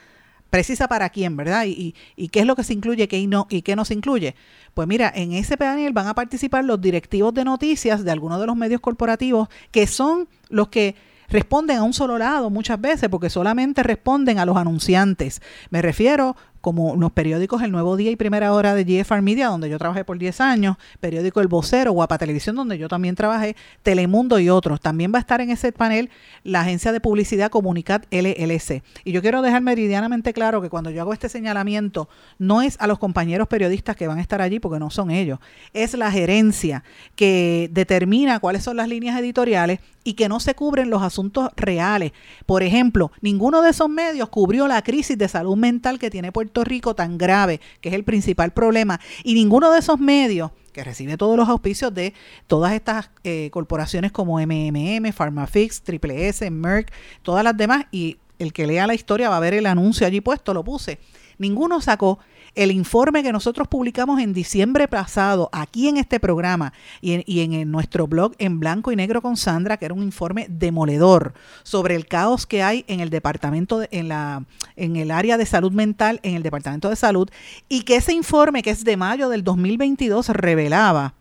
Precisa 0.49 0.87
para 0.87 1.09
quién, 1.09 1.37
¿verdad? 1.37 1.65
Y, 1.65 1.93
qué 2.29 2.39
es 2.39 2.45
lo 2.45 2.55
que 2.55 2.63
se 2.63 2.73
incluye 2.73 3.07
qué 3.07 3.25
no, 3.27 3.47
y 3.49 3.61
qué 3.61 3.75
no 3.75 3.85
se 3.85 3.93
incluye. 3.93 4.35
Pues 4.73 4.87
mira, 4.87 5.11
en 5.15 5.33
ese 5.33 5.57
panel 5.57 5.93
van 5.93 6.07
a 6.07 6.15
participar 6.15 6.65
los 6.65 6.81
directivos 6.81 7.33
de 7.33 7.43
noticias 7.43 8.03
de 8.03 8.11
algunos 8.11 8.39
de 8.39 8.47
los 8.47 8.55
medios 8.55 8.81
corporativos 8.81 9.47
que 9.71 9.85
son 9.87 10.27
los 10.49 10.69
que 10.69 10.95
responden 11.29 11.77
a 11.77 11.83
un 11.83 11.93
solo 11.93 12.17
lado 12.17 12.49
muchas 12.49 12.81
veces 12.81 13.09
porque 13.09 13.29
solamente 13.29 13.83
responden 13.83 14.39
a 14.39 14.45
los 14.45 14.57
anunciantes. 14.57 15.41
Me 15.69 15.81
refiero 15.81 16.35
como 16.61 16.95
los 16.95 17.11
periódicos 17.11 17.61
El 17.61 17.71
Nuevo 17.71 17.95
Día 17.95 18.11
y 18.11 18.15
Primera 18.15 18.53
Hora 18.53 18.75
de 18.75 18.83
GFR 18.83 19.21
Media, 19.21 19.47
donde 19.47 19.69
yo 19.69 19.77
trabajé 19.77 20.03
por 20.03 20.17
10 20.17 20.41
años, 20.41 20.77
periódico 20.99 21.41
El 21.41 21.47
Vocero, 21.47 21.91
Guapa 21.91 22.17
Televisión, 22.17 22.55
donde 22.55 22.77
yo 22.77 22.87
también 22.87 23.15
trabajé, 23.15 23.55
Telemundo 23.83 24.39
y 24.39 24.49
otros. 24.49 24.81
También 24.81 25.11
va 25.13 25.17
a 25.17 25.21
estar 25.21 25.41
en 25.41 25.49
ese 25.49 25.71
panel 25.71 26.09
la 26.43 26.61
agencia 26.61 26.91
de 26.91 26.99
publicidad 26.99 27.49
Comunicat 27.49 28.05
LLC. 28.11 28.83
Y 29.03 29.11
yo 29.11 29.21
quiero 29.21 29.41
dejar 29.41 29.61
meridianamente 29.61 30.33
claro 30.33 30.61
que 30.61 30.69
cuando 30.69 30.89
yo 30.89 31.01
hago 31.01 31.13
este 31.13 31.29
señalamiento, 31.29 32.09
no 32.37 32.61
es 32.61 32.77
a 32.79 32.87
los 32.87 32.99
compañeros 32.99 33.47
periodistas 33.47 33.95
que 33.95 34.07
van 34.07 34.19
a 34.19 34.21
estar 34.21 34.41
allí, 34.41 34.59
porque 34.59 34.79
no 34.79 34.89
son 34.89 35.11
ellos, 35.11 35.39
es 35.73 35.93
la 35.93 36.11
gerencia 36.11 36.83
que 37.15 37.69
determina 37.71 38.39
cuáles 38.39 38.63
son 38.63 38.77
las 38.77 38.87
líneas 38.87 39.19
editoriales 39.19 39.79
y 40.03 40.13
que 40.13 40.29
no 40.29 40.39
se 40.39 40.55
cubren 40.55 40.89
los 40.89 41.03
asuntos 41.03 41.49
reales. 41.55 42.13
Por 42.45 42.63
ejemplo, 42.63 43.11
ninguno 43.21 43.61
de 43.61 43.69
esos 43.69 43.89
medios 43.89 44.29
cubrió 44.29 44.67
la 44.67 44.81
crisis 44.81 45.17
de 45.17 45.27
salud 45.27 45.55
mental 45.55 45.99
que 45.99 46.09
tiene 46.09 46.31
Puerto 46.31 46.48
Rico 46.63 46.95
tan 46.95 47.17
grave, 47.17 47.61
que 47.81 47.89
es 47.89 47.95
el 47.95 48.03
principal 48.03 48.51
problema, 48.51 48.99
y 49.23 49.33
ninguno 49.33 49.71
de 49.71 49.79
esos 49.79 49.99
medios 49.99 50.51
que 50.73 50.83
recibe 50.83 51.17
todos 51.17 51.37
los 51.37 51.49
auspicios 51.49 51.93
de 51.93 52.13
todas 52.47 52.73
estas 52.73 53.09
eh, 53.23 53.49
corporaciones 53.51 54.11
como 54.11 54.39
MMM, 54.39 55.11
PharmaFix, 55.11 55.81
Triple 55.81 56.27
S, 56.27 56.49
Merck, 56.49 56.91
todas 57.21 57.43
las 57.43 57.57
demás, 57.57 57.85
y 57.91 58.17
el 58.37 58.53
que 58.53 58.67
lea 58.67 58.87
la 58.87 58.93
historia 58.93 59.29
va 59.29 59.37
a 59.37 59.41
ver 59.41 59.53
el 59.53 59.65
anuncio 59.65 60.07
allí 60.07 60.21
puesto, 60.21 60.53
lo 60.53 60.63
puse. 60.63 60.99
Ninguno 61.37 61.81
sacó 61.81 62.19
el 62.55 62.71
informe 62.71 63.23
que 63.23 63.31
nosotros 63.31 63.67
publicamos 63.67 64.19
en 64.19 64.33
diciembre 64.33 64.87
pasado 64.87 65.49
aquí 65.51 65.87
en 65.87 65.97
este 65.97 66.19
programa 66.19 66.73
y 67.01 67.41
en, 67.41 67.71
nuestro 67.71 68.07
blog 68.07 68.33
en 68.37 68.59
blanco 68.59 68.91
y 68.91 68.95
negro 68.95 69.21
con 69.21 69.37
Sandra, 69.37 69.77
que 69.77 69.85
era 69.85 69.93
un 69.93 70.03
informe 70.03 70.47
demoledor 70.49 71.33
sobre 71.63 71.95
el 71.95 72.07
caos 72.07 72.45
que 72.45 72.63
hay 72.63 72.85
en 72.87 72.99
el 72.99 73.09
departamento, 73.09 73.83
en, 73.91 74.09
la, 74.09 74.43
el 74.75 75.11
área 75.11 75.37
de 75.37 75.45
salud 75.45 75.71
mental, 75.71 76.19
en 76.23 76.35
el 76.35 76.43
departamento 76.43 76.89
de 76.89 76.95
salud, 76.95 77.29
y 77.67 77.83
que 77.83 77.97
ese 77.97 78.13
informe, 78.13 78.61
que 78.61 78.71
es 78.71 78.83
de 78.83 78.97
mayo 78.97 79.29
del 79.29 79.43
2022, 79.43 80.29
revelaba 80.29 81.13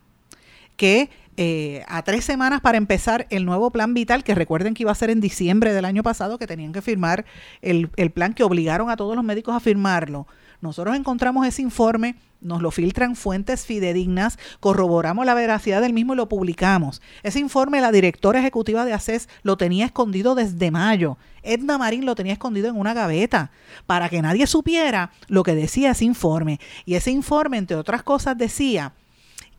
que 0.76 1.10
eh, 1.36 1.84
a 1.86 2.02
tres 2.02 2.24
semanas 2.24 2.60
para 2.60 2.78
empezar 2.78 3.28
el 3.30 3.44
nuevo 3.44 3.70
plan 3.70 3.94
vital, 3.94 4.24
que 4.24 4.34
recuerden 4.34 4.74
que 4.74 4.82
iba 4.82 4.90
a 4.90 4.96
ser 4.96 5.10
en 5.10 5.20
diciembre 5.20 5.72
del 5.72 5.84
año 5.84 6.02
pasado, 6.02 6.36
que 6.36 6.48
tenían 6.48 6.72
que 6.72 6.82
firmar 6.82 7.24
el 7.62 8.10
plan 8.12 8.34
que 8.34 8.42
obligaron 8.42 8.90
a 8.90 8.96
todos 8.96 9.14
los 9.14 9.24
médicos 9.24 9.54
a 9.54 9.60
firmarlo. 9.60 10.26
Nosotros 10.60 10.96
encontramos 10.96 11.46
ese 11.46 11.62
informe, 11.62 12.16
nos 12.40 12.62
lo 12.62 12.70
filtran 12.70 13.16
fuentes 13.16 13.64
fidedignas, 13.64 14.38
corroboramos 14.60 15.24
la 15.24 15.34
veracidad 15.34 15.80
del 15.80 15.92
mismo 15.92 16.14
y 16.14 16.16
lo 16.16 16.28
publicamos. 16.28 17.00
Ese 17.22 17.38
informe 17.38 17.80
la 17.80 17.92
directora 17.92 18.40
ejecutiva 18.40 18.84
de 18.84 18.92
ACES 18.92 19.28
lo 19.42 19.56
tenía 19.56 19.86
escondido 19.86 20.34
desde 20.34 20.70
mayo. 20.70 21.16
Edna 21.42 21.78
Marín 21.78 22.06
lo 22.06 22.14
tenía 22.14 22.32
escondido 22.32 22.68
en 22.68 22.76
una 22.76 22.94
gaveta 22.94 23.50
para 23.86 24.08
que 24.08 24.22
nadie 24.22 24.46
supiera 24.46 25.12
lo 25.28 25.42
que 25.42 25.54
decía 25.54 25.92
ese 25.92 26.04
informe. 26.04 26.58
Y 26.84 26.94
ese 26.94 27.10
informe, 27.10 27.58
entre 27.58 27.76
otras 27.76 28.02
cosas, 28.02 28.36
decía 28.36 28.94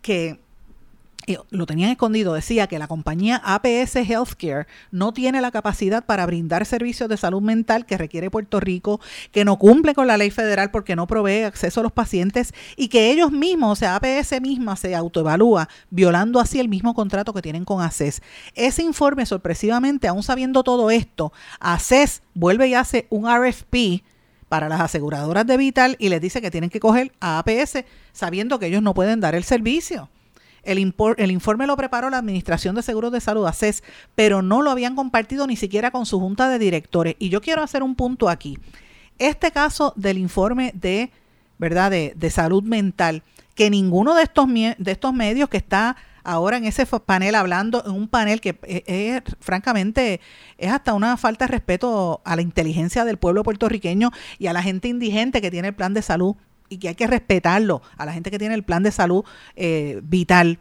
que 0.02 0.40
lo 1.50 1.66
tenían 1.66 1.92
escondido, 1.92 2.34
decía 2.34 2.68
que 2.68 2.80
la 2.80 2.88
compañía 2.88 3.42
APS 3.44 3.96
Healthcare 3.96 4.68
no 4.92 5.14
tiene 5.14 5.42
la 5.42 5.52
capacidad 5.52 6.06
para 6.06 6.26
brindar 6.26 6.66
servicios 6.66 7.10
de 7.10 7.18
salud 7.18 7.42
mental 7.42 7.86
que 7.86 7.98
requiere 7.98 8.32
Puerto 8.32 8.60
Rico, 8.60 9.00
que 9.32 9.46
no 9.46 9.58
cumple 9.58 9.94
con 9.94 10.08
la 10.08 10.18
ley 10.18 10.32
federal 10.32 10.72
porque 10.72 10.96
no 10.96 11.08
provee 11.08 11.44
acceso 11.44 11.80
a 11.80 11.84
los 11.84 11.92
pacientes 11.92 12.54
y 12.76 12.88
que 12.88 13.12
ellos 13.12 13.32
mismos, 13.32 13.74
o 13.74 13.76
sea, 13.76 13.96
APS 13.96 14.42
misma 14.42 14.76
se 14.76 14.96
autoevalúa, 14.96 15.70
violando 15.90 16.40
así 16.40 16.60
el 16.60 16.70
mismo 16.70 16.94
contrato 16.94 17.34
que 17.34 17.42
tienen 17.42 17.66
con 17.66 17.82
ACES. 17.82 18.22
Ese 18.56 18.84
informe, 18.84 19.26
sorpresivamente, 19.26 20.08
aún 20.08 20.24
sabiendo 20.24 20.64
todo 20.64 20.92
esto, 20.92 21.32
ACES 21.60 22.24
vuelve 22.34 22.68
y 22.68 22.74
hace 22.74 23.08
un 23.10 23.28
RFP 23.30 24.04
para 24.50 24.68
las 24.68 24.82
aseguradoras 24.82 25.46
de 25.46 25.58
Vital 25.58 25.96
y 26.00 26.10
les 26.10 26.20
dice 26.20 26.42
que 26.42 26.52
tienen 26.52 26.70
que 26.70 26.80
coger 26.80 27.12
a 27.20 27.40
APS 27.40 27.86
sabiendo 28.12 28.60
que 28.60 28.66
ellos 28.66 28.82
no 28.82 28.94
pueden 28.94 29.20
dar 29.20 29.36
el 29.36 29.44
servicio. 29.44 30.10
El, 30.64 30.80
informe 30.80 31.68
lo 31.68 31.78
preparó 31.78 32.10
la 32.10 32.18
Administración 32.18 32.76
de 32.76 32.82
Seguros 32.82 33.12
de 33.12 33.22
Salud, 33.22 33.46
ACES, 33.46 33.84
pero 34.16 34.42
no 34.42 34.62
lo 34.62 34.72
habían 34.72 34.96
compartido 34.96 35.48
ni 35.48 35.56
siquiera 35.56 35.92
con 35.92 36.06
su 36.06 36.20
junta 36.20 36.50
de 36.50 36.60
directores. 36.60 37.16
Y 37.20 37.30
yo 37.30 37.42
quiero 37.42 37.62
hacer 37.62 37.84
un 37.84 37.96
punto 37.96 38.30
aquí. 38.30 38.58
Este 39.18 39.52
caso 39.52 39.94
del 39.96 40.18
informe 40.18 40.72
de, 40.76 41.12
¿verdad? 41.58 41.92
de, 41.92 42.14
de 42.16 42.30
salud 42.30 42.64
mental, 42.64 43.24
que 43.56 43.70
ninguno 43.70 44.16
de 44.16 44.24
estos, 44.24 44.48
de 44.48 44.92
estos 44.92 45.14
medios 45.14 45.50
que 45.50 45.58
está 45.58 45.98
ahora 46.24 46.58
en 46.58 46.66
ese 46.66 46.86
panel 46.86 47.36
hablando, 47.36 47.84
en 47.86 47.92
un 47.92 48.08
panel 48.08 48.42
que 48.42 48.58
es, 48.64 49.22
francamente 49.40 50.22
es 50.58 50.72
hasta 50.72 50.94
una 50.94 51.18
falta 51.18 51.46
de 51.46 51.52
respeto 51.52 52.22
a 52.24 52.36
la 52.36 52.42
inteligencia 52.42 53.06
del 53.06 53.18
pueblo 53.18 53.44
puertorriqueño 53.44 54.12
y 54.38 54.48
a 54.48 54.54
la 54.54 54.62
gente 54.62 54.88
indigente 54.88 55.42
que 55.42 55.52
tiene 55.52 55.70
el 55.70 55.76
plan 55.76 55.94
de 55.94 56.02
salud 56.02 56.36
y 56.70 56.78
que 56.78 56.90
hay 56.90 56.96
que 56.96 57.08
respetarlo 57.08 57.82
a 57.98 58.06
la 58.06 58.14
gente 58.14 58.32
que 58.32 58.40
tiene 58.40 58.56
el 58.56 58.64
plan 58.64 58.84
de 58.84 58.92
salud 58.92 59.24
eh, 59.56 60.00
vital. 60.04 60.60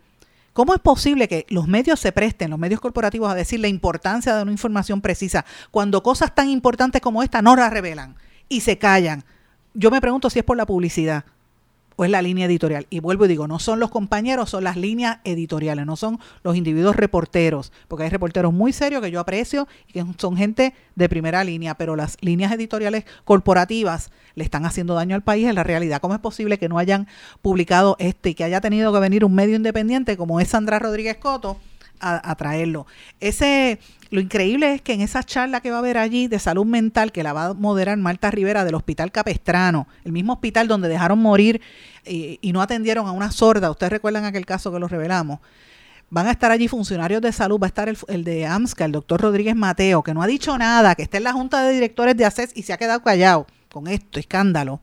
¿Cómo 0.52 0.74
es 0.74 0.80
posible 0.80 1.28
que 1.28 1.46
los 1.50 1.68
medios 1.68 2.00
se 2.00 2.10
presten, 2.10 2.50
los 2.50 2.58
medios 2.58 2.80
corporativos, 2.80 3.30
a 3.30 3.34
decir 3.34 3.60
la 3.60 3.68
importancia 3.68 4.34
de 4.34 4.42
una 4.42 4.50
información 4.50 5.00
precisa 5.00 5.44
cuando 5.70 6.02
cosas 6.02 6.34
tan 6.34 6.48
importantes 6.48 7.00
como 7.00 7.22
esta 7.22 7.42
no 7.42 7.54
la 7.54 7.70
revelan 7.70 8.16
y 8.48 8.62
se 8.62 8.78
callan? 8.78 9.24
Yo 9.74 9.90
me 9.90 10.00
pregunto 10.00 10.30
si 10.30 10.40
es 10.40 10.44
por 10.44 10.56
la 10.56 10.66
publicidad 10.66 11.24
o 11.98 12.04
es 12.04 12.12
la 12.12 12.22
línea 12.22 12.46
editorial. 12.46 12.86
Y 12.90 13.00
vuelvo 13.00 13.24
y 13.24 13.28
digo, 13.28 13.48
no 13.48 13.58
son 13.58 13.80
los 13.80 13.90
compañeros, 13.90 14.50
son 14.50 14.62
las 14.62 14.76
líneas 14.76 15.18
editoriales, 15.24 15.84
no 15.84 15.96
son 15.96 16.20
los 16.44 16.54
individuos 16.54 16.94
reporteros, 16.94 17.72
porque 17.88 18.04
hay 18.04 18.10
reporteros 18.10 18.54
muy 18.54 18.72
serios 18.72 19.02
que 19.02 19.10
yo 19.10 19.18
aprecio 19.18 19.66
y 19.88 19.94
que 19.94 20.04
son 20.16 20.36
gente 20.36 20.74
de 20.94 21.08
primera 21.08 21.42
línea, 21.42 21.74
pero 21.74 21.96
las 21.96 22.16
líneas 22.20 22.52
editoriales 22.52 23.04
corporativas 23.24 24.12
le 24.36 24.44
están 24.44 24.64
haciendo 24.64 24.94
daño 24.94 25.16
al 25.16 25.22
país 25.22 25.48
en 25.48 25.56
la 25.56 25.64
realidad. 25.64 26.00
¿Cómo 26.00 26.14
es 26.14 26.20
posible 26.20 26.56
que 26.56 26.68
no 26.68 26.78
hayan 26.78 27.08
publicado 27.42 27.96
este 27.98 28.30
y 28.30 28.34
que 28.36 28.44
haya 28.44 28.60
tenido 28.60 28.92
que 28.92 29.00
venir 29.00 29.24
un 29.24 29.34
medio 29.34 29.56
independiente 29.56 30.16
como 30.16 30.38
es 30.38 30.48
Sandra 30.48 30.78
Rodríguez 30.78 31.16
Coto? 31.16 31.58
A, 32.00 32.34
traerlo. 32.36 32.86
Ese, 33.20 33.78
lo 34.10 34.20
increíble 34.20 34.74
es 34.74 34.82
que 34.82 34.92
en 34.92 35.00
esa 35.00 35.22
charla 35.22 35.60
que 35.60 35.70
va 35.70 35.76
a 35.76 35.78
haber 35.80 35.98
allí 35.98 36.28
de 36.28 36.38
salud 36.38 36.64
mental, 36.64 37.12
que 37.12 37.22
la 37.22 37.32
va 37.32 37.46
a 37.46 37.54
moderar 37.54 37.96
Marta 37.98 38.30
Rivera 38.30 38.64
del 38.64 38.74
Hospital 38.74 39.12
Capestrano, 39.12 39.86
el 40.04 40.12
mismo 40.12 40.34
hospital 40.34 40.68
donde 40.68 40.88
dejaron 40.88 41.18
morir 41.18 41.60
y, 42.04 42.38
no 42.52 42.62
atendieron 42.62 43.06
a 43.06 43.12
una 43.12 43.30
sorda, 43.30 43.70
ustedes 43.70 43.92
recuerdan 43.92 44.24
aquel 44.24 44.46
caso 44.46 44.72
que 44.72 44.78
lo 44.78 44.88
revelamos, 44.88 45.40
van 46.10 46.26
a 46.26 46.30
estar 46.30 46.50
allí 46.50 46.68
funcionarios 46.68 47.20
de 47.20 47.32
salud, 47.32 47.60
va 47.60 47.66
a 47.66 47.68
estar 47.68 47.88
el, 48.08 48.24
de 48.24 48.46
AMSCA, 48.46 48.86
el 48.86 48.92
doctor 48.92 49.20
Rodríguez 49.20 49.54
Mateo, 49.54 50.02
que 50.02 50.14
no 50.14 50.22
ha 50.22 50.26
dicho 50.26 50.56
nada, 50.56 50.94
que 50.94 51.02
está 51.02 51.18
en 51.18 51.24
la 51.24 51.32
Junta 51.32 51.62
de 51.62 51.72
Directores 51.72 52.16
de 52.16 52.24
ACES 52.24 52.52
y 52.54 52.62
se 52.62 52.72
ha 52.72 52.78
quedado 52.78 53.02
callado 53.02 53.46
con 53.70 53.86
esto, 53.88 54.18
escándalo. 54.18 54.80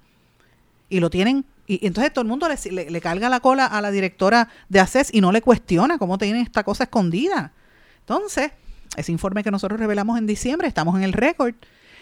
Y 0.88 1.00
lo 1.00 1.10
tienen 1.10 1.46
y, 1.68 1.86
entonces 1.86 2.14
todo 2.14 2.22
el 2.22 2.28
mundo 2.28 2.48
le, 2.48 2.90
le, 2.90 3.02
carga 3.02 3.30
la 3.30 3.40
cola 3.40 3.66
a 3.66 3.82
la 3.82 3.92
directora 3.92 4.50
de 4.70 4.80
ACES 4.80 5.10
y 5.14 5.22
no 5.22 5.32
le 5.32 5.42
cuestiona 5.42 5.98
cómo 5.98 6.18
tienen 6.18 6.42
esta 6.42 6.64
cosa 6.64 6.84
escondida. 6.86 7.54
Entonces, 8.02 8.52
ese 8.96 9.12
informe 9.12 9.44
que 9.44 9.52
nosotros 9.52 9.80
revelamos 9.80 10.18
en 10.18 10.28
diciembre, 10.28 10.68
estamos 10.68 10.96
en 10.96 11.04
el 11.04 11.14
récord, 11.14 11.56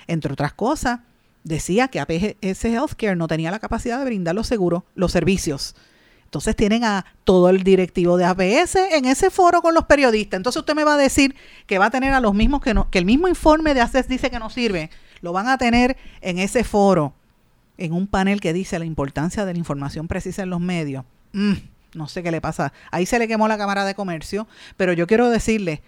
entre 0.07 0.33
otras 0.33 0.53
cosas, 0.53 0.99
decía 1.43 1.87
que 1.87 1.99
APS 1.99 2.65
Healthcare 2.65 3.15
no 3.15 3.27
tenía 3.27 3.51
la 3.51 3.59
capacidad 3.59 3.99
de 3.99 4.05
brindar 4.05 4.35
los 4.35 4.47
seguros, 4.47 4.83
los 4.95 5.11
servicios. 5.11 5.75
Entonces 6.25 6.55
tienen 6.55 6.83
a 6.83 7.05
todo 7.25 7.49
el 7.49 7.63
directivo 7.63 8.17
de 8.17 8.25
APS 8.25 8.75
en 8.75 9.05
ese 9.05 9.29
foro 9.29 9.61
con 9.61 9.73
los 9.73 9.85
periodistas. 9.85 10.37
Entonces 10.37 10.59
usted 10.59 10.73
me 10.73 10.83
va 10.83 10.95
a 10.95 10.97
decir 10.97 11.35
que 11.67 11.77
va 11.77 11.85
a 11.85 11.91
tener 11.91 12.13
a 12.13 12.19
los 12.19 12.33
mismos 12.33 12.61
que 12.61 12.73
no, 12.73 12.89
que 12.89 12.97
el 12.97 13.05
mismo 13.05 13.27
informe 13.27 13.73
de 13.73 13.81
ACES 13.81 14.07
dice 14.07 14.31
que 14.31 14.39
no 14.39 14.49
sirve, 14.49 14.89
lo 15.21 15.31
van 15.31 15.47
a 15.47 15.57
tener 15.57 15.95
en 16.21 16.39
ese 16.39 16.63
foro 16.63 17.13
en 17.77 17.93
un 17.93 18.07
panel 18.07 18.41
que 18.41 18.53
dice 18.53 18.79
la 18.79 18.85
importancia 18.85 19.45
de 19.45 19.53
la 19.53 19.59
información 19.59 20.07
precisa 20.07 20.43
en 20.43 20.49
los 20.49 20.59
medios. 20.59 21.05
Mm, 21.33 21.53
no 21.95 22.07
sé 22.07 22.23
qué 22.23 22.31
le 22.31 22.41
pasa. 22.41 22.73
Ahí 22.91 23.05
se 23.05 23.19
le 23.19 23.27
quemó 23.27 23.47
la 23.47 23.57
Cámara 23.57 23.85
de 23.85 23.95
Comercio, 23.95 24.47
pero 24.77 24.93
yo 24.93 25.07
quiero 25.07 25.29
decirle 25.29 25.81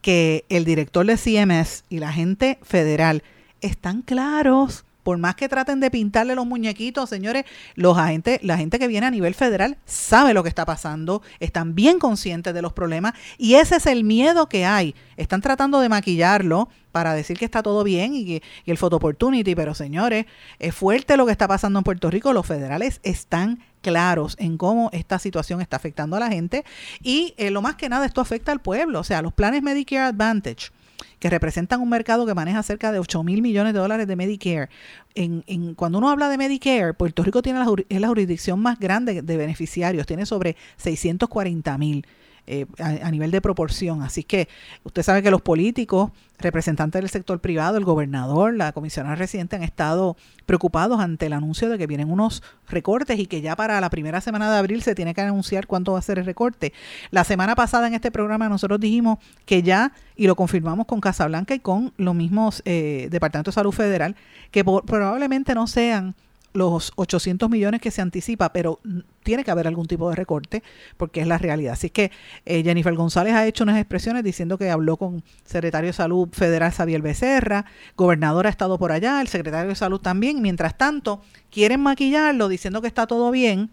que 0.00 0.44
el 0.48 0.64
director 0.64 1.06
de 1.06 1.16
CMS 1.16 1.84
y 1.88 1.98
la 1.98 2.12
gente 2.12 2.58
federal 2.62 3.22
están 3.60 4.02
claros 4.02 4.84
por 5.02 5.18
más 5.18 5.34
que 5.34 5.48
traten 5.48 5.80
de 5.80 5.90
pintarle 5.90 6.34
los 6.34 6.46
muñequitos, 6.46 7.08
señores, 7.08 7.44
los 7.74 7.98
agentes, 7.98 8.40
la 8.42 8.56
gente 8.56 8.78
que 8.78 8.88
viene 8.88 9.06
a 9.06 9.10
nivel 9.10 9.34
federal 9.34 9.78
sabe 9.84 10.34
lo 10.34 10.42
que 10.42 10.48
está 10.48 10.64
pasando, 10.64 11.22
están 11.40 11.74
bien 11.74 11.98
conscientes 11.98 12.54
de 12.54 12.62
los 12.62 12.72
problemas 12.72 13.14
y 13.38 13.54
ese 13.54 13.76
es 13.76 13.86
el 13.86 14.04
miedo 14.04 14.48
que 14.48 14.64
hay. 14.64 14.94
Están 15.16 15.40
tratando 15.40 15.80
de 15.80 15.88
maquillarlo 15.88 16.68
para 16.92 17.14
decir 17.14 17.38
que 17.38 17.44
está 17.44 17.62
todo 17.62 17.84
bien 17.84 18.14
y, 18.14 18.24
que, 18.24 18.42
y 18.64 18.70
el 18.70 18.78
photo 18.78 18.96
opportunity, 18.96 19.54
pero 19.54 19.74
señores, 19.74 20.26
es 20.58 20.74
fuerte 20.74 21.16
lo 21.16 21.26
que 21.26 21.32
está 21.32 21.48
pasando 21.48 21.78
en 21.78 21.84
Puerto 21.84 22.10
Rico. 22.10 22.32
Los 22.32 22.46
federales 22.46 23.00
están 23.02 23.60
claros 23.80 24.36
en 24.38 24.56
cómo 24.56 24.90
esta 24.92 25.18
situación 25.18 25.60
está 25.60 25.76
afectando 25.76 26.16
a 26.16 26.20
la 26.20 26.28
gente 26.28 26.64
y 27.02 27.34
eh, 27.36 27.50
lo 27.50 27.62
más 27.62 27.74
que 27.74 27.88
nada 27.88 28.06
esto 28.06 28.20
afecta 28.20 28.52
al 28.52 28.60
pueblo, 28.60 29.00
o 29.00 29.04
sea, 29.04 29.22
los 29.22 29.32
planes 29.32 29.62
Medicare 29.62 30.06
Advantage 30.06 30.70
que 31.18 31.30
representan 31.30 31.80
un 31.80 31.88
mercado 31.88 32.26
que 32.26 32.34
maneja 32.34 32.62
cerca 32.62 32.92
de 32.92 32.98
8 32.98 33.22
mil 33.22 33.42
millones 33.42 33.72
de 33.74 33.80
dólares 33.80 34.06
de 34.06 34.16
Medicare. 34.16 34.68
En, 35.14 35.44
en, 35.46 35.74
cuando 35.74 35.98
uno 35.98 36.10
habla 36.10 36.28
de 36.28 36.38
Medicare, 36.38 36.94
Puerto 36.94 37.22
Rico 37.22 37.42
tiene 37.42 37.58
la, 37.58 37.66
es 37.88 38.00
la 38.00 38.08
jurisdicción 38.08 38.60
más 38.60 38.78
grande 38.78 39.22
de 39.22 39.36
beneficiarios, 39.36 40.06
tiene 40.06 40.26
sobre 40.26 40.56
640 40.76 41.78
mil. 41.78 42.06
Eh, 42.48 42.66
a, 42.80 43.08
nivel 43.12 43.30
de 43.30 43.40
proporción. 43.40 44.02
Así 44.02 44.24
que 44.24 44.48
usted 44.82 45.04
sabe 45.04 45.22
que 45.22 45.30
los 45.30 45.40
políticos, 45.40 46.10
representantes 46.40 47.00
del 47.00 47.08
sector 47.08 47.38
privado, 47.38 47.78
el 47.78 47.84
gobernador, 47.84 48.52
la 48.52 48.72
comisionada 48.72 49.14
residente 49.14 49.54
han 49.54 49.62
estado 49.62 50.16
preocupados 50.44 50.98
ante 50.98 51.26
el 51.26 51.34
anuncio 51.34 51.68
de 51.68 51.78
que 51.78 51.86
vienen 51.86 52.10
unos 52.10 52.42
recortes 52.68 53.20
y 53.20 53.26
que 53.26 53.42
ya 53.42 53.54
para 53.54 53.80
la 53.80 53.90
primera 53.90 54.20
semana 54.20 54.50
de 54.50 54.58
abril 54.58 54.82
se 54.82 54.96
tiene 54.96 55.14
que 55.14 55.20
anunciar 55.20 55.68
cuánto 55.68 55.92
va 55.92 56.00
a 56.00 56.02
ser 56.02 56.18
el 56.18 56.24
recorte. 56.24 56.72
La 57.12 57.22
semana 57.22 57.54
pasada 57.54 57.86
en 57.86 57.94
este 57.94 58.10
programa 58.10 58.48
nosotros 58.48 58.80
dijimos 58.80 59.18
que 59.46 59.62
ya, 59.62 59.92
y 60.16 60.26
lo 60.26 60.34
confirmamos 60.34 60.86
con 60.86 61.00
Casablanca 61.00 61.54
y 61.54 61.60
con 61.60 61.92
los 61.96 62.16
mismos 62.16 62.60
eh, 62.64 63.06
Departamentos 63.12 63.54
de 63.54 63.60
Salud 63.60 63.72
Federal, 63.72 64.16
que 64.50 64.64
probablemente 64.64 65.54
no 65.54 65.68
sean 65.68 66.16
los 66.52 66.92
800 66.96 67.48
millones 67.48 67.80
que 67.80 67.90
se 67.90 68.02
anticipa, 68.02 68.52
pero 68.52 68.80
tiene 69.22 69.44
que 69.44 69.50
haber 69.50 69.66
algún 69.66 69.86
tipo 69.86 70.10
de 70.10 70.16
recorte 70.16 70.62
porque 70.96 71.20
es 71.20 71.26
la 71.26 71.38
realidad. 71.38 71.72
Así 71.72 71.90
que 71.90 72.10
eh, 72.44 72.62
Jennifer 72.62 72.94
González 72.94 73.34
ha 73.34 73.46
hecho 73.46 73.64
unas 73.64 73.78
expresiones 73.78 74.22
diciendo 74.24 74.58
que 74.58 74.70
habló 74.70 74.96
con 74.96 75.22
secretario 75.44 75.88
de 75.88 75.94
Salud 75.94 76.28
Federal 76.32 76.72
Xavier 76.72 77.02
Becerra, 77.02 77.64
gobernador 77.96 78.46
ha 78.46 78.50
estado 78.50 78.78
por 78.78 78.92
allá, 78.92 79.20
el 79.20 79.28
secretario 79.28 79.68
de 79.68 79.76
Salud 79.76 80.00
también. 80.00 80.42
Mientras 80.42 80.76
tanto, 80.76 81.22
quieren 81.50 81.80
maquillarlo 81.80 82.48
diciendo 82.48 82.80
que 82.80 82.88
está 82.88 83.06
todo 83.06 83.30
bien, 83.30 83.70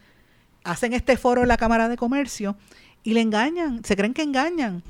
hacen 0.64 0.94
este 0.94 1.18
foro 1.18 1.42
en 1.42 1.48
la 1.48 1.58
Cámara 1.58 1.90
de 1.90 1.98
Comercio 1.98 2.56
y 3.04 3.14
le 3.14 3.22
engañan, 3.22 3.84
se 3.84 3.96
creen 3.96 4.14
que 4.14 4.24
engañan 4.24 4.84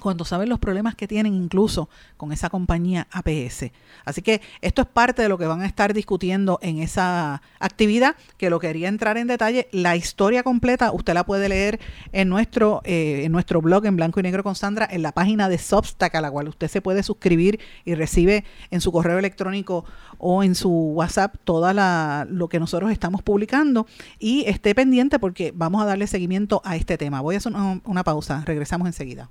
cuando 0.00 0.24
saben 0.24 0.48
los 0.48 0.58
problemas 0.58 0.94
que 0.94 1.08
tienen 1.08 1.34
incluso 1.34 1.88
con 2.16 2.32
esa 2.32 2.50
compañía 2.50 3.06
APS. 3.10 3.70
Así 4.04 4.22
que 4.22 4.40
esto 4.60 4.82
es 4.82 4.88
parte 4.88 5.22
de 5.22 5.28
lo 5.28 5.38
que 5.38 5.46
van 5.46 5.62
a 5.62 5.66
estar 5.66 5.94
discutiendo 5.94 6.58
en 6.62 6.78
esa 6.78 7.42
actividad, 7.58 8.16
que 8.36 8.50
lo 8.50 8.60
quería 8.60 8.88
entrar 8.88 9.16
en 9.16 9.26
detalle. 9.26 9.68
La 9.72 9.96
historia 9.96 10.42
completa 10.42 10.92
usted 10.92 11.14
la 11.14 11.24
puede 11.24 11.48
leer 11.48 11.80
en 12.12 12.28
nuestro, 12.28 12.82
eh, 12.84 13.22
en 13.24 13.32
nuestro 13.32 13.60
blog 13.60 13.86
en 13.86 13.96
blanco 13.96 14.20
y 14.20 14.22
negro 14.22 14.42
con 14.42 14.54
Sandra, 14.54 14.88
en 14.90 15.02
la 15.02 15.12
página 15.12 15.48
de 15.48 15.58
Substack, 15.58 16.14
a 16.14 16.20
la 16.20 16.30
cual 16.30 16.48
usted 16.48 16.68
se 16.68 16.82
puede 16.82 17.02
suscribir 17.02 17.60
y 17.84 17.94
recibe 17.94 18.44
en 18.70 18.80
su 18.80 18.92
correo 18.92 19.18
electrónico 19.18 19.84
o 20.18 20.42
en 20.42 20.54
su 20.54 20.70
WhatsApp 20.70 21.36
todo 21.44 21.72
lo 21.72 22.48
que 22.48 22.60
nosotros 22.60 22.90
estamos 22.90 23.22
publicando. 23.22 23.86
Y 24.18 24.44
esté 24.46 24.74
pendiente 24.74 25.18
porque 25.18 25.52
vamos 25.54 25.82
a 25.82 25.86
darle 25.86 26.06
seguimiento 26.06 26.60
a 26.64 26.76
este 26.76 26.98
tema. 26.98 27.20
Voy 27.20 27.36
a 27.36 27.38
hacer 27.38 27.52
una 27.84 28.04
pausa, 28.04 28.42
regresamos 28.44 28.86
enseguida. 28.86 29.30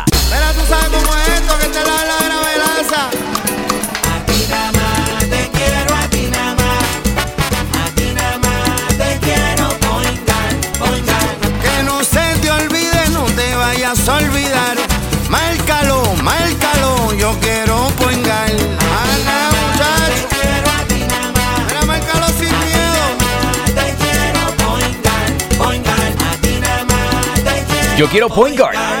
Pero 0.29 0.45
tú 0.53 0.61
sabes 0.67 0.89
cómo 0.89 1.17
es 1.17 1.27
esto 1.29 1.57
que 1.59 1.67
te 1.67 1.79
da 1.83 2.05
la 2.05 2.17
gravelaza. 2.25 3.01
A 3.07 4.25
ti 4.25 4.45
nada 4.49 4.71
más 4.71 5.19
te 5.29 5.49
quiero, 5.53 5.95
a 5.95 6.07
ti 6.09 6.27
nada 6.31 6.55
más. 6.55 6.83
A 7.81 7.95
ti 7.95 8.13
nada 8.13 8.37
más 8.39 8.87
te 8.97 9.19
quiero, 9.25 9.69
poingar, 9.79 10.51
poingar. 10.79 11.29
Que 11.63 11.83
no 11.83 12.03
se 12.03 12.35
te 12.41 12.49
olvide, 12.51 13.09
no 13.11 13.23
te 13.25 13.55
vayas 13.55 14.07
a 14.07 14.15
olvidar. 14.17 14.77
Márcalo, 15.29 16.03
márcalo, 16.23 17.13
yo 17.13 17.37
quiero 17.39 17.87
poingar. 17.97 18.51
Ana, 18.51 19.49
muchacho. 19.55 20.27
Te 20.29 20.35
quiero 20.35 20.69
a 20.69 20.83
ti 20.87 20.99
nada 21.07 21.31
más. 21.31 21.65
Mira, 21.67 21.81
márcalo 21.85 22.27
sin 22.39 22.53
miedo. 22.59 23.03
Te 23.77 23.95
quiero 24.01 24.41
poingar, 24.63 25.27
poingar. 25.57 26.13
A 26.29 26.37
ti 26.41 26.59
nada 26.59 26.83
más 26.85 27.35
te 27.35 27.63
quiero. 27.69 27.97
Yo 27.97 28.09
quiero 28.09 28.27
Point 28.29 28.57
Guard. 28.57 28.75
Ana, 28.75 29.00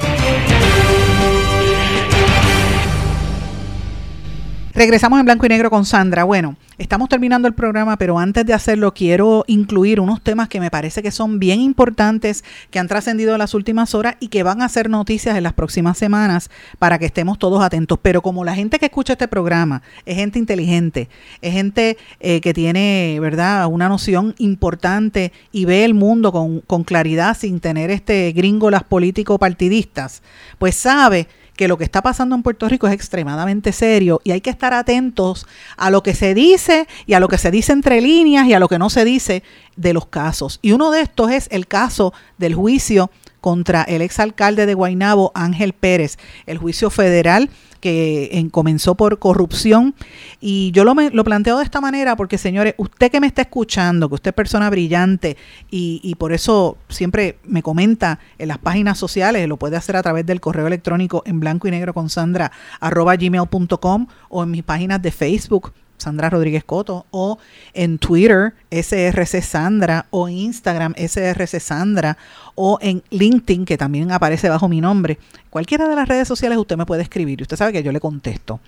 Regresamos 4.73 5.19
en 5.19 5.25
blanco 5.25 5.45
y 5.45 5.49
negro 5.49 5.69
con 5.69 5.83
Sandra. 5.83 6.23
Bueno, 6.23 6.55
estamos 6.77 7.09
terminando 7.09 7.45
el 7.45 7.53
programa, 7.53 7.97
pero 7.97 8.17
antes 8.17 8.45
de 8.45 8.53
hacerlo 8.53 8.93
quiero 8.93 9.43
incluir 9.47 9.99
unos 9.99 10.21
temas 10.21 10.47
que 10.47 10.61
me 10.61 10.71
parece 10.71 11.03
que 11.03 11.11
son 11.11 11.39
bien 11.39 11.59
importantes, 11.59 12.45
que 12.69 12.79
han 12.79 12.87
trascendido 12.87 13.33
en 13.33 13.39
las 13.39 13.53
últimas 13.53 13.93
horas 13.95 14.15
y 14.21 14.29
que 14.29 14.43
van 14.43 14.61
a 14.61 14.69
ser 14.69 14.89
noticias 14.89 15.35
en 15.35 15.43
las 15.43 15.51
próximas 15.51 15.97
semanas 15.97 16.49
para 16.79 16.99
que 16.99 17.05
estemos 17.05 17.37
todos 17.37 17.61
atentos. 17.61 17.99
Pero 18.01 18.21
como 18.21 18.45
la 18.45 18.55
gente 18.55 18.79
que 18.79 18.85
escucha 18.85 19.13
este 19.13 19.27
programa 19.27 19.81
es 20.05 20.15
gente 20.15 20.39
inteligente, 20.39 21.09
es 21.41 21.51
gente 21.51 21.97
eh, 22.21 22.39
que 22.39 22.53
tiene, 22.53 23.17
¿verdad?, 23.19 23.67
una 23.67 23.89
noción 23.89 24.35
importante 24.37 25.33
y 25.51 25.65
ve 25.65 25.83
el 25.83 25.93
mundo 25.93 26.31
con, 26.31 26.61
con 26.61 26.85
claridad 26.85 27.35
sin 27.37 27.59
tener 27.59 27.91
este 27.91 28.31
gringolas 28.31 28.83
político 28.83 29.37
partidistas, 29.37 30.23
pues 30.59 30.75
sabe 30.75 31.27
que 31.61 31.67
lo 31.67 31.77
que 31.77 31.83
está 31.83 32.01
pasando 32.01 32.33
en 32.33 32.41
Puerto 32.41 32.67
Rico 32.67 32.87
es 32.87 32.93
extremadamente 32.93 33.71
serio 33.71 34.19
y 34.23 34.31
hay 34.31 34.41
que 34.41 34.49
estar 34.49 34.73
atentos 34.73 35.45
a 35.77 35.91
lo 35.91 36.01
que 36.01 36.15
se 36.15 36.33
dice 36.33 36.87
y 37.05 37.13
a 37.13 37.19
lo 37.19 37.27
que 37.27 37.37
se 37.37 37.51
dice 37.51 37.71
entre 37.71 38.01
líneas 38.01 38.47
y 38.47 38.53
a 38.55 38.59
lo 38.59 38.67
que 38.67 38.79
no 38.79 38.89
se 38.89 39.05
dice 39.05 39.43
de 39.75 39.93
los 39.93 40.07
casos. 40.07 40.57
Y 40.63 40.71
uno 40.71 40.89
de 40.89 41.01
estos 41.01 41.29
es 41.29 41.47
el 41.51 41.67
caso 41.67 42.15
del 42.39 42.55
juicio 42.55 43.11
contra 43.41 43.83
el 43.83 44.01
exalcalde 44.01 44.65
de 44.65 44.73
Guaynabo, 44.73 45.31
Ángel 45.35 45.73
Pérez. 45.73 46.17
El 46.47 46.57
juicio 46.57 46.89
federal 46.89 47.51
que 47.81 48.29
en- 48.31 48.49
comenzó 48.49 48.95
por 48.95 49.19
corrupción. 49.19 49.93
Y 50.39 50.71
yo 50.71 50.85
lo, 50.85 50.93
lo 50.93 51.23
planteo 51.25 51.57
de 51.57 51.65
esta 51.65 51.81
manera 51.81 52.15
porque, 52.15 52.37
señores, 52.37 52.75
usted 52.77 53.11
que 53.11 53.19
me 53.19 53.27
está 53.27 53.41
escuchando, 53.41 54.07
que 54.07 54.15
usted 54.15 54.29
es 54.31 54.35
persona 54.35 54.69
brillante 54.69 55.35
y, 55.69 55.99
y 56.03 56.15
por 56.15 56.31
eso 56.31 56.77
siempre 56.87 57.37
me 57.43 57.61
comenta 57.61 58.19
en 58.37 58.47
las 58.47 58.59
páginas 58.59 58.97
sociales, 58.97 59.47
lo 59.49 59.57
puede 59.57 59.75
hacer 59.75 59.97
a 59.97 60.01
través 60.03 60.25
del 60.25 60.39
correo 60.39 60.67
electrónico 60.67 61.23
en 61.25 61.39
blanco 61.41 61.67
y 61.67 61.71
negro 61.71 61.93
con 61.93 62.09
Sandra 62.09 62.51
arroba 62.79 63.15
gmail.com 63.17 64.07
o 64.29 64.43
en 64.43 64.51
mis 64.51 64.63
páginas 64.63 65.01
de 65.01 65.11
Facebook. 65.11 65.73
Sandra 66.01 66.29
Rodríguez 66.29 66.63
Coto, 66.63 67.05
o 67.11 67.37
en 67.73 67.97
Twitter, 67.97 68.53
SRC 68.69 69.41
Sandra, 69.41 70.07
o 70.09 70.27
Instagram, 70.27 70.93
SRC 70.97 71.59
Sandra, 71.59 72.17
o 72.55 72.77
en 72.81 73.03
LinkedIn, 73.09 73.65
que 73.65 73.77
también 73.77 74.11
aparece 74.11 74.49
bajo 74.49 74.67
mi 74.67 74.81
nombre. 74.81 75.17
Cualquiera 75.49 75.87
de 75.87 75.95
las 75.95 76.07
redes 76.07 76.27
sociales 76.27 76.57
usted 76.57 76.77
me 76.77 76.85
puede 76.85 77.03
escribir 77.03 77.39
y 77.39 77.43
usted 77.43 77.57
sabe 77.57 77.73
que 77.73 77.83
yo 77.83 77.91
le 77.91 77.99
contesto. 77.99 78.59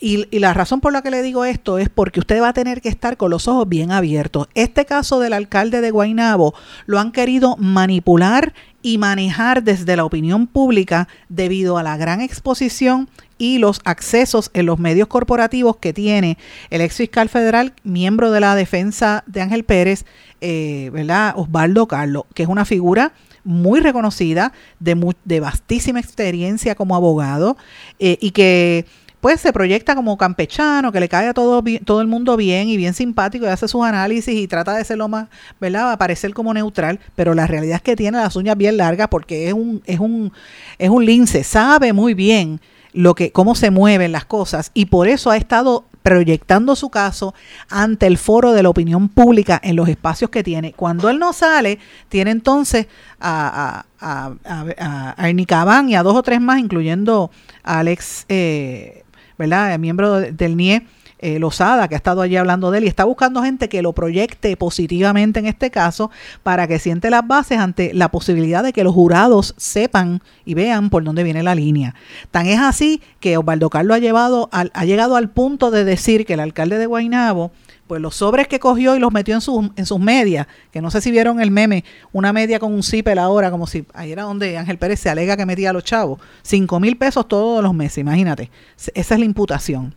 Y, 0.00 0.26
y 0.30 0.40
la 0.40 0.52
razón 0.52 0.80
por 0.80 0.92
la 0.92 1.02
que 1.02 1.10
le 1.10 1.22
digo 1.22 1.44
esto 1.44 1.78
es 1.78 1.88
porque 1.88 2.20
usted 2.20 2.42
va 2.42 2.48
a 2.48 2.52
tener 2.52 2.82
que 2.82 2.88
estar 2.88 3.16
con 3.16 3.30
los 3.30 3.48
ojos 3.48 3.68
bien 3.68 3.92
abiertos. 3.92 4.48
Este 4.54 4.84
caso 4.84 5.20
del 5.20 5.32
alcalde 5.32 5.80
de 5.80 5.90
Guaynabo 5.90 6.54
lo 6.86 6.98
han 6.98 7.12
querido 7.12 7.56
manipular 7.56 8.52
y 8.82 8.98
manejar 8.98 9.62
desde 9.62 9.96
la 9.96 10.04
opinión 10.04 10.46
pública 10.46 11.08
debido 11.30 11.78
a 11.78 11.82
la 11.82 11.96
gran 11.96 12.20
exposición 12.20 13.08
y 13.38 13.58
los 13.58 13.80
accesos 13.84 14.50
en 14.54 14.66
los 14.66 14.78
medios 14.78 15.08
corporativos 15.08 15.76
que 15.76 15.92
tiene 15.92 16.38
el 16.70 16.80
ex 16.80 16.96
fiscal 16.96 17.28
federal, 17.28 17.72
miembro 17.82 18.30
de 18.30 18.40
la 18.40 18.54
defensa 18.54 19.24
de 19.26 19.40
Ángel 19.42 19.64
Pérez, 19.64 20.04
eh, 20.40 20.90
¿verdad? 20.92 21.34
Osvaldo 21.36 21.86
Carlos, 21.88 22.24
que 22.34 22.44
es 22.44 22.48
una 22.48 22.64
figura 22.64 23.12
muy 23.44 23.80
reconocida, 23.80 24.52
de, 24.80 24.94
mu- 24.94 25.12
de 25.24 25.40
vastísima 25.40 26.00
experiencia 26.00 26.74
como 26.74 26.96
abogado 26.96 27.56
eh, 27.98 28.16
y 28.20 28.30
que 28.30 28.86
pues 29.20 29.40
se 29.40 29.54
proyecta 29.54 29.94
como 29.94 30.18
campechano, 30.18 30.92
que 30.92 31.00
le 31.00 31.08
cae 31.08 31.28
a 31.28 31.32
todo, 31.34 31.64
todo 31.86 32.02
el 32.02 32.06
mundo 32.06 32.36
bien 32.36 32.68
y 32.68 32.76
bien 32.76 32.92
simpático 32.92 33.46
y 33.46 33.48
hace 33.48 33.68
sus 33.68 33.82
análisis 33.82 34.34
y 34.34 34.46
trata 34.46 34.74
de 34.74 34.84
ser 34.84 34.98
lo 34.98 35.08
más, 35.08 35.28
¿verdad? 35.58 35.92
A 35.92 35.96
parecer 35.96 36.34
como 36.34 36.52
neutral, 36.52 37.00
pero 37.16 37.32
la 37.32 37.46
realidad 37.46 37.76
es 37.76 37.82
que 37.82 37.96
tiene 37.96 38.18
las 38.18 38.36
uñas 38.36 38.56
bien 38.58 38.76
largas 38.76 39.08
porque 39.08 39.48
es 39.48 39.54
un, 39.54 39.82
es 39.86 39.98
un, 39.98 40.30
es 40.78 40.90
un 40.90 41.06
lince, 41.06 41.42
sabe 41.42 41.94
muy 41.94 42.12
bien 42.12 42.60
lo 42.94 43.14
que, 43.14 43.30
cómo 43.32 43.54
se 43.54 43.70
mueven 43.70 44.12
las 44.12 44.24
cosas 44.24 44.70
y 44.72 44.86
por 44.86 45.08
eso 45.08 45.30
ha 45.30 45.36
estado 45.36 45.84
proyectando 46.02 46.76
su 46.76 46.90
caso 46.90 47.34
ante 47.68 48.06
el 48.06 48.18
foro 48.18 48.52
de 48.52 48.62
la 48.62 48.68
opinión 48.68 49.08
pública 49.08 49.60
en 49.62 49.74
los 49.76 49.88
espacios 49.88 50.30
que 50.30 50.42
tiene. 50.44 50.72
Cuando 50.72 51.08
él 51.08 51.18
no 51.18 51.32
sale, 51.32 51.78
tiene 52.08 52.30
entonces 52.30 52.86
a, 53.20 53.84
a, 54.00 54.34
a, 54.44 55.14
a, 55.18 55.28
Ernie 55.28 55.46
Cabán 55.46 55.88
y 55.88 55.96
a 55.96 56.02
dos 56.02 56.14
o 56.14 56.22
tres 56.22 56.40
más, 56.40 56.58
incluyendo 56.60 57.30
a 57.62 57.78
Alex, 57.80 58.26
eh, 58.28 59.02
¿verdad? 59.38 59.78
Miembro 59.78 60.20
de- 60.20 60.32
del 60.32 60.56
NIE, 60.56 60.86
eh, 61.18 61.38
Lozada, 61.38 61.88
que 61.88 61.94
ha 61.94 61.96
estado 61.96 62.22
allí 62.22 62.36
hablando 62.36 62.70
de 62.70 62.78
él, 62.78 62.84
y 62.84 62.88
está 62.88 63.04
buscando 63.04 63.42
gente 63.42 63.68
que 63.68 63.82
lo 63.82 63.92
proyecte 63.92 64.56
positivamente 64.56 65.40
en 65.40 65.46
este 65.46 65.70
caso 65.70 66.10
para 66.42 66.66
que 66.66 66.78
siente 66.78 67.10
las 67.10 67.26
bases 67.26 67.58
ante 67.58 67.94
la 67.94 68.10
posibilidad 68.10 68.62
de 68.62 68.72
que 68.72 68.84
los 68.84 68.94
jurados 68.94 69.54
sepan 69.56 70.22
y 70.44 70.54
vean 70.54 70.90
por 70.90 71.04
dónde 71.04 71.22
viene 71.22 71.42
la 71.42 71.54
línea. 71.54 71.94
Tan 72.30 72.46
es 72.46 72.60
así 72.60 73.02
que 73.20 73.36
Osvaldo 73.36 73.70
Carlos 73.70 73.96
ha, 73.96 74.00
llevado 74.00 74.48
ha 74.52 74.84
llegado 74.84 75.16
al 75.16 75.30
punto 75.30 75.70
de 75.70 75.84
decir 75.84 76.26
que 76.26 76.34
el 76.34 76.40
alcalde 76.40 76.78
de 76.78 76.86
Guaynabo 76.86 77.52
pues 77.86 78.00
los 78.00 78.16
sobres 78.16 78.48
que 78.48 78.58
cogió 78.58 78.96
y 78.96 78.98
los 78.98 79.12
metió 79.12 79.34
en, 79.34 79.40
sus 79.40 79.70
en 79.76 79.86
sus 79.86 80.00
medias, 80.00 80.46
que 80.70 80.80
no 80.80 80.90
sé 80.90 81.00
si 81.00 81.10
vieron 81.10 81.40
el 81.40 81.50
meme, 81.50 81.84
una 82.12 82.32
media 82.32 82.58
con 82.58 82.72
un 82.72 82.82
zipper 82.82 83.18
ahora, 83.18 83.50
como 83.50 83.66
si 83.66 83.84
ahí 83.92 84.12
era 84.12 84.22
donde 84.22 84.56
Ángel 84.56 84.78
Pérez 84.78 85.00
se 85.00 85.10
alega 85.10 85.36
que 85.36 85.46
metía 85.46 85.70
a 85.70 85.72
los 85.72 85.84
chavos, 85.84 86.20
cinco 86.42 86.80
mil 86.80 86.96
pesos 86.96 87.28
todos 87.28 87.62
los 87.62 87.74
meses, 87.74 87.98
imagínate, 87.98 88.50
esa 88.94 89.14
es 89.14 89.20
la 89.20 89.26
imputación. 89.26 89.94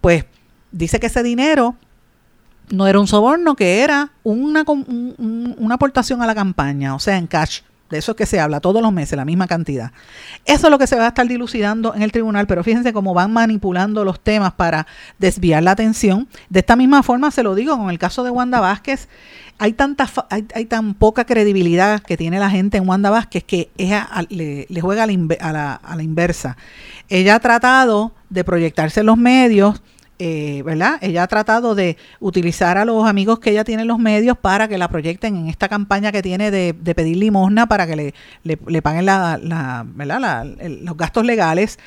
Pues 0.00 0.24
dice 0.72 1.00
que 1.00 1.06
ese 1.06 1.22
dinero 1.22 1.76
no 2.70 2.86
era 2.86 3.00
un 3.00 3.06
soborno, 3.08 3.56
que 3.56 3.80
era 3.82 4.12
una, 4.22 4.64
una 4.66 5.74
aportación 5.74 6.22
a 6.22 6.26
la 6.26 6.34
campaña, 6.34 6.94
o 6.94 6.98
sea, 7.00 7.16
en 7.16 7.26
cash. 7.26 7.60
De 7.90 7.98
eso 7.98 8.12
es 8.12 8.16
que 8.16 8.26
se 8.26 8.38
habla 8.38 8.60
todos 8.60 8.80
los 8.80 8.92
meses, 8.92 9.16
la 9.16 9.24
misma 9.24 9.48
cantidad. 9.48 9.90
Eso 10.44 10.68
es 10.68 10.70
lo 10.70 10.78
que 10.78 10.86
se 10.86 10.94
va 10.94 11.06
a 11.06 11.08
estar 11.08 11.26
dilucidando 11.26 11.92
en 11.92 12.02
el 12.02 12.12
tribunal, 12.12 12.46
pero 12.46 12.62
fíjense 12.62 12.92
cómo 12.92 13.14
van 13.14 13.32
manipulando 13.32 14.04
los 14.04 14.20
temas 14.20 14.52
para 14.52 14.86
desviar 15.18 15.64
la 15.64 15.72
atención. 15.72 16.28
De 16.50 16.60
esta 16.60 16.76
misma 16.76 17.02
forma 17.02 17.32
se 17.32 17.42
lo 17.42 17.56
digo 17.56 17.76
con 17.76 17.90
el 17.90 17.98
caso 17.98 18.22
de 18.22 18.30
Wanda 18.30 18.60
Vázquez. 18.60 19.08
Hay 19.58 19.72
tanta 19.72 20.08
hay, 20.30 20.46
hay 20.54 20.66
tan 20.66 20.94
poca 20.94 21.24
credibilidad 21.24 22.00
que 22.00 22.16
tiene 22.16 22.38
la 22.38 22.48
gente 22.48 22.78
en 22.78 22.88
Wanda 22.88 23.10
Vázquez 23.10 23.42
que 23.42 23.70
ella 23.76 24.08
le, 24.28 24.68
juega 24.80 25.02
a 25.02 25.52
la- 25.52 25.74
a 25.74 25.96
la 25.96 26.02
inversa. 26.04 26.56
Ella 27.08 27.34
ha 27.34 27.40
tratado 27.40 28.12
de 28.28 28.44
proyectarse 28.44 29.00
en 29.00 29.06
los 29.06 29.18
medios, 29.18 29.82
eh, 30.22 30.62
¿verdad? 30.62 30.98
Ella 31.00 31.22
ha 31.22 31.26
tratado 31.26 31.74
de 31.74 31.96
utilizar 32.20 32.76
a 32.78 32.84
los 32.84 33.08
amigos 33.08 33.38
que 33.40 33.50
ella 33.50 33.64
tiene 33.64 33.82
en 33.82 33.88
los 33.88 33.98
medios 33.98 34.36
para 34.36 34.68
que 34.68 34.76
la 34.78 34.88
proyecten 34.88 35.34
en 35.34 35.48
esta 35.48 35.68
campaña 35.68 36.12
que 36.12 36.22
tiene 36.22 36.50
de, 36.50 36.74
pedir 36.94 37.16
limosna 37.16 37.66
para 37.66 37.86
que 37.86 37.96
le, 37.96 38.14
le- 38.44 38.82
paguen 38.82 39.06
la, 39.06 39.38
los 39.40 40.96
gastos 40.96 41.24
legales, 41.24 41.78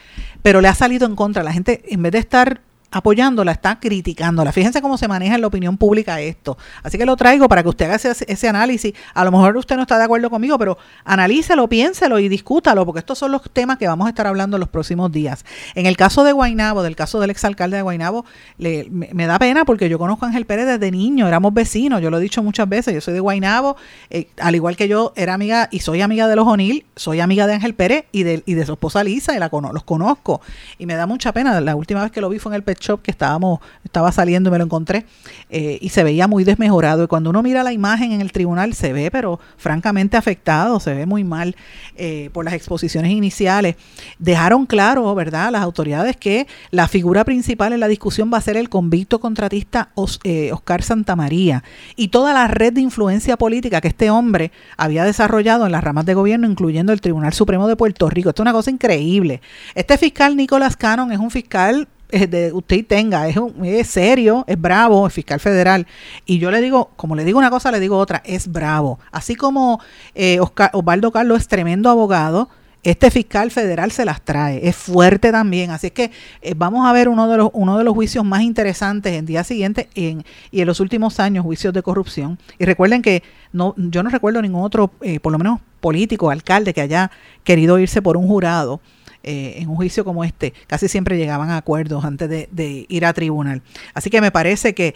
pero 0.41 0.61
le 0.61 0.67
ha 0.67 0.75
salido 0.75 1.05
en 1.05 1.15
contra. 1.15 1.43
La 1.43 1.53
gente, 1.53 1.83
en 1.87 2.01
vez 2.01 2.11
de 2.11 2.17
estar 2.19 2.61
apoyándola, 2.93 3.51
está 3.51 3.79
criticándola. 3.79 4.51
Fíjense 4.51 4.81
cómo 4.81 4.97
se 4.97 5.07
maneja 5.07 5.35
en 5.35 5.41
la 5.41 5.47
opinión 5.47 5.77
pública 5.77 6.21
esto. 6.21 6.57
Así 6.83 6.97
que 6.97 7.05
lo 7.05 7.17
traigo 7.17 7.49
para 7.49 7.63
que 7.63 7.69
usted 7.69 7.85
haga 7.85 7.95
ese, 7.95 8.47
análisis. 8.47 8.93
A 9.15 9.25
lo 9.25 9.31
mejor 9.31 9.57
usted 9.57 9.75
no 9.75 9.81
está 9.81 9.97
de 9.97 10.03
acuerdo 10.03 10.29
conmigo, 10.29 10.59
pero 10.59 10.77
analícelo, 11.03 11.67
piénselo 11.67 12.19
y 12.19 12.29
discútalo, 12.29 12.85
porque 12.85 12.99
estos 12.99 13.17
son 13.17 13.31
los 13.31 13.41
temas 13.51 13.79
que 13.79 13.87
vamos 13.87 14.05
a 14.05 14.09
estar 14.09 14.27
hablando 14.27 14.57
en 14.57 14.59
los 14.59 14.69
próximos 14.69 15.11
días. 15.11 15.43
En 15.73 15.87
el 15.87 15.97
caso 15.97 16.23
de 16.23 16.33
Guainabo, 16.33 16.83
del 16.83 16.95
caso 16.95 17.19
del 17.19 17.31
exalcalde 17.31 17.77
de 17.77 17.83
Guainabo, 17.83 18.25
me, 18.59 19.25
da 19.25 19.39
pena 19.39 19.65
porque 19.65 19.89
yo 19.89 19.97
conozco 19.97 20.25
a 20.25 20.27
Ángel 20.27 20.45
Pérez 20.45 20.67
desde 20.67 20.91
niño, 20.91 21.27
éramos 21.27 21.53
vecinos, 21.53 21.99
yo 21.99 22.11
lo 22.11 22.19
he 22.19 22.21
dicho 22.21 22.43
muchas 22.43 22.69
veces, 22.69 22.93
yo 22.93 23.01
soy 23.01 23.15
de 23.15 23.19
Guainabo, 23.21 23.75
eh, 24.11 24.27
al 24.39 24.53
igual 24.53 24.75
que 24.75 24.87
yo 24.87 25.13
era 25.15 25.33
amiga 25.33 25.67
y 25.71 25.79
soy 25.79 26.01
amiga 26.01 26.27
de 26.27 26.35
los 26.35 26.47
O'Neill, 26.47 26.85
soy 26.95 27.21
amiga 27.21 27.47
de 27.47 27.53
Ángel 27.53 27.73
Pérez 27.73 28.05
y 28.11 28.21
de, 28.21 28.43
y 28.45 28.53
de 28.53 28.65
su 28.67 28.73
esposa 28.73 29.03
Lisa, 29.03 29.35
y 29.35 29.39
los 29.39 29.83
conozco. 29.83 30.41
Y 30.77 30.85
me 30.85 30.93
da 30.95 31.07
mucha 31.07 31.31
pena, 31.31 31.59
la 31.59 31.75
última 31.75 32.03
vez 32.03 32.11
que 32.11 32.21
lo 32.21 32.29
vi 32.29 32.37
fue 32.37 32.51
en 32.51 32.55
el 32.55 32.63
pet 32.63 32.82
que 33.01 33.11
estábamos, 33.11 33.59
estaba 33.83 34.11
saliendo 34.11 34.49
y 34.49 34.51
me 34.51 34.57
lo 34.57 34.65
encontré, 34.65 35.05
eh, 35.49 35.77
y 35.81 35.89
se 35.89 36.03
veía 36.03 36.27
muy 36.27 36.43
desmejorado. 36.43 37.03
Y 37.03 37.07
cuando 37.07 37.29
uno 37.29 37.41
mira 37.41 37.63
la 37.63 37.71
imagen 37.73 38.11
en 38.11 38.21
el 38.21 38.31
tribunal, 38.31 38.73
se 38.73 38.93
ve, 38.93 39.09
pero 39.11 39.39
francamente 39.57 40.17
afectado, 40.17 40.79
se 40.79 40.93
ve 40.93 41.05
muy 41.05 41.23
mal 41.23 41.55
eh, 41.95 42.29
por 42.33 42.45
las 42.45 42.53
exposiciones 42.53 43.11
iniciales. 43.11 43.75
Dejaron 44.19 44.65
claro, 44.65 45.13
¿verdad?, 45.15 45.51
las 45.51 45.61
autoridades 45.61 46.17
que 46.17 46.47
la 46.71 46.87
figura 46.87 47.23
principal 47.23 47.73
en 47.73 47.79
la 47.79 47.87
discusión 47.87 48.31
va 48.33 48.37
a 48.37 48.41
ser 48.41 48.57
el 48.57 48.69
convicto 48.69 49.19
contratista 49.19 49.89
Os- 49.95 50.19
eh, 50.23 50.51
Oscar 50.51 50.83
Santamaría 50.83 51.63
y 51.95 52.09
toda 52.09 52.33
la 52.33 52.47
red 52.47 52.73
de 52.73 52.81
influencia 52.81 53.37
política 53.37 53.81
que 53.81 53.87
este 53.87 54.09
hombre 54.09 54.51
había 54.77 55.03
desarrollado 55.03 55.65
en 55.65 55.71
las 55.71 55.83
ramas 55.83 56.05
de 56.05 56.13
gobierno, 56.13 56.47
incluyendo 56.47 56.91
el 56.93 57.01
Tribunal 57.01 57.33
Supremo 57.33 57.67
de 57.67 57.75
Puerto 57.75 58.09
Rico. 58.09 58.29
Esto 58.29 58.41
es 58.41 58.45
una 58.45 58.53
cosa 58.53 58.71
increíble. 58.71 59.41
Este 59.75 59.97
fiscal 59.97 60.35
Nicolás 60.35 60.75
Cannon 60.75 61.11
es 61.11 61.19
un 61.19 61.31
fiscal 61.31 61.87
de 62.29 62.51
usted 62.53 62.85
tenga, 62.85 63.27
es, 63.27 63.37
un- 63.37 63.65
es 63.65 63.87
serio, 63.87 64.43
es 64.47 64.59
bravo, 64.59 65.05
es 65.07 65.13
fiscal 65.13 65.39
federal. 65.39 65.87
Y 66.25 66.39
yo 66.39 66.51
le 66.51 66.61
digo, 66.61 66.91
como 66.95 67.15
le 67.15 67.25
digo 67.25 67.39
una 67.39 67.49
cosa, 67.49 67.71
le 67.71 67.79
digo 67.79 67.97
otra, 67.97 68.21
es 68.25 68.47
bravo. 68.51 68.99
Así 69.11 69.35
como 69.35 69.79
eh, 70.15 70.39
Oscar- 70.39 70.69
Osvaldo 70.73 71.11
Carlos 71.11 71.39
es 71.41 71.47
tremendo 71.47 71.89
abogado, 71.89 72.49
este 72.83 73.09
fiscal 73.11 73.49
federal 73.49 73.91
se 73.91 74.03
las 74.03 74.21
trae, 74.21 74.67
es 74.67 74.75
fuerte 74.75 75.31
también, 75.31 75.71
así 75.71 75.87
es 75.87 75.93
que 75.93 76.11
eh, 76.41 76.53
vamos 76.53 76.85
a 76.85 76.91
ver 76.91 77.07
uno 77.07 77.29
de 77.29 77.37
los 77.37 77.49
uno 77.53 77.77
de 77.77 77.85
los 77.85 77.93
juicios 77.93 78.25
más 78.25 78.41
interesantes 78.41 79.13
en 79.13 79.25
día 79.25 79.45
siguiente 79.45 79.87
en, 79.95 80.25
y 80.51 80.59
en 80.59 80.67
los 80.67 80.81
últimos 80.81 81.21
años 81.21 81.45
juicios 81.45 81.73
de 81.73 81.81
corrupción. 81.81 82.37
Y 82.59 82.65
recuerden 82.65 83.01
que 83.01 83.23
no 83.53 83.73
yo 83.77 84.03
no 84.03 84.09
recuerdo 84.09 84.41
ningún 84.41 84.63
otro, 84.63 84.91
eh, 84.99 85.21
por 85.21 85.31
lo 85.31 85.37
menos 85.37 85.61
político, 85.79 86.29
alcalde 86.29 86.73
que 86.73 86.81
haya 86.81 87.09
querido 87.45 87.79
irse 87.79 88.01
por 88.01 88.17
un 88.17 88.27
jurado 88.27 88.81
eh, 89.23 89.55
en 89.57 89.69
un 89.69 89.77
juicio 89.77 90.03
como 90.03 90.23
este. 90.23 90.53
Casi 90.67 90.89
siempre 90.89 91.17
llegaban 91.17 91.49
a 91.49 91.57
acuerdos 91.57 92.03
antes 92.03 92.29
de, 92.29 92.85
ir 92.89 93.05
a 93.05 93.13
tribunal. 93.13 93.61
Así 93.93 94.09
que 94.09 94.19
me 94.19 94.31
parece 94.31 94.73
que 94.73 94.95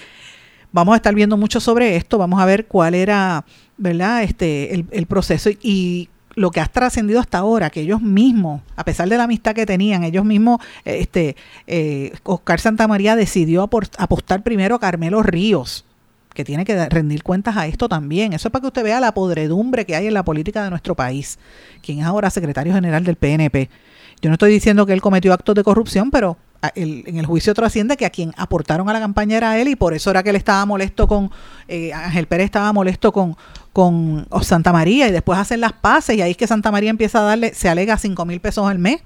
vamos 0.73 0.93
a 0.93 0.97
estar 0.97 1.15
viendo 1.15 1.37
mucho 1.37 1.61
sobre 1.61 1.95
esto, 1.95 2.17
vamos 2.17 2.41
a 2.41 2.45
ver 2.45 2.67
cuál 2.67 2.93
era, 2.93 3.45
¿verdad? 3.77 4.23
Este, 4.23 4.73
el, 4.73 5.05
proceso 5.05 5.49
y, 5.61 6.09
lo 6.35 6.51
que 6.51 6.59
ha 6.59 6.67
trascendido 6.67 7.19
hasta 7.19 7.39
ahora, 7.39 7.69
que 7.69 7.81
ellos 7.81 8.01
mismos, 8.01 8.61
a 8.75 8.83
pesar 8.83 9.09
de 9.09 9.17
la 9.17 9.23
amistad 9.23 9.55
que 9.55 9.65
tenían, 9.65 10.03
ellos 10.03 10.23
mismos, 10.23 10.59
este, 10.85 11.35
eh, 11.65 12.11
Oscar 12.23 12.59
Santamaría 12.59 13.15
decidió 13.15 13.63
apostar 13.63 14.43
primero 14.43 14.75
a 14.75 14.79
Carmelo 14.79 15.23
Ríos, 15.23 15.83
que 16.35 16.43
tiene 16.43 16.65
que 16.65 16.89
rendir 16.89 17.23
cuentas 17.23 17.57
a 17.57 17.65
esto 17.65 17.89
también. 17.89 18.33
Eso 18.33 18.49
es 18.49 18.51
para 18.51 18.61
que 18.61 18.67
usted 18.67 18.83
vea 18.83 18.99
la 18.99 19.13
podredumbre 19.13 19.85
que 19.85 19.95
hay 19.95 20.05
en 20.05 20.13
la 20.13 20.23
política 20.23 20.63
de 20.63 20.69
nuestro 20.69 20.93
país, 20.95 21.39
quien 21.81 21.99
es 21.99 22.05
ahora 22.05 22.29
secretario 22.29 22.73
general 22.73 23.03
del 23.03 23.15
PNP. 23.15 23.69
Yo 24.21 24.29
no 24.29 24.33
estoy 24.33 24.51
diciendo 24.51 24.85
que 24.85 24.93
él 24.93 25.01
cometió 25.01 25.33
actos 25.33 25.55
de 25.55 25.63
corrupción, 25.63 26.09
pero 26.11 26.37
a- 26.61 26.69
el- 26.75 27.03
en 27.05 27.17
el 27.17 27.25
juicio 27.25 27.53
trasciende 27.53 27.97
que 27.97 28.05
a 28.05 28.09
quien 28.09 28.33
aportaron 28.35 28.89
a 28.89 28.93
la 28.93 28.99
campaña 28.99 29.37
era 29.37 29.59
él 29.59 29.67
y 29.67 29.75
por 29.75 29.93
eso 29.93 30.09
era 30.09 30.23
que 30.23 30.31
él 30.31 30.35
estaba 30.35 30.65
molesto 30.65 31.07
con, 31.07 31.29
eh, 31.67 31.93
Ángel 31.93 32.25
Pérez 32.27 32.45
estaba 32.45 32.73
molesto 32.73 33.11
con, 33.11 33.37
con 33.73 34.25
oh, 34.29 34.41
Santa 34.41 34.73
María 34.73 35.07
y 35.07 35.11
después 35.11 35.37
hacen 35.37 35.61
las 35.61 35.73
paces 35.73 36.17
y 36.17 36.21
ahí 36.23 36.31
es 36.31 36.37
que 36.37 36.47
Santa 36.47 36.71
María 36.71 36.89
empieza 36.89 37.19
a 37.19 37.23
darle, 37.23 37.53
se 37.53 37.69
alega 37.69 37.97
5 37.97 38.25
mil 38.25 38.39
pesos 38.41 38.67
al 38.67 38.79
mes, 38.79 39.01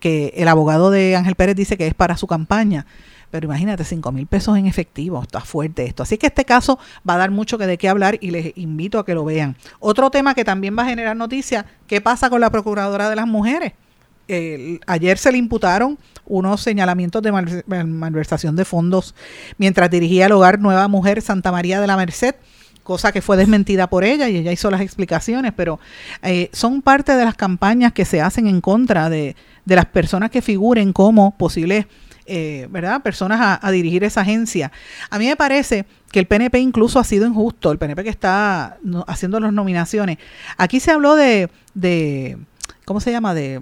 que 0.00 0.34
el 0.36 0.48
abogado 0.48 0.90
de 0.90 1.16
Ángel 1.16 1.34
Pérez 1.34 1.56
dice 1.56 1.78
que 1.78 1.86
es 1.86 1.94
para 1.94 2.16
su 2.16 2.26
campaña. 2.26 2.84
Pero 3.30 3.46
imagínate, 3.46 3.84
5 3.84 4.12
mil 4.12 4.26
pesos 4.26 4.58
en 4.58 4.66
efectivo, 4.66 5.22
está 5.22 5.40
fuerte 5.40 5.86
esto. 5.86 6.02
Así 6.02 6.18
que 6.18 6.26
este 6.26 6.44
caso 6.44 6.78
va 7.08 7.14
a 7.14 7.16
dar 7.18 7.30
mucho 7.30 7.56
que 7.56 7.66
de 7.66 7.78
qué 7.78 7.88
hablar 7.88 8.18
y 8.20 8.30
les 8.32 8.52
invito 8.58 8.98
a 8.98 9.06
que 9.06 9.14
lo 9.14 9.24
vean. 9.24 9.56
Otro 9.80 10.10
tema 10.10 10.34
que 10.34 10.44
también 10.44 10.76
va 10.76 10.82
a 10.82 10.86
generar 10.86 11.16
noticia, 11.16 11.64
¿qué 11.86 12.02
pasa 12.02 12.28
con 12.28 12.42
la 12.42 12.50
Procuradora 12.50 13.08
de 13.08 13.16
las 13.16 13.26
Mujeres? 13.26 13.72
Ayer 14.86 15.18
se 15.18 15.32
le 15.32 15.38
imputaron 15.38 15.98
unos 16.24 16.60
señalamientos 16.62 17.22
de 17.22 17.32
mal- 17.32 17.64
mal- 17.66 17.86
malversación 17.86 18.56
de 18.56 18.64
fondos 18.64 19.14
mientras 19.58 19.90
dirigía 19.90 20.26
el 20.26 20.32
hogar 20.32 20.58
Nueva 20.60 20.88
Mujer 20.88 21.20
Santa 21.22 21.50
María 21.52 21.80
de 21.80 21.86
la 21.86 21.96
Merced, 21.96 22.34
cosa 22.82 23.12
que 23.12 23.20
fue 23.22 23.36
desmentida 23.36 23.88
por 23.88 24.04
ella 24.04 24.28
y 24.28 24.36
ella 24.36 24.52
hizo 24.52 24.70
las 24.70 24.80
explicaciones, 24.80 25.52
pero 25.56 25.78
eh, 26.22 26.48
son 26.52 26.82
parte 26.82 27.14
de 27.14 27.24
las 27.24 27.34
campañas 27.34 27.92
que 27.92 28.04
se 28.04 28.20
hacen 28.20 28.46
en 28.46 28.60
contra 28.60 29.10
de, 29.10 29.36
de 29.64 29.76
las 29.76 29.86
personas 29.86 30.30
que 30.30 30.42
figuren 30.42 30.92
como 30.92 31.36
posibles 31.36 31.86
eh, 32.26 32.68
¿verdad? 32.70 33.02
personas 33.02 33.40
a, 33.40 33.66
a 33.66 33.70
dirigir 33.72 34.04
esa 34.04 34.20
agencia. 34.22 34.70
A 35.10 35.18
mí 35.18 35.26
me 35.26 35.36
parece 35.36 35.84
que 36.10 36.20
el 36.20 36.26
PNP 36.26 36.60
incluso 36.60 36.98
ha 37.00 37.04
sido 37.04 37.26
injusto, 37.26 37.72
el 37.72 37.78
PNP 37.78 38.04
que 38.04 38.10
está 38.10 38.78
haciendo 39.08 39.40
las 39.40 39.52
nominaciones. 39.52 40.18
Aquí 40.56 40.78
se 40.78 40.92
habló 40.92 41.16
de, 41.16 41.50
de 41.74 42.38
¿cómo 42.84 43.00
se 43.00 43.10
llama? 43.10 43.34
De 43.34 43.60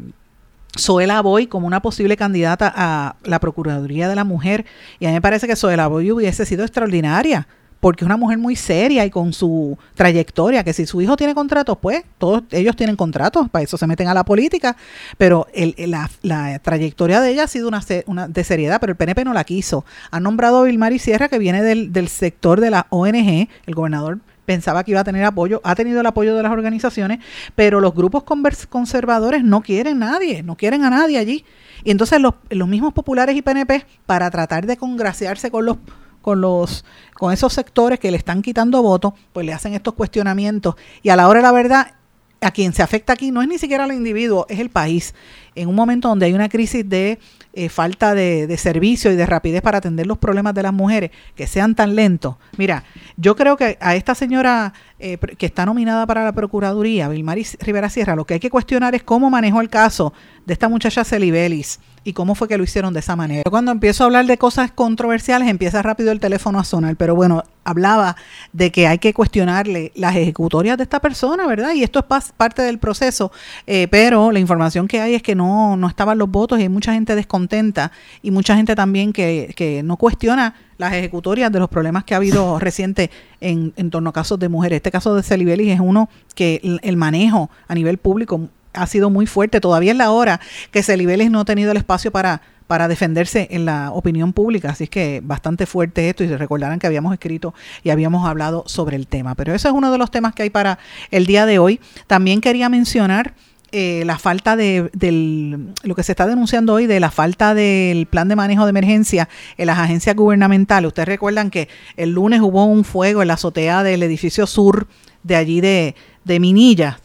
Zoela 0.79 1.21
Boy 1.23 1.47
como 1.47 1.67
una 1.67 1.81
posible 1.83 2.17
candidata 2.17 2.73
a 2.75 3.17
la 3.25 3.41
Procuraduría 3.41 4.09
de 4.09 4.15
la 4.17 4.25
Mujer. 4.25 4.65
Y 4.99 5.07
a 5.07 5.09
mí 5.09 5.15
me 5.15 5.21
parece 5.23 5.47
que 5.47 5.57
Zoela 5.57 5.89
Boy 5.89 6.11
hubiese 6.13 6.47
sido 6.47 6.63
extraordinaria, 6.65 7.47
porque 7.81 8.05
es 8.05 8.07
una 8.07 8.19
mujer 8.19 8.37
muy 8.37 8.57
seria 8.57 9.07
y 9.07 9.11
con 9.11 9.33
su 9.33 9.79
trayectoria, 9.95 10.63
que 10.63 10.75
si 10.75 10.85
su 10.87 11.01
hijo 11.01 11.17
tiene 11.17 11.35
contratos, 11.35 11.79
pues 11.81 12.05
todos 12.19 12.43
ellos 12.51 12.77
tienen 12.77 12.95
contratos, 12.95 13.49
para 13.49 13.63
eso 13.65 13.79
se 13.79 13.87
meten 13.87 14.07
a 14.07 14.13
la 14.15 14.23
política, 14.25 14.77
pero 15.17 15.47
el, 15.55 15.75
el- 15.79 15.91
la, 16.23 16.59
trayectoria 16.59 17.21
de 17.23 17.31
ella 17.31 17.45
ha 17.45 17.49
sido 17.49 17.69
una, 17.69 17.81
una 18.07 18.29
de 18.29 18.45
seriedad, 18.45 18.81
pero 18.81 18.91
el 18.93 18.97
PNP 18.97 19.25
no 19.25 19.33
la 19.33 19.45
quiso. 19.45 19.85
Han 20.11 20.25
nombrado 20.25 20.59
a 20.59 20.65
Vilmar 20.65 20.93
y 20.93 20.99
Sierra, 20.99 21.29
que 21.29 21.39
viene 21.39 21.63
del, 21.63 21.91
del 21.93 22.09
sector 22.09 22.61
de 22.61 22.71
la 22.71 22.87
ONG, 22.91 23.49
el 23.67 23.75
gobernador 23.75 24.19
pensaba 24.51 24.83
que 24.83 24.91
iba 24.91 24.99
a 24.99 25.05
tener 25.05 25.25
apoyo, 25.25 25.61
ha 25.63 25.77
tenido 25.77 26.01
el 26.01 26.07
apoyo 26.07 26.35
de 26.35 26.43
las 26.43 26.51
organizaciones, 26.51 27.21
pero 27.55 27.79
los 27.81 27.95
grupos 27.95 28.25
conservadores 28.69 29.45
no 29.45 29.61
quieren 29.61 30.01
nadie, 30.01 30.43
no 30.43 30.57
quieren 30.57 30.83
a 30.83 30.91
nadie 30.91 31.19
allí. 31.19 31.45
Y 31.85 31.93
entonces 31.93 32.21
los, 32.21 32.35
los 32.49 32.67
mismos 32.67 32.93
populares 32.93 33.37
y 33.37 33.43
PNP, 33.43 33.87
para 34.07 34.29
tratar 34.29 34.67
de 34.67 34.77
congraciarse 34.77 35.53
con 35.53 35.67
los 35.67 35.77
con 36.21 36.41
los 36.41 36.85
con 37.15 37.33
esos 37.33 37.53
sectores 37.53 38.01
que 38.01 38.11
le 38.11 38.17
están 38.17 38.43
quitando 38.43 38.83
votos, 38.83 39.13
pues 39.33 39.47
le 39.47 39.53
hacen 39.53 39.73
estos 39.75 39.95
cuestionamientos 39.95 40.75
y 41.01 41.11
a 41.11 41.17
la 41.17 41.29
hora 41.29 41.39
de 41.39 41.45
la 41.45 41.53
verdad 41.53 41.95
a 42.41 42.51
quien 42.51 42.73
se 42.73 42.83
afecta 42.83 43.13
aquí 43.13 43.31
no 43.31 43.43
es 43.43 43.49
ni 43.49 43.59
siquiera 43.59 43.85
el 43.85 43.93
individuo, 43.93 44.47
es 44.49 44.59
el 44.59 44.71
país. 44.71 45.15
En 45.55 45.69
un 45.69 45.77
momento 45.77 46.09
donde 46.09 46.27
hay 46.27 46.33
una 46.33 46.49
crisis 46.49 46.89
de 46.89 47.21
eh, 47.53 47.69
falta 47.69 48.15
de, 48.15 48.47
de 48.47 48.57
servicio 48.57 49.13
y 49.13 49.17
de 49.17 49.27
rapidez 49.27 49.63
para 49.63 49.79
atender 49.79 50.07
los 50.07 50.19
problemas 50.19 50.55
de 50.55 50.63
las 50.63 50.73
mujeres, 50.73 51.11
que 51.35 51.47
sean 51.47 51.75
tan 51.75 51.95
lentos. 51.95 52.37
Mira, 52.57 52.85
yo 53.17 53.35
creo 53.37 53.57
que 53.57 53.77
a 53.81 53.97
esta 53.97 54.15
señora 54.15 54.73
eh, 54.99 55.19
que 55.19 55.47
está 55.47 55.67
nominada 55.67 56.07
para 56.07 56.25
la 56.25 56.33
Procuraduría, 56.33 57.09
Vilmaris 57.09 57.57
Rivera 57.61 57.89
Sierra, 57.89 58.15
lo 58.15 58.25
que 58.27 58.35
hay 58.35 58.41
que 58.41 58.51
cuestionar 58.51 58.95
es 58.95 59.03
cómo 59.03 59.31
manejó 59.31 59.61
el 59.61 59.69
caso 59.69 60.13
de 60.47 60.53
esta 60.53 60.69
muchacha 60.69 61.05
Celibelis 61.05 61.81
y 62.05 62.13
cómo 62.13 62.35
fue 62.35 62.49
que 62.49 62.57
lo 62.57 62.65
hicieron 62.65 62.95
de 62.95 63.01
esa 63.01 63.17
manera. 63.17 63.43
Yo 63.45 63.51
Cuando 63.51 63.73
empiezo 63.73 64.05
a 64.05 64.07
hablar 64.07 64.27
de 64.27 64.39
cosas 64.39 64.71
controversiales, 64.73 65.49
empieza 65.49 65.83
rápido 65.83 66.13
el 66.13 66.21
teléfono 66.21 66.59
a 66.59 66.65
sonar, 66.65 66.97
pero 66.97 67.15
bueno, 67.15 67.43
hablaba 67.65 68.17
de 68.53 68.73
que 68.73 68.87
hay 68.87 68.99
que 68.99 69.13
cuestionarle 69.13 69.93
las 69.95 70.17
ejecutorias 70.17 70.77
de 70.77 70.85
esta 70.85 71.01
persona, 71.01 71.47
¿verdad? 71.47 71.73
Y 71.75 71.83
esto 71.83 71.99
es 71.99 72.33
parte 72.33 72.63
del 72.63 72.79
proceso, 72.79 73.33
eh, 73.67 73.87
pero 73.91 74.33
la 74.33 74.39
información 74.39 74.89
que 74.89 75.01
hay 75.01 75.15
es 75.15 75.23
que 75.23 75.35
no, 75.35 75.77
no 75.77 75.89
estaban 75.89 76.19
los 76.19 76.31
votos 76.31 76.59
y 76.59 76.63
hay 76.63 76.69
mucha 76.69 76.93
gente 76.93 77.15
descontenta 77.15 77.93
y 78.23 78.31
mucha 78.31 78.57
gente 78.57 78.75
también 78.75 79.13
que, 79.13 79.53
que 79.57 79.83
no 79.83 79.97
cuestiona 79.97 80.55
las 80.79 80.95
ejecutorias 80.95 81.53
de 81.53 81.59
los 81.59 81.69
problemas 81.69 82.05
que 82.05 82.15
ha 82.15 82.17
habido 82.17 82.59
reciente 82.61 83.11
en, 83.41 83.73
en 83.77 83.91
torno 83.91 84.11
a 84.11 84.13
casos 84.13 84.39
de 84.39 84.49
mujeres. 84.49 84.77
Este 84.77 84.91
caso 84.91 85.15
de 85.15 85.23
Celibelis 85.23 85.73
es 85.73 85.81
uno 85.81 86.09
que 86.35 86.61
el, 86.65 86.81
el 86.83 86.97
manejo 86.97 87.51
a 87.69 87.75
nivel 87.75 87.99
público 87.99 88.49
ha 88.73 88.87
sido 88.87 89.11
muy 89.11 89.27
fuerte. 89.27 89.61
Todavía 89.61 89.93
es 89.93 89.99
la 89.99 90.11
hora 90.11 90.41
que 90.71 90.83
Celibelis 90.83 91.31
no 91.31 91.41
ha 91.41 91.45
tenido 91.45 91.71
el 91.71 91.77
espacio 91.77 92.11
para, 92.11 92.43
para 92.67 92.89
defenderse 92.89 93.49
en 93.51 93.65
la 93.65 93.91
opinión 93.93 94.33
pública. 94.33 94.71
Así 94.71 94.85
es 94.85 94.91
que 94.91 95.21
bastante 95.25 95.67
fuerte 95.67 96.09
esto 96.09 96.25
y 96.25 96.29
se 96.29 96.39
recordarán 96.39 96.79
que 96.79 96.87
habíamos 96.87 97.13
escrito 97.13 97.55
y 97.83 97.91
habíamos 97.91 98.27
hablado 98.29 98.65
sobre 98.67 98.97
el 98.97 99.07
tema. 99.07 99.35
Pero 99.35 99.55
ese 99.55 99.69
es 99.69 99.75
uno 99.75 99.91
de 99.91 99.99
los 99.99 100.11
temas 100.11 100.35
que 100.35 100.45
hay 100.45 100.51
para 100.51 100.79
el 101.11 101.27
día 101.27 101.47
de 101.47 101.59
hoy. 101.59 101.81
También 102.07 102.41
quería 102.41 102.69
mencionar 102.69 103.35
eh, 103.73 104.03
la 104.05 104.19
falta 104.19 104.57
de 104.57 104.91
del, 104.95 105.73
lo 105.85 105.95
que 105.95 106.03
se 106.03 106.11
está 106.11 106.27
denunciando 106.27 106.75
hoy 106.75 106.87
de 106.87 106.99
la 106.99 107.13
falta 107.13 107.55
del 107.55 108.07
plan 108.07 108.29
de 108.29 108.35
manejo 108.35 108.65
de 108.65 108.71
emergencia 108.71 109.29
en 109.59 109.67
las 109.67 109.79
agencias 109.79 110.17
gubernamentales. 110.17 110.89
Ustedes 110.89 111.09
recuerdan 111.09 111.51
que 111.51 111.69
el 111.97 112.11
lunes 112.11 112.41
hubo 112.41 112.65
un 112.65 112.85
fuego 112.85 113.23
en 113.23 113.29
la 113.29 113.35
azotea 113.35 113.85
del 113.85 114.03
edificio 114.03 114.49
sur 114.49 114.89
de 115.23 115.37
allí 115.37 115.61
de, 115.61 115.95
de 116.25 116.41
Minilla 116.41 116.99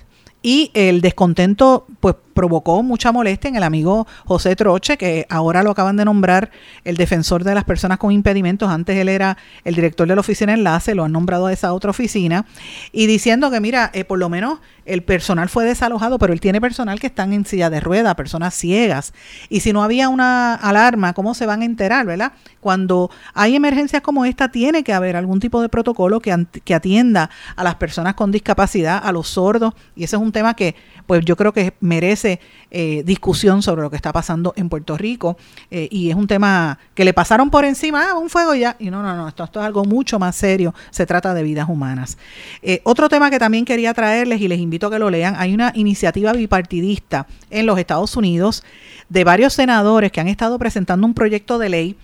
y 0.46 0.70
el 0.76 1.02
descontento 1.02 1.88
pues 2.00 2.16
provocó 2.36 2.84
mucha 2.84 3.14
molestia 3.14 3.48
en 3.48 3.56
el 3.56 3.64
amigo 3.64 4.06
José 4.26 4.56
Troche, 4.58 4.98
que 4.98 5.26
ahora 5.30 5.64
lo 5.64 5.72
acaban 5.72 5.96
de 5.96 6.04
nombrar 6.04 6.52
el 6.84 6.98
defensor 6.98 7.46
de 7.46 7.56
las 7.56 7.64
personas 7.64 7.98
con 7.98 8.12
impedimentos. 8.12 8.70
Antes 8.70 8.98
él 8.98 9.08
era 9.10 9.38
el 9.64 9.74
director 9.74 10.06
de 10.06 10.16
la 10.16 10.20
oficina 10.20 10.54
Enlace, 10.54 10.94
lo 10.94 11.06
han 11.06 11.14
nombrado 11.14 11.48
a 11.48 11.54
esa 11.54 11.74
otra 11.74 11.92
oficina, 11.92 12.46
y 12.92 13.08
diciendo 13.08 13.50
que, 13.50 13.62
mira, 13.62 13.90
eh, 13.94 14.04
por 14.04 14.20
lo 14.20 14.30
menos 14.30 14.60
el 14.86 15.04
personal 15.04 15.50
fue 15.50 15.66
desalojado, 15.66 16.20
pero 16.20 16.34
él 16.34 16.40
tiene 16.40 16.62
personal 16.62 17.00
que 17.00 17.08
están 17.08 17.34
en 17.34 17.46
silla 17.46 17.70
de 17.70 17.80
rueda, 17.80 18.16
personas 18.16 18.54
ciegas. 18.54 19.14
Y 19.50 19.62
si 19.62 19.74
no 19.74 19.82
había 19.82 20.10
una 20.10 20.54
alarma, 20.56 21.14
¿cómo 21.14 21.34
se 21.34 21.46
van 21.46 21.62
a 21.62 21.66
enterar, 21.66 22.06
verdad? 22.06 22.34
Cuando 22.60 23.10
hay 23.34 23.56
emergencias 23.56 24.02
como 24.02 24.26
esta, 24.26 24.50
tiene 24.50 24.84
que 24.84 24.94
haber 24.94 25.16
algún 25.16 25.40
tipo 25.40 25.62
de 25.62 25.70
protocolo 25.70 26.20
que, 26.20 26.32
atienda 26.76 27.30
a 27.56 27.64
las 27.64 27.76
personas 27.76 28.16
con 28.16 28.32
discapacidad, 28.32 29.02
a 29.04 29.12
los 29.12 29.30
sordos, 29.30 29.74
y 29.96 30.04
ese 30.04 30.18
es 30.18 30.22
un 30.22 30.32
tema 30.32 30.54
que, 30.56 30.76
pues 31.08 31.24
yo 31.24 31.36
creo 31.36 31.54
que 31.54 31.74
merece 31.80 32.25
eh, 32.26 33.04
discusión 33.06 33.62
sobre 33.62 33.82
lo 33.82 33.90
que 33.90 33.96
está 33.96 34.12
pasando 34.12 34.54
en 34.58 34.70
Puerto 34.70 34.98
Rico, 34.98 35.38
eh, 35.72 35.88
y 35.92 36.10
es 36.10 36.16
un 36.16 36.28
tema 36.28 36.78
que 36.94 37.06
le 37.06 37.14
pasaron 37.14 37.50
por 37.50 37.66
encima, 37.66 38.10
ah, 38.10 38.16
un 38.16 38.30
fuego 38.30 38.56
ya, 38.56 38.76
y 38.80 38.90
no, 38.90 39.02
no, 39.02 39.16
no, 39.16 39.28
esto, 39.28 39.44
esto 39.44 39.60
es 39.60 39.66
algo 39.66 39.86
mucho 39.86 40.20
más 40.20 40.36
serio, 40.36 40.74
se 40.92 41.06
trata 41.06 41.34
de 41.34 41.44
vidas 41.44 41.70
humanas. 41.70 42.18
Eh, 42.62 42.82
otro 42.84 43.08
tema 43.10 43.30
que 43.30 43.40
también 43.40 43.66
quería 43.66 43.94
traerles 43.94 44.42
y 44.42 44.48
les 44.48 44.60
invito 44.60 44.88
a 44.88 44.92
que 44.92 45.00
lo 45.00 45.10
lean, 45.10 45.36
hay 45.38 45.54
una 45.54 45.72
iniciativa 45.76 46.34
bipartidista 46.34 47.28
en 47.50 47.66
los 47.66 47.80
Estados 47.80 48.16
Unidos 48.18 48.64
de 49.10 49.24
varios 49.24 49.54
senadores 49.54 50.12
que 50.12 50.20
han 50.20 50.28
estado 50.28 50.58
presentando 50.60 51.06
un 51.06 51.14
proyecto 51.14 51.60
de 51.60 51.70
ley 51.70 51.96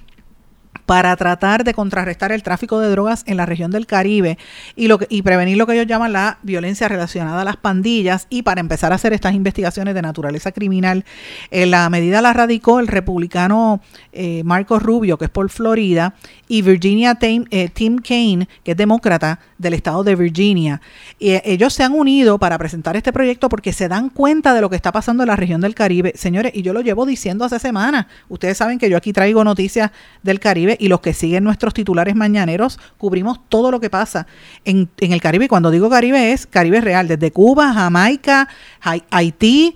para 0.92 1.16
tratar 1.16 1.64
de 1.64 1.74
contrarrestar 1.74 2.34
el 2.34 2.44
tráfico 2.44 2.82
de 2.82 2.90
drogas 2.90 3.24
en 3.26 3.38
la 3.38 3.46
región 3.46 3.72
del 3.72 3.88
Caribe 3.88 4.38
y, 4.76 4.90
lo 4.90 4.98
que, 4.98 5.08
y 5.10 5.22
prevenir 5.22 5.56
lo 5.56 5.66
que 5.66 5.72
ellos 5.72 5.88
llaman 5.88 6.12
la 6.12 6.38
violencia 6.44 6.90
relacionada 6.90 7.44
a 7.44 7.46
las 7.46 7.56
pandillas 7.56 8.28
y 8.30 8.42
para 8.42 8.60
empezar 8.60 8.92
a 8.92 8.96
hacer 8.96 9.14
estas 9.14 9.34
investigaciones 9.34 9.96
de 9.96 10.02
naturaleza 10.02 10.52
criminal. 10.52 11.06
Eh, 11.50 11.66
la 11.66 11.90
medida 11.90 12.22
la 12.22 12.34
radicó 12.34 12.82
el 12.82 12.88
republicano 12.88 13.80
eh, 14.12 14.44
Marcos 14.44 14.84
Rubio, 14.84 15.18
que 15.18 15.24
es 15.24 15.32
por 15.32 15.50
Florida, 15.50 16.14
y 16.52 16.62
Virginia 16.64 17.16
Tim, 17.16 17.46
eh, 17.50 17.70
Tim 17.70 17.98
Kaine, 18.00 18.50
que 18.66 18.72
es 18.72 18.78
demócrata 18.78 19.40
del 19.58 19.74
estado 19.74 20.04
de 20.04 20.18
Virginia. 20.18 20.82
Y, 21.18 21.30
eh, 21.30 21.42
ellos 21.46 21.74
se 21.74 21.84
han 21.84 21.94
unido 21.94 22.38
para 22.40 22.58
presentar 22.58 22.98
este 22.98 23.14
proyecto 23.14 23.48
porque 23.48 23.72
se 23.72 23.88
dan 23.88 24.10
cuenta 24.10 24.54
de 24.54 24.60
lo 24.60 24.70
que 24.70 24.76
está 24.76 24.92
pasando 24.92 25.24
en 25.24 25.28
la 25.28 25.38
región 25.38 25.62
del 25.62 25.76
Caribe. 25.76 26.12
Señores, 26.16 26.52
y 26.54 26.62
yo 26.62 26.74
lo 26.74 26.82
llevo 26.82 27.06
diciendo 27.06 27.46
hace 27.46 27.58
semanas. 27.60 28.08
Ustedes 28.28 28.58
saben 28.58 28.80
que 28.80 28.90
yo 28.90 28.98
aquí 28.98 29.14
traigo 29.14 29.46
noticias 29.46 29.92
del 30.24 30.42
Caribe 30.42 30.76
y 30.82 30.88
los 30.88 31.00
que 31.00 31.14
siguen 31.14 31.44
nuestros 31.44 31.76
titulares 31.76 32.16
mañaneros 32.16 32.80
cubrimos 32.98 33.40
todo 33.50 33.70
lo 33.70 33.80
que 33.80 33.92
pasa 33.92 34.26
en, 34.66 34.90
en 35.00 35.14
el 35.14 35.22
Caribe. 35.22 35.46
Y 35.46 35.48
cuando 35.48 35.70
digo 35.70 35.90
Caribe 35.92 36.34
es 36.34 36.48
Caribe 36.48 36.82
real, 36.82 37.08
desde 37.08 37.32
Cuba, 37.32 37.72
Jamaica, 37.72 38.50
Hai- 38.82 39.04
Haití, 39.12 39.76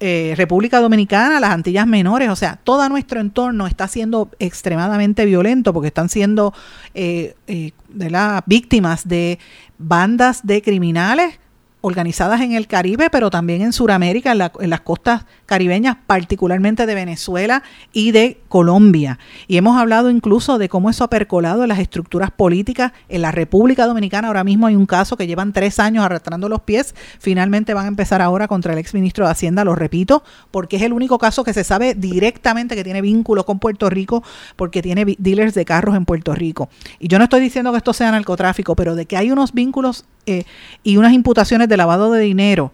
eh, 0.00 0.32
República 0.36 0.80
Dominicana, 0.80 1.40
las 1.40 1.50
Antillas 1.50 1.86
Menores, 1.86 2.30
o 2.30 2.36
sea, 2.36 2.56
todo 2.56 2.88
nuestro 2.88 3.20
entorno 3.20 3.66
está 3.66 3.86
siendo 3.86 4.30
extremadamente 4.38 5.26
violento 5.26 5.72
porque 5.74 5.88
están 5.88 6.08
siendo 6.08 6.54
eh, 6.94 7.34
eh, 7.46 7.72
¿verdad? 7.90 8.42
víctimas 8.46 9.06
de 9.06 9.38
bandas 9.78 10.46
de 10.46 10.62
criminales 10.62 11.38
organizadas 11.86 12.40
en 12.40 12.52
el 12.52 12.66
Caribe, 12.66 13.10
pero 13.10 13.30
también 13.30 13.62
en 13.62 13.72
Sudamérica, 13.72 14.32
en, 14.32 14.38
la- 14.38 14.52
en 14.58 14.70
las 14.70 14.80
costas 14.80 15.24
caribeñas, 15.46 15.96
particularmente 16.08 16.84
de 16.84 16.94
Venezuela 16.96 17.62
y 17.92 18.10
de 18.10 18.40
Colombia. 18.48 19.20
Y 19.46 19.56
hemos 19.56 19.78
hablado 19.78 20.10
incluso 20.10 20.58
de 20.58 20.68
cómo 20.68 20.90
eso 20.90 21.04
ha 21.04 21.10
percolado 21.10 21.62
en 21.62 21.68
las 21.68 21.78
estructuras 21.78 22.32
políticas 22.32 22.90
en 23.08 23.22
la 23.22 23.30
República 23.30 23.86
Dominicana. 23.86 24.26
Ahora 24.26 24.42
mismo 24.42 24.66
hay 24.66 24.74
un 24.74 24.86
caso 24.86 25.16
que 25.16 25.28
llevan 25.28 25.52
tres 25.52 25.78
años 25.78 26.04
arrastrando 26.04 26.48
los 26.48 26.62
pies. 26.62 26.94
Finalmente 27.20 27.72
van 27.72 27.84
a 27.84 27.88
empezar 27.88 28.20
ahora 28.20 28.48
contra 28.48 28.72
el 28.72 28.78
exministro 28.80 29.24
de 29.26 29.30
Hacienda, 29.30 29.62
lo 29.62 29.76
repito, 29.76 30.24
porque 30.50 30.76
es 30.76 30.82
el 30.82 30.92
único 30.92 31.18
caso 31.18 31.44
que 31.44 31.52
se 31.52 31.62
sabe 31.62 31.94
directamente 31.94 32.74
que 32.74 32.82
tiene 32.82 33.00
vínculos 33.00 33.44
con 33.44 33.60
Puerto 33.60 33.88
Rico, 33.88 34.24
porque 34.56 34.82
tiene 34.82 35.04
dealers 35.18 35.54
de 35.54 35.64
carros 35.64 35.94
en 35.94 36.04
Puerto 36.04 36.34
Rico. 36.34 36.68
Y 36.98 37.06
yo 37.06 37.18
no 37.18 37.24
estoy 37.24 37.40
diciendo 37.40 37.70
que 37.70 37.78
esto 37.78 37.92
sea 37.92 38.10
narcotráfico, 38.10 38.74
pero 38.74 38.96
de 38.96 39.06
que 39.06 39.16
hay 39.16 39.30
unos 39.30 39.52
vínculos 39.52 40.04
eh, 40.28 40.42
y 40.82 40.96
unas 40.96 41.12
imputaciones 41.12 41.68
de 41.68 41.75
lavado 41.76 42.12
de 42.12 42.20
dinero, 42.22 42.72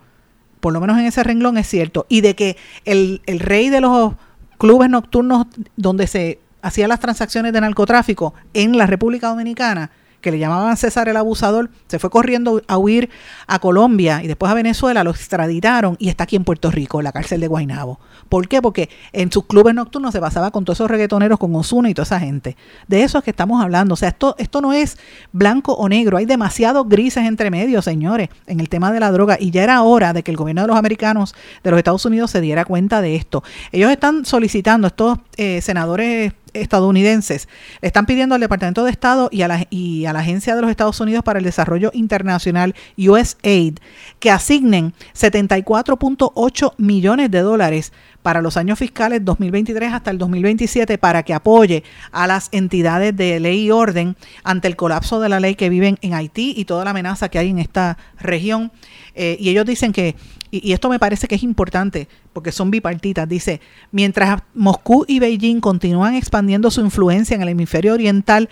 por 0.60 0.72
lo 0.72 0.80
menos 0.80 0.98
en 0.98 1.06
ese 1.06 1.24
renglón 1.24 1.58
es 1.58 1.68
cierto, 1.68 2.06
y 2.08 2.20
de 2.20 2.34
que 2.34 2.56
el, 2.84 3.22
el 3.26 3.40
rey 3.40 3.68
de 3.68 3.80
los 3.80 4.14
clubes 4.58 4.88
nocturnos 4.88 5.46
donde 5.76 6.06
se 6.06 6.38
hacían 6.62 6.88
las 6.88 7.00
transacciones 7.00 7.52
de 7.52 7.60
narcotráfico 7.60 8.34
en 8.54 8.78
la 8.78 8.86
República 8.86 9.28
Dominicana, 9.28 9.90
que 10.22 10.30
le 10.30 10.38
llamaban 10.38 10.76
César 10.78 11.08
el 11.08 11.16
Abusador, 11.18 11.68
se 11.88 11.98
fue 11.98 12.08
corriendo 12.08 12.62
a 12.66 12.78
huir 12.78 13.10
a 13.46 13.58
Colombia 13.58 14.22
y 14.22 14.28
después 14.28 14.50
a 14.50 14.54
Venezuela, 14.54 15.04
lo 15.04 15.10
extraditaron 15.10 15.96
y 15.98 16.08
está 16.08 16.24
aquí 16.24 16.36
en 16.36 16.44
Puerto 16.44 16.70
Rico, 16.70 17.00
en 17.00 17.04
la 17.04 17.12
cárcel 17.12 17.40
de 17.40 17.48
Guaynabo. 17.48 18.00
¿Por 18.30 18.48
qué? 18.48 18.62
Porque 18.62 18.88
en 19.12 19.30
sus 19.30 19.44
clubes 19.44 19.74
nocturnos 19.74 20.12
se 20.12 20.20
pasaba 20.20 20.50
con 20.50 20.64
todos 20.64 20.78
esos 20.78 20.90
reggaetoneros, 20.90 21.38
con 21.38 21.54
Osuna 21.54 21.90
y 21.90 21.94
toda 21.94 22.04
esa 22.04 22.20
gente. 22.20 22.56
De 22.88 23.02
eso 23.02 23.18
es 23.18 23.24
que 23.24 23.30
estamos 23.30 23.62
hablando. 23.62 23.94
O 23.94 23.96
sea, 23.96 24.08
esto, 24.08 24.34
esto 24.38 24.60
no 24.60 24.72
es 24.72 24.96
blanco 25.32 25.74
o 25.74 25.88
negro, 25.88 26.16
hay 26.16 26.24
demasiados 26.24 26.88
grises 26.88 27.24
entre 27.24 27.50
medio, 27.50 27.82
señores, 27.82 28.30
en 28.46 28.60
el 28.60 28.68
tema 28.68 28.92
de 28.92 29.00
la 29.00 29.10
droga. 29.10 29.36
Y 29.38 29.50
ya 29.50 29.64
era 29.64 29.82
hora 29.82 30.12
de 30.12 30.22
que 30.22 30.30
el 30.30 30.36
gobierno 30.36 30.62
de 30.62 30.68
los 30.68 30.76
americanos, 30.76 31.34
de 31.62 31.70
los 31.70 31.78
Estados 31.78 32.06
Unidos, 32.06 32.30
se 32.30 32.40
diera 32.40 32.64
cuenta 32.64 33.02
de 33.02 33.16
esto. 33.16 33.42
Ellos 33.72 33.90
están 33.90 34.24
solicitando, 34.24 34.86
estos 34.86 35.18
eh, 35.36 35.60
senadores 35.60 36.32
estadounidenses 36.54 37.48
le 37.80 37.88
están 37.88 38.06
pidiendo 38.06 38.34
al 38.34 38.40
Departamento 38.40 38.84
de 38.84 38.90
Estado 38.90 39.28
y 39.32 39.42
a, 39.42 39.48
la, 39.48 39.66
y 39.70 40.06
a 40.06 40.12
la 40.12 40.20
Agencia 40.20 40.54
de 40.54 40.62
los 40.62 40.70
Estados 40.70 41.00
Unidos 41.00 41.24
para 41.24 41.38
el 41.38 41.44
Desarrollo 41.44 41.90
Internacional, 41.94 42.74
USAID, 42.96 43.78
que 44.18 44.30
asignen 44.30 44.94
74.8 45.14 46.74
millones 46.78 47.30
de 47.30 47.40
dólares 47.40 47.92
para 48.22 48.40
los 48.40 48.56
años 48.56 48.78
fiscales 48.78 49.24
2023 49.24 49.92
hasta 49.92 50.10
el 50.10 50.18
2027 50.18 50.98
para 50.98 51.22
que 51.22 51.34
apoye 51.34 51.82
a 52.12 52.26
las 52.26 52.48
entidades 52.52 53.16
de 53.16 53.40
ley 53.40 53.66
y 53.66 53.70
orden 53.70 54.16
ante 54.44 54.68
el 54.68 54.76
colapso 54.76 55.20
de 55.20 55.28
la 55.28 55.40
ley 55.40 55.54
que 55.54 55.68
viven 55.68 55.98
en 56.02 56.14
Haití 56.14 56.54
y 56.56 56.64
toda 56.64 56.84
la 56.84 56.90
amenaza 56.90 57.28
que 57.28 57.38
hay 57.38 57.50
en 57.50 57.58
esta 57.58 57.98
región. 58.20 58.72
Eh, 59.14 59.36
y 59.40 59.50
ellos 59.50 59.66
dicen 59.66 59.92
que, 59.92 60.14
y, 60.52 60.72
esto 60.74 60.90
me 60.90 60.98
parece 60.98 61.26
que 61.26 61.34
es 61.34 61.42
importante 61.42 62.08
porque 62.34 62.52
son 62.52 62.70
bipartitas, 62.70 63.26
dice, 63.26 63.62
mientras 63.90 64.42
Moscú 64.54 65.06
y 65.08 65.18
Beijing 65.18 65.60
continúan 65.60 66.14
expandiendo 66.14 66.70
su 66.70 66.82
influencia 66.82 67.34
en 67.34 67.40
el 67.40 67.48
hemisferio 67.48 67.94
oriental, 67.94 68.50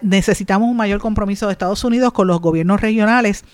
necesitamos 0.00 0.70
un 0.70 0.76
mayor 0.76 1.00
compromiso 1.00 1.46
de 1.46 1.52
Estados 1.52 1.84
Unidos 1.84 2.14
con 2.14 2.28
los 2.28 2.40
gobiernos 2.40 2.80
regionales 2.80 3.44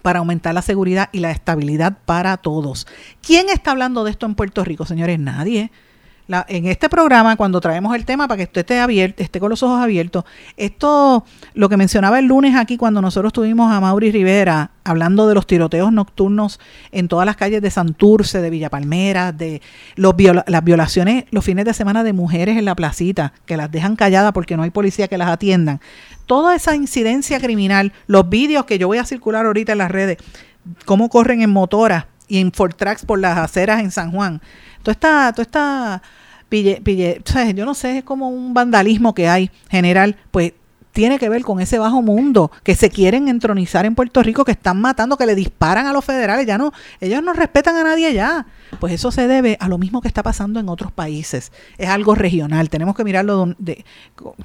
para 0.00 0.20
aumentar 0.20 0.54
la 0.54 0.62
seguridad 0.62 1.10
y 1.12 1.20
la 1.20 1.30
estabilidad 1.30 1.98
para 2.06 2.38
todos. 2.38 2.86
¿Quién 3.20 3.50
está 3.50 3.72
hablando 3.72 4.04
de 4.04 4.10
esto 4.10 4.24
en 4.24 4.34
Puerto 4.34 4.64
Rico, 4.64 4.86
señores? 4.86 5.18
Nadie. 5.20 5.70
En 6.28 6.66
este 6.66 6.88
programa, 6.88 7.36
cuando 7.36 7.60
traemos 7.60 7.94
el 7.94 8.04
tema 8.04 8.28
para 8.28 8.38
que 8.38 8.44
usted 8.44 8.60
esté, 8.60 8.78
abierto, 8.78 9.22
esté 9.22 9.40
con 9.40 9.50
los 9.50 9.62
ojos 9.62 9.82
abiertos, 9.82 10.24
esto, 10.56 11.24
lo 11.52 11.68
que 11.68 11.76
mencionaba 11.76 12.18
el 12.18 12.26
lunes 12.26 12.56
aquí 12.56 12.76
cuando 12.76 13.02
nosotros 13.02 13.32
tuvimos 13.32 13.70
a 13.72 13.80
Mauri 13.80 14.12
Rivera 14.12 14.70
hablando 14.84 15.26
de 15.26 15.34
los 15.34 15.46
tiroteos 15.46 15.92
nocturnos 15.92 16.60
en 16.90 17.08
todas 17.08 17.26
las 17.26 17.36
calles 17.36 17.60
de 17.60 17.70
Santurce, 17.70 18.40
de 18.40 18.50
Villa 18.50 18.70
Palmera, 18.70 19.32
de 19.32 19.60
las 19.96 20.64
violaciones 20.64 21.24
los 21.30 21.44
fines 21.44 21.64
de 21.64 21.74
semana 21.74 22.04
de 22.04 22.12
mujeres 22.12 22.56
en 22.56 22.64
la 22.64 22.74
placita, 22.74 23.32
que 23.44 23.56
las 23.56 23.70
dejan 23.70 23.96
calladas 23.96 24.32
porque 24.32 24.56
no 24.56 24.62
hay 24.62 24.70
policía 24.70 25.08
que 25.08 25.18
las 25.18 25.28
atiendan. 25.28 25.80
Toda 26.26 26.54
esa 26.54 26.76
incidencia 26.76 27.40
criminal, 27.40 27.92
los 28.06 28.28
vídeos 28.28 28.64
que 28.64 28.78
yo 28.78 28.86
voy 28.86 28.98
a 28.98 29.04
circular 29.04 29.44
ahorita 29.44 29.72
en 29.72 29.78
las 29.78 29.90
redes, 29.90 30.18
cómo 30.84 31.08
corren 31.08 31.42
en 31.42 31.50
motoras 31.50 32.06
y 32.28 32.38
en 32.38 32.52
Fortrax 32.52 33.04
por 33.04 33.18
las 33.18 33.36
aceras 33.36 33.80
en 33.80 33.90
San 33.90 34.10
Juan. 34.10 34.40
Toda 34.82 34.92
esta, 34.92 35.32
toda 35.32 35.42
esta 35.42 36.02
pille, 36.48 36.80
pille- 36.82 37.20
o 37.26 37.30
sea, 37.32 37.50
yo 37.50 37.64
no 37.64 37.74
sé, 37.74 37.98
es 37.98 38.04
como 38.04 38.28
un 38.28 38.52
vandalismo 38.54 39.14
que 39.14 39.28
hay 39.28 39.50
general, 39.70 40.16
pues 40.30 40.52
tiene 40.92 41.18
que 41.18 41.28
ver 41.28 41.42
con 41.42 41.60
ese 41.60 41.78
bajo 41.78 42.02
mundo 42.02 42.50
que 42.62 42.74
se 42.74 42.90
quieren 42.90 43.28
entronizar 43.28 43.86
en 43.86 43.94
Puerto 43.94 44.22
Rico, 44.22 44.44
que 44.44 44.52
están 44.52 44.80
matando, 44.80 45.16
que 45.16 45.26
le 45.26 45.34
disparan 45.34 45.86
a 45.86 45.92
los 45.92 46.04
federales, 46.04 46.46
ya 46.46 46.58
no, 46.58 46.72
ellos 47.00 47.22
no 47.22 47.32
respetan 47.32 47.76
a 47.76 47.84
nadie 47.84 48.12
ya. 48.12 48.46
Pues 48.80 48.94
eso 48.94 49.10
se 49.10 49.26
debe 49.26 49.56
a 49.60 49.68
lo 49.68 49.76
mismo 49.78 50.00
que 50.00 50.08
está 50.08 50.22
pasando 50.22 50.60
en 50.60 50.68
otros 50.68 50.92
países. 50.92 51.52
Es 51.76 51.88
algo 51.88 52.14
regional, 52.14 52.70
tenemos 52.70 52.94
que 52.94 53.04
mirarlo 53.04 53.54
de, 53.58 53.84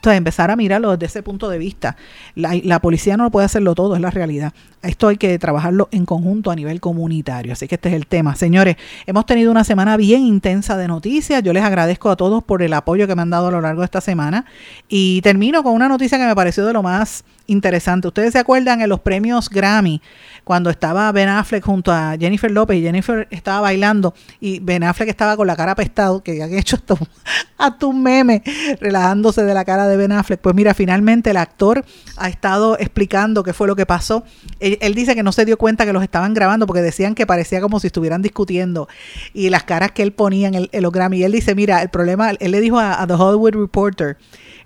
empezar 0.03 0.51
a 0.51 0.55
mirarlo 0.55 0.91
desde 0.91 1.05
ese 1.05 1.23
punto 1.23 1.49
de 1.49 1.57
vista. 1.57 1.95
La, 2.35 2.53
la 2.63 2.79
policía 2.79 3.17
no 3.17 3.29
puede 3.31 3.45
hacerlo 3.45 3.75
todo, 3.75 3.95
es 3.95 4.01
la 4.01 4.11
realidad. 4.11 4.53
Esto 4.83 5.07
hay 5.07 5.17
que 5.17 5.37
trabajarlo 5.39 5.89
en 5.91 6.05
conjunto 6.05 6.51
a 6.51 6.55
nivel 6.55 6.79
comunitario. 6.79 7.53
Así 7.53 7.67
que 7.67 7.75
este 7.75 7.89
es 7.89 7.95
el 7.95 8.05
tema. 8.05 8.35
Señores, 8.35 8.77
hemos 9.05 9.25
tenido 9.25 9.49
una 9.51 9.63
semana 9.63 9.97
bien 9.97 10.21
intensa 10.21 10.77
de 10.77 10.87
noticias. 10.87 11.41
Yo 11.41 11.51
les 11.51 11.63
agradezco 11.63 12.11
a 12.11 12.15
todos 12.15 12.43
por 12.43 12.61
el 12.61 12.73
apoyo 12.73 13.07
que 13.07 13.15
me 13.15 13.23
han 13.23 13.29
dado 13.31 13.47
a 13.47 13.51
lo 13.51 13.59
largo 13.59 13.81
de 13.81 13.85
esta 13.85 14.01
semana. 14.01 14.45
Y 14.87 15.21
termino 15.21 15.63
con 15.63 15.73
una 15.73 15.89
noticia 15.89 16.17
que 16.19 16.25
me 16.25 16.35
pareció 16.37 16.67
de 16.67 16.73
lo 16.73 16.83
más 16.83 17.25
interesante. 17.47 18.07
Ustedes 18.07 18.33
se 18.33 18.39
acuerdan 18.39 18.81
en 18.81 18.89
los 18.89 18.99
premios 18.99 19.49
Grammy, 19.49 20.01
cuando 20.43 20.69
estaba 20.69 21.11
Ben 21.11 21.27
Affleck 21.27 21.63
junto 21.63 21.91
a 21.91 22.15
Jennifer 22.17 22.49
López 22.49 22.77
y 22.77 22.81
Jennifer 22.81 23.27
estaba 23.31 23.61
bailando 23.61 24.13
y 24.39 24.59
Ben 24.59 24.83
Affleck 24.83 25.09
estaba 25.09 25.35
con 25.35 25.47
la 25.47 25.55
cara 25.55 25.71
apestado, 25.71 26.21
que 26.23 26.41
han 26.41 26.53
hecho 26.53 26.75
hasta 26.75 26.95
hasta 27.57 27.85
un 27.87 28.03
meme 28.03 28.43
relajándose 28.79 29.43
de 29.43 29.53
la 29.53 29.65
cara 29.65 29.87
de 29.87 29.97
Ben 29.97 30.11
Affleck. 30.11 30.39
Pues 30.39 30.55
mira, 30.55 30.73
finalmente 30.73 31.31
el 31.31 31.37
actor 31.37 31.83
ha 32.17 32.29
estado 32.29 32.77
explicando 32.77 33.43
qué 33.43 33.53
fue 33.53 33.67
lo 33.67 33.75
que 33.75 33.85
pasó. 33.85 34.23
Él, 34.59 34.93
dice 34.93 35.15
que 35.15 35.23
no 35.23 35.31
se 35.31 35.43
dio 35.43 35.57
cuenta 35.57 35.85
que 35.85 35.93
los 35.93 36.03
estaban 36.03 36.33
grabando 36.33 36.67
porque 36.67 36.81
decían 36.81 37.15
que 37.15 37.25
parecía 37.25 37.61
como 37.61 37.79
si 37.79 37.87
estuvieran 37.87 38.21
discutiendo 38.21 38.87
y 39.33 39.49
las 39.49 39.63
caras 39.63 39.91
que 39.91 40.03
él 40.03 40.13
ponía 40.13 40.47
en, 40.47 40.55
el, 40.55 40.69
los 40.71 40.91
Grammy. 40.91 41.17
Y 41.17 41.23
él 41.23 41.31
dice, 41.31 41.55
mira, 41.55 41.81
el 41.81 41.89
problema, 41.89 42.31
él 42.31 42.51
le 42.51 42.61
dijo 42.61 42.79
a 42.79 43.05
The 43.07 43.15
Hollywood 43.15 43.55
Reporter, 43.55 44.17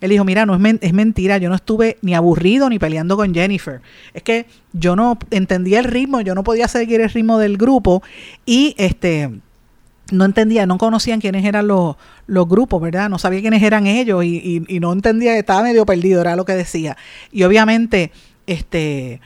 él 0.01 0.09
dijo, 0.09 0.23
mira, 0.25 0.45
no 0.45 0.53
es, 0.55 0.59
men- 0.59 0.79
es 0.81 0.93
mentira, 0.93 1.37
yo 1.37 1.47
no 1.49 1.55
estuve 1.55 1.97
ni 2.01 2.13
aburrido 2.15 2.69
ni 2.69 2.79
peleando 2.79 3.15
con 3.15 3.33
Jennifer. 3.33 3.81
Es 4.13 4.23
que 4.23 4.45
yo 4.73 4.95
no 4.95 5.17
entendía 5.29 5.79
el 5.79 5.85
ritmo, 5.85 6.21
yo 6.21 6.35
no 6.35 6.43
podía 6.43 6.67
seguir 6.67 6.99
el 7.01 7.09
ritmo 7.09 7.37
del 7.37 7.57
grupo 7.57 8.01
y 8.45 8.75
este 8.77 9.29
no 10.11 10.25
entendía, 10.25 10.65
no 10.65 10.77
conocían 10.77 11.21
quiénes 11.21 11.45
eran 11.45 11.67
los, 11.67 11.95
los 12.27 12.49
grupos, 12.49 12.81
¿verdad? 12.81 13.09
No 13.09 13.17
sabía 13.17 13.39
quiénes 13.39 13.63
eran 13.63 13.87
ellos 13.87 14.25
y, 14.25 14.37
y- 14.67 14.75
y 14.75 14.79
no 14.81 14.91
entendía, 14.91 15.37
estaba 15.37 15.63
medio 15.63 15.85
perdido, 15.85 16.19
era 16.19 16.35
lo 16.35 16.43
que 16.43 16.53
decía. 16.53 16.97
Y 17.31 17.43
obviamente, 17.43 18.11
este, 18.47 19.21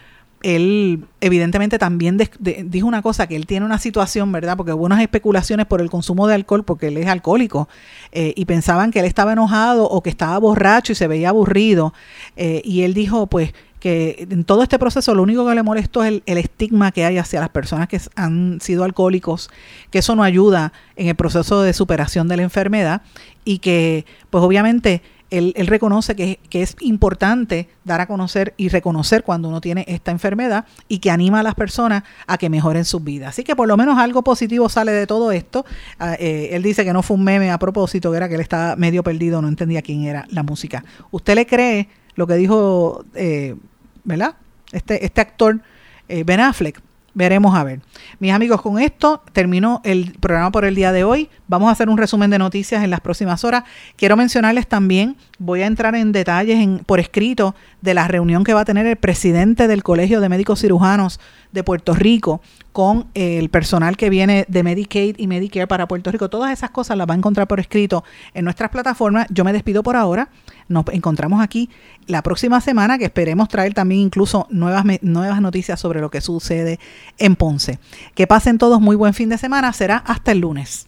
él 0.46 1.06
evidentemente 1.22 1.80
también 1.80 2.20
dijo 2.66 2.88
una 2.88 3.02
cosa, 3.02 3.26
que 3.26 3.36
él 3.36 3.48
tiene 3.48 3.66
una 3.66 3.80
situación, 3.80 4.32
¿verdad? 4.32 4.56
Porque 4.56 4.74
hubo 4.74 4.86
unas 4.86 5.02
especulaciones 5.02 5.66
por 5.66 5.82
el 5.82 5.90
consumo 5.90 6.28
de 6.28 6.36
alcohol, 6.36 6.64
porque 6.64 6.90
él 6.90 6.98
es 6.98 7.08
alcohólico, 7.08 7.68
eh, 8.12 8.32
y 8.36 8.46
pensaban 8.46 8.92
que 8.92 9.00
él 9.00 9.06
estaba 9.06 9.34
enojado 9.34 9.86
o 9.86 10.04
que 10.04 10.12
estaba 10.12 10.38
borracho 10.38 10.92
y 10.92 10.96
se 10.96 11.08
veía 11.08 11.30
aburrido. 11.30 11.94
eh, 12.36 12.62
y 12.64 12.84
él 12.84 12.94
dijo, 12.94 13.26
pues, 13.26 13.54
que 13.80 14.28
en 14.30 14.44
todo 14.44 14.62
este 14.62 14.78
proceso 14.78 15.16
lo 15.16 15.24
único 15.24 15.48
que 15.48 15.56
le 15.56 15.64
molestó 15.64 16.04
es 16.04 16.10
el, 16.10 16.24
el 16.28 16.38
estigma 16.38 16.92
que 16.92 17.06
hay 17.06 17.18
hacia 17.18 17.40
las 17.40 17.50
personas 17.50 17.88
que 17.88 18.00
han 18.16 18.60
sido 18.62 18.84
alcohólicos, 18.84 19.50
que 19.90 20.00
eso 20.00 20.16
no 20.16 20.24
ayuda 20.24 20.74
en 20.96 21.08
el 21.08 21.16
proceso 21.16 21.62
de 21.62 21.74
superación 21.74 22.28
de 22.28 22.38
la 22.38 22.44
enfermedad 22.44 23.02
y 23.44 23.60
que 23.60 24.06
pues 24.30 24.44
obviamente 24.44 25.02
él, 25.30 25.54
reconoce 25.68 26.16
que, 26.16 26.40
que 26.50 26.62
es 26.62 26.76
importante 26.80 27.70
dar 27.84 28.02
a 28.02 28.08
conocer 28.08 28.54
y 28.58 28.70
reconocer 28.70 29.24
cuando 29.24 29.50
uno 29.50 29.62
tiene 29.62 29.86
esta 29.88 30.12
enfermedad 30.12 30.66
y 30.88 31.00
que 31.00 31.12
anima 31.12 31.40
a 31.40 31.44
las 31.44 31.56
personas 31.56 32.04
a 32.28 32.38
que 32.38 32.50
mejoren 32.50 32.86
sus 32.86 33.04
vidas. 33.04 33.30
Así 33.30 33.44
que 33.44 33.56
por 33.56 33.68
lo 33.68 33.78
menos 33.78 33.98
algo 33.98 34.24
positivo 34.24 34.70
sale 34.70 34.92
de 34.92 35.08
todo 35.08 35.32
esto. 35.32 35.66
Ah, 36.00 36.16
eh, 36.20 36.50
él 36.52 36.64
dice 36.64 36.86
que 36.86 36.94
no 36.94 37.04
fue 37.04 37.18
un 37.18 37.24
meme 37.24 37.52
a 37.52 37.60
propósito, 37.60 38.12
que 38.12 38.18
era 38.18 38.30
que 38.30 38.36
él 38.36 38.42
estaba 38.42 38.76
medio 38.76 39.04
perdido, 39.04 39.42
no 39.42 39.48
entendía 39.48 39.82
quién 39.82 40.04
era 40.04 40.26
la 40.30 40.44
música. 40.44 40.84
¿Usted 41.12 41.36
le 41.36 41.46
cree 41.46 41.90
lo 42.16 42.28
que 42.28 42.36
dijo, 42.36 43.04
eh, 43.14 43.56
¿verdad? 44.04 44.36
Este, 44.72 45.06
este 45.06 45.22
actor 45.22 45.62
eh, 46.08 46.24
Ben 46.24 46.40
Affleck. 46.40 46.82
Veremos 47.16 47.56
a 47.56 47.64
ver. 47.64 47.80
Mis 48.20 48.34
amigos, 48.34 48.62
con 48.62 48.78
esto 48.78 49.24
terminó 49.32 49.80
el 49.86 50.12
programa 50.20 50.52
por 50.52 50.66
el 50.66 50.76
día 50.76 50.92
de 50.92 51.06
hoy. 51.06 51.30
Vamos 51.48 51.70
a 51.70 51.72
hacer 51.72 51.88
un 51.88 51.98
resumen 51.98 52.30
de 52.30 52.38
noticias 52.38 52.84
en 52.84 52.90
las 52.90 53.00
próximas 53.00 53.46
horas. 53.46 53.64
Quiero 53.96 54.18
mencionarles 54.18 54.68
también, 54.68 55.16
voy 55.40 55.62
a 55.62 55.66
entrar 55.66 55.96
en 55.96 56.12
detalles 56.12 56.60
en, 56.60 56.80
por 56.80 57.00
escrito 57.00 57.56
de 57.82 57.94
la 57.94 58.10
reunión 58.10 58.44
que 58.44 58.54
va 58.54 58.62
a 58.62 58.66
tener 58.66 58.86
el 58.86 58.98
presidente 58.98 59.70
del 59.70 59.82
Colegio 59.82 60.20
de 60.20 60.28
Médicos 60.28 60.60
Cirujanos 60.60 61.22
de 61.56 61.64
Puerto 61.64 61.96
Rico 61.96 62.42
con 62.72 63.08
el 63.16 63.50
personal 63.50 63.98
que 63.98 64.12
viene 64.12 64.46
de 64.48 64.62
Medicaid 64.62 65.16
y 65.18 65.26
Medicare 65.26 65.66
para 65.66 65.88
Puerto 65.88 66.12
Rico. 66.12 66.30
Todas 66.30 66.52
esas 66.52 66.70
cosas 66.70 66.98
las 66.98 67.10
va 67.10 67.14
a 67.14 67.18
encontrar 67.18 67.48
por 67.48 67.60
escrito 67.60 68.04
en 68.36 68.44
nuestras 68.44 68.70
plataformas. 68.70 69.26
Yo 69.32 69.44
me 69.44 69.54
despido 69.54 69.82
por 69.82 69.96
ahora. 69.96 70.30
Nos 70.68 70.86
encontramos 70.92 71.42
aquí 71.42 71.70
la 72.06 72.22
próxima 72.22 72.62
semana 72.62 73.00
que 73.00 73.06
esperemos 73.06 73.50
traer 73.50 73.74
también 73.74 74.02
incluso 74.02 74.46
nuevas, 74.52 74.84
nuevas 75.02 75.42
noticias 75.42 75.80
sobre 75.80 76.02
lo 76.02 76.12
que 76.12 76.22
sucede 76.22 76.80
en 77.18 77.36
Ponce. 77.36 77.80
Que 78.14 78.28
pasen 78.28 78.58
todos 78.58 78.80
muy 78.82 78.96
buen 78.96 79.14
fin 79.14 79.30
de 79.30 79.38
semana. 79.38 79.74
Será 79.74 79.98
hasta 79.98 80.32
el 80.34 80.40
lunes. 80.40 80.88